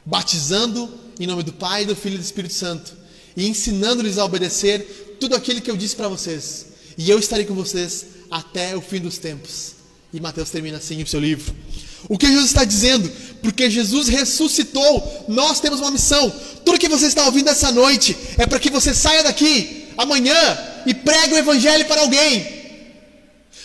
batizando 0.05 0.89
em 1.19 1.27
nome 1.27 1.43
do 1.43 1.53
Pai, 1.53 1.85
do 1.85 1.95
Filho 1.95 2.15
e 2.15 2.17
do 2.17 2.23
Espírito 2.23 2.53
Santo, 2.53 2.95
e 3.35 3.47
ensinando-lhes 3.47 4.17
a 4.17 4.25
obedecer 4.25 5.17
tudo 5.19 5.35
aquilo 5.35 5.61
que 5.61 5.69
eu 5.69 5.77
disse 5.77 5.95
para 5.95 6.07
vocês. 6.07 6.67
E 6.97 7.09
eu 7.09 7.19
estarei 7.19 7.45
com 7.45 7.53
vocês 7.53 8.05
até 8.29 8.75
o 8.75 8.81
fim 8.81 8.99
dos 8.99 9.17
tempos. 9.17 9.73
E 10.11 10.19
Mateus 10.19 10.49
termina 10.49 10.77
assim 10.77 11.01
o 11.01 11.07
seu 11.07 11.19
livro. 11.19 11.53
O 12.07 12.17
que 12.17 12.27
Jesus 12.27 12.47
está 12.47 12.63
dizendo? 12.63 13.09
Porque 13.41 13.69
Jesus 13.69 14.07
ressuscitou, 14.07 15.25
nós 15.27 15.59
temos 15.59 15.79
uma 15.79 15.91
missão. 15.91 16.31
Tudo 16.65 16.77
que 16.77 16.89
você 16.89 17.07
está 17.07 17.25
ouvindo 17.25 17.49
essa 17.49 17.71
noite 17.71 18.15
é 18.37 18.45
para 18.45 18.59
que 18.59 18.69
você 18.69 18.93
saia 18.93 19.23
daqui 19.23 19.87
amanhã 19.97 20.35
e 20.85 20.93
pregue 20.93 21.33
o 21.33 21.37
evangelho 21.37 21.85
para 21.85 22.01
alguém. 22.01 22.52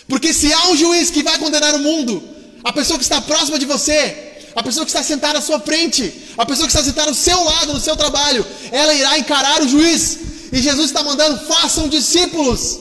Porque 0.09 0.33
se 0.33 0.51
há 0.51 0.69
um 0.69 0.75
juiz 0.75 1.11
que 1.11 1.21
vai 1.21 1.37
condenar 1.37 1.75
o 1.75 1.79
mundo, 1.79 2.21
a 2.63 2.73
pessoa 2.73 2.97
que 2.97 3.03
está 3.03 3.21
próxima 3.21 3.59
de 3.59 3.65
você, 3.65 4.29
a 4.55 4.63
pessoa 4.63 4.83
que 4.83 4.89
está 4.89 5.03
sentada 5.03 5.37
à 5.37 5.41
sua 5.41 5.59
frente, 5.59 6.11
a 6.35 6.45
pessoa 6.45 6.67
que 6.67 6.73
está 6.73 6.83
sentada 6.83 7.09
ao 7.09 7.15
seu 7.15 7.41
lado 7.43 7.73
no 7.73 7.79
seu 7.79 7.95
trabalho, 7.95 8.45
ela 8.71 8.93
irá 8.93 9.19
encarar 9.19 9.61
o 9.61 9.67
juiz. 9.67 10.17
E 10.51 10.59
Jesus 10.59 10.87
está 10.87 11.03
mandando: 11.03 11.45
façam 11.45 11.87
discípulos. 11.87 12.79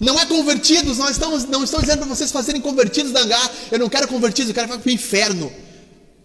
Não 0.00 0.18
é 0.18 0.26
convertidos, 0.26 0.98
nós 0.98 1.12
estamos, 1.12 1.44
não 1.44 1.64
estou 1.64 1.80
dizendo 1.80 1.98
para 1.98 2.08
vocês 2.08 2.30
fazerem 2.30 2.60
convertidos 2.60 3.12
da 3.12 3.20
hangar. 3.20 3.50
Eu 3.70 3.78
não 3.78 3.88
quero 3.88 4.08
convertidos, 4.08 4.48
eu 4.48 4.54
quero 4.54 4.68
para 4.68 4.80
o 4.84 4.90
inferno. 4.90 5.50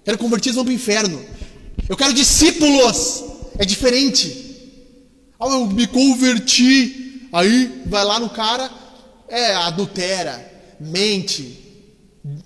Quero 0.04 0.18
convertidos 0.18 0.56
vão 0.56 0.66
para 0.66 0.72
o 0.72 0.76
inferno. 0.76 1.24
Eu 1.88 1.96
quero 1.96 2.12
discípulos. 2.12 3.24
É 3.60 3.66
diferente. 3.66 4.50
Ah, 5.40 5.48
eu 5.48 5.68
me 5.68 5.86
converti. 5.86 7.30
Aí 7.32 7.84
vai 7.86 8.04
lá 8.04 8.20
no 8.20 8.30
cara, 8.30 8.70
é, 9.32 9.56
adultera, 9.56 10.46
mente, 10.78 11.58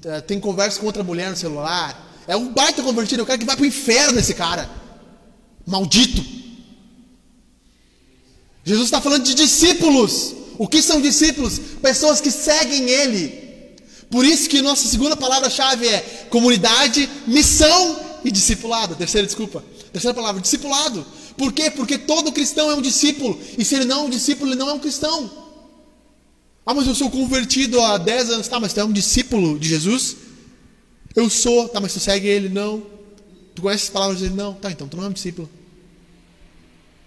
é, 0.06 0.22
tem 0.22 0.40
conversa 0.40 0.80
com 0.80 0.86
outra 0.86 1.04
mulher 1.04 1.32
no 1.32 1.36
celular. 1.36 2.14
É 2.28 2.38
um 2.38 2.54
baita 2.54 2.84
convertido, 2.84 3.24
eu 3.24 3.26
quero 3.26 3.40
que 3.40 3.46
vá 3.46 3.56
para 3.56 3.64
o 3.64 3.66
inferno 3.66 4.20
esse 4.20 4.36
cara. 4.36 4.70
Maldito. 5.66 6.24
Jesus 8.64 8.86
está 8.86 9.02
falando 9.02 9.24
de 9.24 9.34
discípulos. 9.34 10.36
O 10.60 10.68
que 10.68 10.82
são 10.82 11.02
discípulos? 11.02 11.60
Pessoas 11.82 12.22
que 12.22 12.30
seguem 12.30 12.88
Ele. 12.88 13.44
Por 14.10 14.24
isso 14.24 14.48
que 14.48 14.62
nossa 14.62 14.88
segunda 14.88 15.18
palavra-chave 15.18 15.88
é 15.88 16.28
comunidade, 16.30 17.10
missão 17.26 18.00
e 18.24 18.30
discipulado. 18.30 18.96
Terceira, 18.96 19.26
desculpa. 19.26 19.64
Terceira 19.92 20.14
palavra, 20.14 20.40
discipulado. 20.40 21.06
Por 21.36 21.52
quê? 21.52 21.72
Porque 21.72 21.98
todo 21.98 22.32
cristão 22.32 22.70
é 22.70 22.76
um 22.76 22.82
discípulo. 22.82 23.40
E 23.58 23.66
se 23.66 23.76
ele 23.76 23.86
não 23.86 24.02
é 24.02 24.04
um 24.04 24.10
discípulo, 24.10 24.52
ele 24.52 24.60
não 24.60 24.70
é 24.70 24.74
um 24.74 24.80
cristão. 24.80 25.45
Ah, 26.66 26.74
mas 26.74 26.88
eu 26.88 26.96
sou 26.96 27.12
convertido 27.12 27.80
há 27.80 27.98
10 27.98 28.30
anos. 28.32 28.48
Tá, 28.48 28.60
mas 28.60 28.74
tu 28.74 28.80
é 28.80 28.84
um 28.84 28.92
discípulo 28.92 29.60
de 29.60 29.70
Jesus? 29.70 30.16
Eu 31.16 31.30
sou, 31.30 31.70
tá, 31.70 31.80
mas 31.80 31.94
tu 31.94 32.00
segue 32.00 32.28
ele? 32.28 32.50
Não. 32.50 32.84
Tu 33.54 33.62
conhece 33.62 33.86
as 33.86 33.90
palavras 33.90 34.20
dele? 34.20 34.34
Não. 34.34 34.54
Tá, 34.54 34.72
então 34.72 34.88
tu 34.88 34.98
não 34.98 35.06
é 35.06 35.08
um 35.08 35.14
discípulo. 35.14 35.50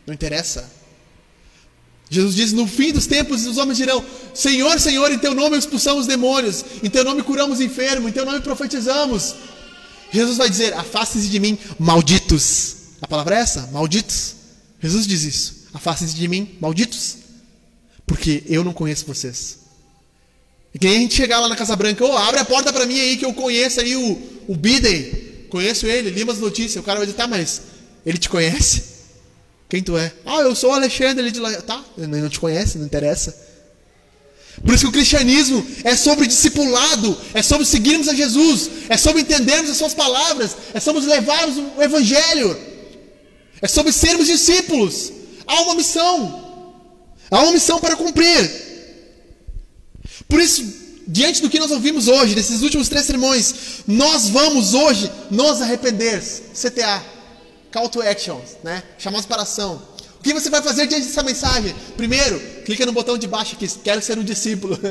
Não 0.07 0.15
interessa. 0.15 0.79
Jesus 2.11 2.35
diz: 2.35 2.53
No 2.53 2.67
fim 2.67 2.93
dos 2.93 3.07
tempos, 3.07 3.47
os 3.47 3.59
homens 3.59 3.77
dirão: 3.77 4.03
Senhor, 4.33 4.79
Senhor, 4.81 5.13
em 5.13 5.19
teu 5.19 5.35
nome 5.35 5.59
expulsamos 5.59 6.07
demônios, 6.07 6.65
em 6.83 6.89
teu 6.89 7.05
nome 7.05 7.23
curamos 7.23 7.61
enfermos, 7.61 8.09
em 8.09 8.13
teu 8.13 8.25
nome 8.25 8.41
profetizamos. 8.41 9.35
Jesus 10.11 10.39
vai 10.39 10.49
dizer: 10.49 10.73
Afaste-se 10.73 11.29
de 11.29 11.39
mim, 11.39 11.59
malditos. 11.79 12.77
A 13.03 13.07
palavra 13.07 13.37
é 13.37 13.41
essa? 13.41 13.69
Malditos. 13.73 14.37
Jesus 14.81 15.07
diz 15.07 15.23
isso: 15.25 15.55
Afaste-se 15.75 16.15
de 16.15 16.27
mim, 16.29 16.57
malditos, 16.61 17.18
porque 18.09 18.43
eu 18.49 18.65
não 18.65 18.73
conheço 18.73 19.07
vocês. 19.07 19.59
E 20.75 20.79
que 20.79 20.87
a 20.87 20.91
gente 20.91 21.15
chegar 21.15 21.39
lá 21.39 21.49
na 21.49 21.55
Casa 21.55 21.77
Branca, 21.77 22.05
ô, 22.05 22.09
oh, 22.09 22.17
abre 22.17 22.41
a 22.41 22.45
porta 22.45 22.73
para 22.73 22.87
mim 22.87 22.99
aí 22.99 23.17
que 23.17 23.25
eu 23.25 23.33
conheço 23.33 23.81
aí 23.81 23.95
o, 23.95 24.19
o 24.49 24.57
Biden. 24.57 25.29
Conheço 25.51 25.87
ele, 25.87 26.11
li 26.11 26.23
umas 26.23 26.39
notícias. 26.39 26.77
O 26.77 26.83
cara 26.83 26.99
vai 26.99 27.07
dizer, 27.07 27.17
tá, 27.17 27.27
mas 27.27 27.63
ele 28.05 28.19
te 28.19 28.29
conhece? 28.29 28.83
Quem 29.69 29.83
tu 29.83 29.97
é? 29.97 30.13
Ah, 30.25 30.41
eu 30.41 30.55
sou 30.55 30.71
o 30.71 30.73
Alexandre 30.73 31.21
ali 31.23 31.31
de 31.31 31.39
lá. 31.39 31.53
Tá, 31.63 31.85
ele 31.97 32.07
não 32.07 32.29
te 32.29 32.41
conhece, 32.41 32.79
não 32.79 32.87
interessa. 32.87 33.47
Por 34.65 34.75
isso 34.75 34.85
que 34.85 34.89
o 34.89 34.93
cristianismo 34.93 35.65
é 35.85 35.95
sobre 35.95 36.27
discipulado, 36.27 37.17
é 37.33 37.43
sobre 37.43 37.65
seguirmos 37.65 38.09
a 38.09 38.15
Jesus, 38.15 38.71
é 38.89 38.97
sobre 38.97 39.23
entendermos 39.23 39.71
as 39.71 39.77
suas 39.77 39.95
palavras, 39.95 40.57
é 40.75 40.81
sobre 40.81 41.05
levarmos 41.07 41.57
o 41.77 41.81
evangelho, 41.81 42.59
é 43.63 43.69
sobre 43.69 43.93
sermos 43.93 44.27
discípulos. 44.27 45.13
Há 45.47 45.61
uma 45.61 45.77
missão, 45.77 46.48
há 47.31 47.43
uma 47.43 47.53
missão 47.53 47.79
para 47.79 47.97
cumprir. 47.97 48.69
Por 50.29 50.41
isso, 50.41 50.65
diante 51.07 51.41
do 51.41 51.49
que 51.49 51.59
nós 51.59 51.71
ouvimos 51.71 52.07
hoje, 52.07 52.35
desses 52.35 52.63
últimos 52.63 52.89
três 52.89 53.07
sermões, 53.07 53.55
nós 53.87 54.29
vamos 54.29 54.75
hoje 54.75 55.11
nos 55.31 55.63
arrepender. 55.63 56.21
CTA, 56.21 57.03
Call 57.73 57.89
to 57.89 58.03
Action, 58.03 58.41
né? 58.63 58.83
Chamados 58.99 59.25
para 59.25 59.43
ação. 59.43 59.83
O 60.19 60.23
que 60.23 60.35
você 60.35 60.51
vai 60.51 60.61
fazer 60.61 60.87
diante 60.87 61.07
dessa 61.07 61.23
mensagem? 61.23 61.75
Primeiro, 61.97 62.39
clica 62.65 62.85
no 62.85 62.93
botão 62.93 63.17
de 63.17 63.27
baixo 63.27 63.55
aqui, 63.55 63.67
quero 63.83 64.03
ser 64.03 64.19
um 64.19 64.25
discípulo. 64.25 64.79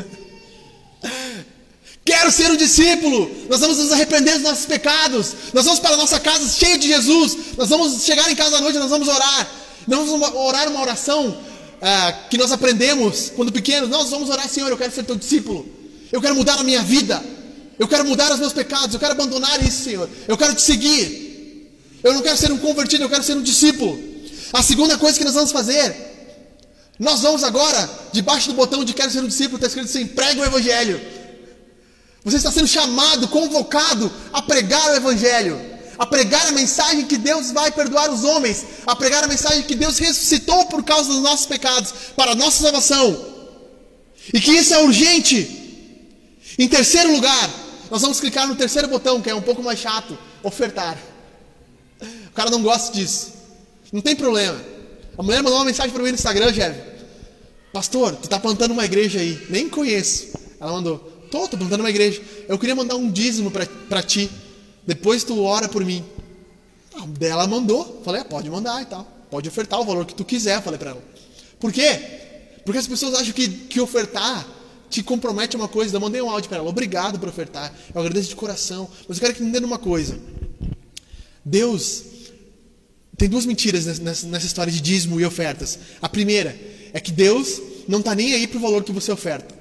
quero 2.04 2.32
ser 2.32 2.50
um 2.50 2.56
discípulo. 2.56 3.30
Nós 3.50 3.60
vamos 3.60 3.78
nos 3.78 3.92
arrepender 3.92 4.36
dos 4.36 4.44
nossos 4.44 4.66
pecados. 4.66 5.36
Nós 5.54 5.66
vamos 5.66 5.80
para 5.80 5.96
a 5.96 5.98
nossa 5.98 6.20
casa 6.20 6.50
cheio 6.50 6.80
de 6.80 6.88
Jesus. 6.88 7.38
Nós 7.58 7.70
vamos 7.70 8.04
chegar 8.04 8.32
em 8.32 8.36
casa 8.36 8.58
à 8.58 8.62
noite, 8.62 8.80
nós 8.80 8.90
vamos 8.90 9.08
orar. 9.08 9.52
Nós 9.86 10.08
vamos 10.08 10.30
orar 10.34 10.68
uma 10.70 10.82
oração 10.82 11.38
ah, 11.82 12.12
que 12.30 12.38
nós 12.38 12.52
aprendemos 12.52 13.32
quando 13.36 13.52
pequenos. 13.52 13.90
Nós 13.90 14.10
vamos 14.10 14.30
orar, 14.30 14.48
Senhor, 14.48 14.70
eu 14.70 14.78
quero 14.78 14.94
ser 14.94 15.04
teu 15.04 15.16
discípulo. 15.16 15.68
Eu 16.12 16.22
quero 16.22 16.36
mudar 16.36 16.60
a 16.60 16.64
minha 16.64 16.82
vida. 16.82 17.24
Eu 17.78 17.88
quero 17.88 18.06
mudar 18.06 18.32
os 18.32 18.40
meus 18.40 18.54
pecados. 18.54 18.94
Eu 18.94 19.00
quero 19.00 19.14
abandonar 19.14 19.64
isso, 19.64 19.84
Senhor. 19.84 20.10
Eu 20.28 20.38
quero 20.38 20.56
te 20.56 20.62
seguir. 20.62 21.28
Eu 22.04 22.14
não 22.14 22.22
quero 22.22 22.38
ser 22.38 22.52
um 22.52 22.58
convertido, 22.58 23.04
eu 23.04 23.10
quero 23.10 23.24
ser 23.24 23.36
um 23.36 23.42
discípulo. 23.42 24.00
A 24.54 24.64
segunda 24.64 24.98
coisa 24.98 25.18
que 25.18 25.26
nós 25.26 25.34
vamos 25.34 25.52
fazer, 25.52 25.96
nós 26.98 27.22
vamos 27.22 27.44
agora, 27.44 27.90
debaixo 28.14 28.48
do 28.48 28.54
botão 28.54 28.84
de 28.84 28.94
quero 28.94 29.12
ser 29.12 29.20
um 29.20 29.28
discípulo, 29.28 29.58
está 29.58 29.68
escrito 29.68 29.88
assim: 29.88 30.08
prega 30.08 30.42
o 30.42 30.46
Evangelho. 30.46 31.00
Você 32.24 32.38
está 32.38 32.52
sendo 32.52 32.68
chamado, 32.68 33.28
convocado 33.28 34.12
a 34.34 34.42
pregar 34.42 34.92
o 34.92 34.96
Evangelho, 34.96 35.60
a 35.98 36.06
pregar 36.06 36.48
a 36.48 36.52
mensagem 36.52 37.06
que 37.06 37.18
Deus 37.18 37.52
vai 37.52 37.72
perdoar 37.72 38.10
os 38.12 38.24
homens, 38.24 38.66
a 38.86 38.96
pregar 38.96 39.24
a 39.24 39.28
mensagem 39.28 39.64
que 39.64 39.76
Deus 39.76 39.98
ressuscitou 39.98 40.66
por 40.66 40.84
causa 40.84 41.12
dos 41.12 41.22
nossos 41.22 41.46
pecados, 41.46 41.94
para 42.16 42.32
a 42.32 42.36
nossa 42.36 42.64
salvação, 42.64 43.26
e 44.34 44.40
que 44.40 44.52
isso 44.52 44.74
é 44.74 44.80
urgente. 44.80 45.66
Em 46.60 46.68
terceiro 46.68 47.12
lugar, 47.12 47.50
nós 47.90 48.02
vamos 48.02 48.20
clicar 48.20 48.48
no 48.48 48.56
terceiro 48.56 48.88
botão, 48.88 49.22
que 49.22 49.30
é 49.30 49.36
um 49.36 49.42
pouco 49.42 49.64
mais 49.64 49.80
chato: 49.80 50.18
ofertar. 50.44 50.98
O 52.02 52.32
cara 52.34 52.50
não 52.50 52.62
gosta 52.62 52.94
disso. 52.94 53.34
Não 53.92 54.02
tem 54.02 54.16
problema. 54.16 54.60
A 55.18 55.24
mulher 55.24 55.42
mandou 55.42 55.58
uma 55.58 55.66
mensagem 55.66 55.92
para 55.92 56.04
mim 56.04 56.10
no 56.10 56.16
Instagram, 56.16 56.52
Jeff. 56.52 56.80
Pastor, 57.74 58.16
tu 58.16 58.28
tá 58.28 58.40
plantando 58.40 58.72
uma 58.72 58.86
igreja 58.86 59.20
aí. 59.20 59.42
Nem 59.50 59.70
conheço. 59.70 60.28
Ela 60.60 60.72
mandou. 60.72 61.00
Tô, 61.32 61.48
tô 61.48 61.58
plantando 61.58 61.82
uma 61.82 61.90
igreja. 61.90 62.22
Eu 62.48 62.58
queria 62.60 62.76
mandar 62.76 62.96
um 62.96 63.12
dízimo 63.12 63.52
para 63.52 64.04
ti. 64.04 64.30
Depois 64.88 65.26
tu 65.26 65.44
ora 65.44 65.68
por 65.68 65.84
mim. 65.84 66.04
Ela 67.20 67.46
mandou. 67.46 68.02
Falei, 68.04 68.22
ah, 68.22 68.26
pode 68.26 68.50
mandar 68.50 68.82
e 68.82 68.86
tal. 68.86 69.06
Pode 69.30 69.48
ofertar 69.50 69.80
o 69.82 69.86
valor 69.86 70.06
que 70.06 70.16
tu 70.16 70.24
quiser, 70.24 70.64
falei 70.64 70.80
para 70.80 70.92
ela. 70.92 71.04
Por 71.60 71.74
quê? 71.74 72.00
Porque 72.64 72.80
as 72.80 72.88
pessoas 72.88 73.14
acham 73.14 73.34
que, 73.34 73.50
que 73.50 73.82
ofertar 73.82 74.48
te 74.90 75.04
compromete 75.04 75.58
uma 75.58 75.68
coisa. 75.68 75.96
Eu 75.96 76.00
mandei 76.00 76.22
um 76.22 76.30
áudio 76.30 76.48
para 76.48 76.60
ela. 76.60 76.70
Obrigado 76.70 77.20
por 77.20 77.28
ofertar. 77.28 77.74
Eu 77.94 78.00
agradeço 78.00 78.30
de 78.30 78.36
coração. 78.36 78.90
Mas 79.08 79.18
eu 79.18 79.22
quero 79.22 79.36
que 79.36 79.44
entenda 79.44 79.68
uma 79.68 79.78
coisa. 79.78 80.18
Deus 81.44 82.04
tem 83.18 83.28
duas 83.28 83.46
mentiras 83.46 83.86
nessa, 84.00 84.28
nessa 84.28 84.46
história 84.46 84.72
de 84.72 84.80
dízimo 84.80 85.20
e 85.20 85.26
ofertas. 85.26 85.80
A 86.02 86.08
primeira 86.08 86.58
é 86.94 87.00
que 87.00 87.12
Deus 87.12 87.62
não 87.88 88.00
está 88.00 88.16
nem 88.16 88.34
aí 88.34 88.48
para 88.48 88.58
o 88.58 88.62
valor 88.62 88.84
que 88.84 88.92
você 88.92 89.12
oferta. 89.12 89.54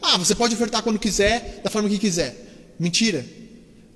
Ah, 0.00 0.16
você 0.16 0.34
pode 0.34 0.54
ofertar 0.54 0.82
quando 0.82 0.98
quiser, 0.98 1.60
da 1.62 1.70
forma 1.70 1.88
que 1.88 1.98
quiser. 1.98 2.74
Mentira. 2.78 3.24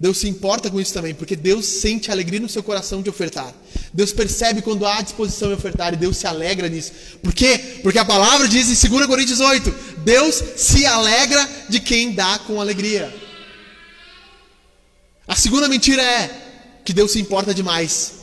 Deus 0.01 0.19
se 0.19 0.29
importa 0.29 0.71
com 0.71 0.81
isso 0.81 0.95
também, 0.95 1.13
porque 1.13 1.35
Deus 1.35 1.67
sente 1.67 2.11
alegria 2.11 2.39
no 2.39 2.49
seu 2.49 2.63
coração 2.63 3.03
de 3.03 3.11
ofertar. 3.11 3.53
Deus 3.93 4.13
percebe 4.13 4.63
quando 4.63 4.87
há 4.87 5.03
disposição 5.03 5.51
em 5.51 5.55
ofertar 5.55 5.93
e 5.93 5.97
Deus 5.97 6.17
se 6.17 6.27
alegra 6.27 6.69
nisso. 6.69 6.93
Por 7.21 7.35
quê? 7.35 7.81
Porque 7.83 7.99
a 7.99 8.05
palavra 8.05 8.47
diz 8.47 8.69
em 8.85 8.89
2 8.89 9.07
Coríntios 9.07 9.41
8: 9.41 9.75
Deus 10.05 10.43
se 10.57 10.87
alegra 10.87 11.49
de 11.69 11.81
quem 11.81 12.13
dá 12.13 12.39
com 12.39 12.61
alegria. 12.61 13.13
A 15.27 15.35
segunda 15.35 15.69
mentira 15.69 16.03
é 16.03 16.31
que 16.85 16.93
Deus 16.93 17.11
se 17.11 17.21
importa 17.21 17.53
demais. 17.53 18.15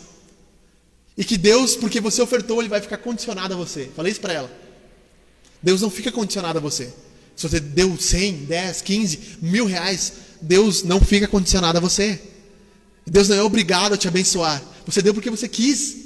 E 1.17 1.23
que 1.23 1.37
Deus, 1.37 1.75
porque 1.75 2.01
você 2.01 2.21
ofertou, 2.21 2.61
ele 2.61 2.69
vai 2.69 2.81
ficar 2.81 2.97
condicionado 2.97 3.53
a 3.53 3.57
você. 3.57 3.89
Falei 3.95 4.11
isso 4.11 4.21
para 4.21 4.33
ela. 4.33 4.51
Deus 5.61 5.81
não 5.81 5.89
fica 5.89 6.11
condicionado 6.11 6.57
a 6.57 6.61
você. 6.61 6.91
Se 7.35 7.47
você 7.47 7.59
deu 7.59 7.97
100, 7.99 8.45
10, 8.45 8.81
15, 8.81 9.19
mil 9.41 9.65
reais, 9.65 10.13
Deus 10.41 10.83
não 10.83 10.99
fica 10.99 11.27
condicionado 11.27 11.77
a 11.77 11.81
você. 11.81 12.19
Deus 13.05 13.29
não 13.29 13.37
é 13.37 13.43
obrigado 13.43 13.93
a 13.93 13.97
te 13.97 14.07
abençoar. 14.07 14.61
Você 14.85 15.01
deu 15.01 15.13
porque 15.13 15.29
você 15.29 15.47
quis. 15.47 16.05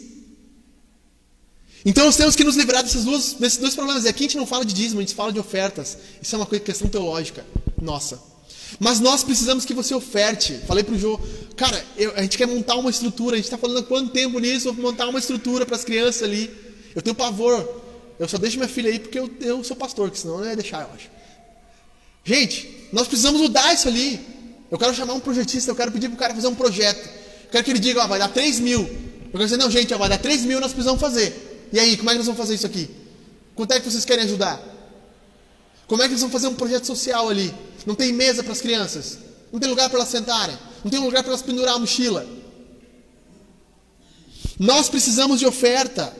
Então 1.86 2.06
nós 2.06 2.18
temos 2.18 2.36
que 2.36 2.44
nos 2.44 2.58
livrar 2.58 2.84
desses 2.84 3.06
dois, 3.06 3.76
problemas. 3.76 4.04
E 4.04 4.10
aqui 4.10 4.24
a 4.24 4.28
gente 4.28 4.38
não 4.38 4.46
fala 4.46 4.66
de 4.66 4.74
dízimo, 4.74 5.00
a 5.00 5.04
gente 5.04 5.16
fala 5.16 5.32
de 5.32 5.40
ofertas. 5.40 5.98
Isso 6.22 6.36
é 6.36 6.38
uma 6.38 6.46
questão 6.46 6.88
teológica 6.90 7.46
nossa. 7.82 8.20
Mas 8.80 9.00
nós 9.00 9.24
precisamos 9.24 9.66
que 9.66 9.74
você 9.74 9.96
oferte. 9.96 10.60
Falei 10.68 10.84
para 10.84 10.94
o 10.94 11.00
Jô, 11.00 11.20
cara, 11.56 11.84
eu, 11.98 12.14
a 12.16 12.22
gente 12.22 12.38
quer 12.38 12.48
montar 12.48 12.76
uma 12.76 12.90
estrutura. 12.90 13.36
A 13.36 13.38
gente 13.38 13.46
está 13.46 13.58
falando 13.58 13.80
há 13.80 13.84
quanto 13.84 14.12
tempo 14.12 14.38
nisso? 14.40 14.74
Montar 14.74 15.08
uma 15.08 15.20
estrutura 15.20 15.66
para 15.66 15.76
as 15.76 15.84
crianças 15.84 16.24
ali. 16.24 16.52
Eu 16.94 17.02
tenho 17.02 17.16
pavor. 17.16 17.68
Eu 18.20 18.28
só 18.28 18.38
deixo 18.38 18.58
minha 18.58 18.68
filha 18.68 18.92
aí 18.92 19.00
porque 19.00 19.18
eu, 19.18 19.32
eu 19.40 19.64
sou 19.64 19.76
pastor, 19.78 20.12
que 20.12 20.20
senão 20.20 20.40
não 20.40 20.46
ia 20.46 20.56
deixar, 20.56 20.82
eu 20.82 20.94
acho. 20.94 21.10
Gente, 22.30 22.88
nós 22.94 23.08
precisamos 23.08 23.42
mudar 23.42 23.74
isso 23.74 23.88
ali. 23.88 24.20
Eu 24.70 24.78
quero 24.78 24.94
chamar 24.94 25.14
um 25.14 25.20
projetista, 25.20 25.72
eu 25.72 25.76
quero 25.76 25.92
pedir 25.92 26.10
para 26.10 26.16
o 26.16 26.20
cara 26.20 26.36
fazer 26.36 26.46
um 26.46 26.54
projeto. 26.54 27.04
Eu 27.46 27.50
quero 27.50 27.64
que 27.64 27.72
ele 27.72 27.80
diga, 27.80 28.04
ó, 28.04 28.08
vai 28.08 28.20
dar 28.20 28.28
3 28.28 28.60
mil. 28.60 28.82
Eu 28.82 29.32
quero 29.32 29.46
dizer, 29.46 29.58
não, 29.58 29.72
gente, 29.72 29.92
ó, 29.96 29.98
vai 29.98 30.10
dar 30.10 30.20
3 30.20 30.46
mil, 30.46 30.62
nós 30.62 30.72
precisamos 30.72 31.02
fazer. 31.02 31.68
E 31.74 31.80
aí, 31.80 31.98
como 31.98 32.08
é 32.08 32.14
que 32.14 32.20
nós 32.20 32.28
vamos 32.28 32.40
fazer 32.40 32.54
isso 32.54 32.68
aqui? 32.68 32.88
Quanto 33.56 33.72
é 33.72 33.80
que 33.80 33.90
vocês 33.90 34.06
querem 34.06 34.26
ajudar? 34.26 34.62
Como 35.88 36.04
é 36.04 36.06
que 36.06 36.12
eles 36.12 36.22
vão 36.22 36.30
fazer 36.30 36.46
um 36.46 36.54
projeto 36.54 36.86
social 36.86 37.30
ali? 37.30 37.52
Não 37.88 37.96
tem 37.96 38.14
mesa 38.14 38.44
para 38.44 38.54
as 38.54 38.62
crianças. 38.62 39.18
Não 39.52 39.60
tem 39.60 39.68
lugar 39.68 39.90
para 39.90 39.98
elas 39.98 40.10
sentarem. 40.10 40.56
Não 40.84 40.92
tem 40.92 41.00
lugar 41.00 41.24
para 41.24 41.32
elas 41.32 41.42
pendurar 41.42 41.78
a 41.78 41.80
mochila. 41.80 42.28
Nós 44.60 44.88
precisamos 44.88 45.40
de 45.40 45.48
oferta. 45.48 46.16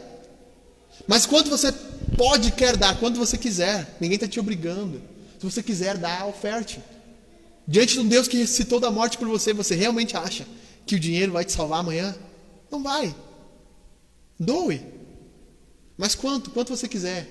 Mas 1.08 1.28
quanto 1.28 1.52
você 1.52 1.72
pode 2.18 2.52
quer 2.54 2.76
dar? 2.76 3.00
Quanto 3.00 3.20
você 3.20 3.38
quiser. 3.38 3.96
Ninguém 4.02 4.16
está 4.16 4.28
te 4.28 4.40
obrigando. 4.40 5.19
Se 5.40 5.46
você 5.46 5.64
quiser 5.64 5.98
dar, 5.98 6.28
oferte. 6.28 6.80
Diante 7.66 7.94
de 7.94 8.00
um 8.02 8.08
Deus 8.08 8.28
que 8.28 8.38
ressuscitou 8.38 8.80
da 8.80 8.92
morte 8.92 9.18
por 9.18 9.28
você, 9.28 9.54
você 9.54 9.74
realmente 9.74 10.18
acha 10.18 10.46
que 10.86 10.96
o 10.96 11.00
dinheiro 11.00 11.32
vai 11.32 11.46
te 11.46 11.54
salvar 11.54 11.80
amanhã? 11.80 12.16
Não 12.70 12.84
vai. 12.84 13.16
Doe. 14.38 14.82
Mas 15.98 16.14
quanto? 16.14 16.50
Quanto 16.50 16.76
você 16.76 16.88
quiser. 16.88 17.28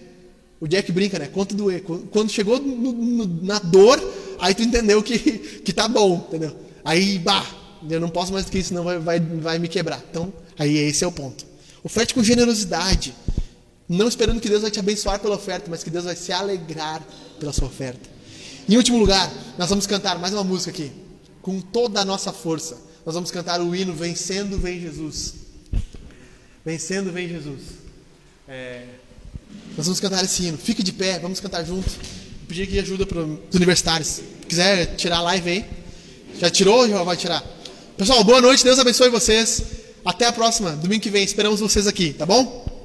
O 0.61 0.67
Jack 0.67 0.91
brinca, 0.91 1.19
né? 1.19 1.29
Quanto 1.29 1.55
doer. 1.55 1.83
Quando 1.83 2.31
chegou 2.31 2.59
no, 2.59 2.93
no, 2.93 3.45
na 3.45 3.59
dor, 3.59 4.01
aí 4.39 4.55
tu 4.55 4.63
entendeu 4.63 5.03
que, 5.03 5.19
que 5.65 5.73
tá 5.73 5.87
bom, 5.87 6.25
entendeu? 6.29 6.57
Aí, 6.85 7.19
bah, 7.19 7.47
eu 7.89 8.01
não 8.01 8.09
posso 8.09 8.33
mais 8.33 8.45
do 8.45 8.51
que 8.51 8.59
isso, 8.59 8.69
senão 8.69 8.85
vai, 8.85 8.99
vai, 8.99 9.21
vai 9.21 9.59
me 9.59 9.69
quebrar. 9.69 10.03
Então, 10.11 10.33
aí 10.59 10.77
esse 10.77 11.05
é 11.05 11.07
o 11.07 11.13
ponto. 11.13 11.45
Oferte 11.85 12.15
com 12.15 12.23
generosidade. 12.23 13.15
Não 13.89 14.09
esperando 14.09 14.41
que 14.41 14.49
Deus 14.49 14.63
vai 14.63 14.71
te 14.71 14.79
abençoar 14.79 15.21
pela 15.21 15.37
oferta, 15.37 15.71
mas 15.71 15.83
que 15.83 15.91
Deus 15.91 16.05
vai 16.05 16.17
se 16.17 16.33
alegrar 16.33 17.07
pela 17.39 17.53
sua 17.53 17.69
oferta. 17.69 18.09
Em 18.69 18.77
último 18.77 18.99
lugar, 18.99 19.33
nós 19.57 19.71
vamos 19.71 19.87
cantar 19.87 20.19
mais 20.19 20.35
uma 20.35 20.45
música 20.45 20.71
aqui. 20.71 20.93
Com 21.41 21.61
toda 21.61 22.01
a 22.01 22.05
nossa 22.05 22.33
força. 22.33 22.77
Nós 23.07 23.15
vamos 23.15 23.31
cantar 23.31 23.61
o 23.61 23.75
hino 23.75 23.95
Vencendo 23.95 24.59
Vem 24.59 24.81
Jesus. 24.81 25.35
Vencendo 26.65 27.11
Vem 27.11 27.29
Jesus. 27.29 27.61
É... 28.47 28.85
Nós 29.77 29.87
vamos 29.87 30.01
cantar 30.01 30.23
esse 30.25 30.45
hino. 30.45 30.59
Fique 30.59 30.83
de 30.83 30.93
pé, 30.93 31.19
vamos 31.19 31.41
cantar 31.41 31.65
juntos. 31.65 31.95
Pedir 32.47 32.65
aqui 32.65 32.79
ajuda 32.79 33.07
para 33.07 33.21
os 33.21 33.55
universitários. 33.55 34.09
Se 34.09 34.23
quiser 34.47 34.97
tirar 34.97 35.19
a 35.19 35.23
live 35.23 35.51
aí. 35.51 35.65
Já 36.39 36.51
tirou 36.51 36.81
ou 36.81 36.89
já 36.89 37.03
vai 37.03 37.17
tirar? 37.17 37.43
Pessoal, 37.97 38.23
boa 38.23 38.41
noite, 38.41 38.63
Deus 38.63 38.79
abençoe 38.79 39.09
vocês. 39.09 39.63
Até 40.05 40.27
a 40.27 40.33
próxima, 40.33 40.73
domingo 40.73 41.03
que 41.03 41.11
vem, 41.11 41.25
esperamos 41.25 41.61
vocês 41.61 41.87
aqui, 41.87 42.13
tá 42.13 42.25
bom? 42.25 42.78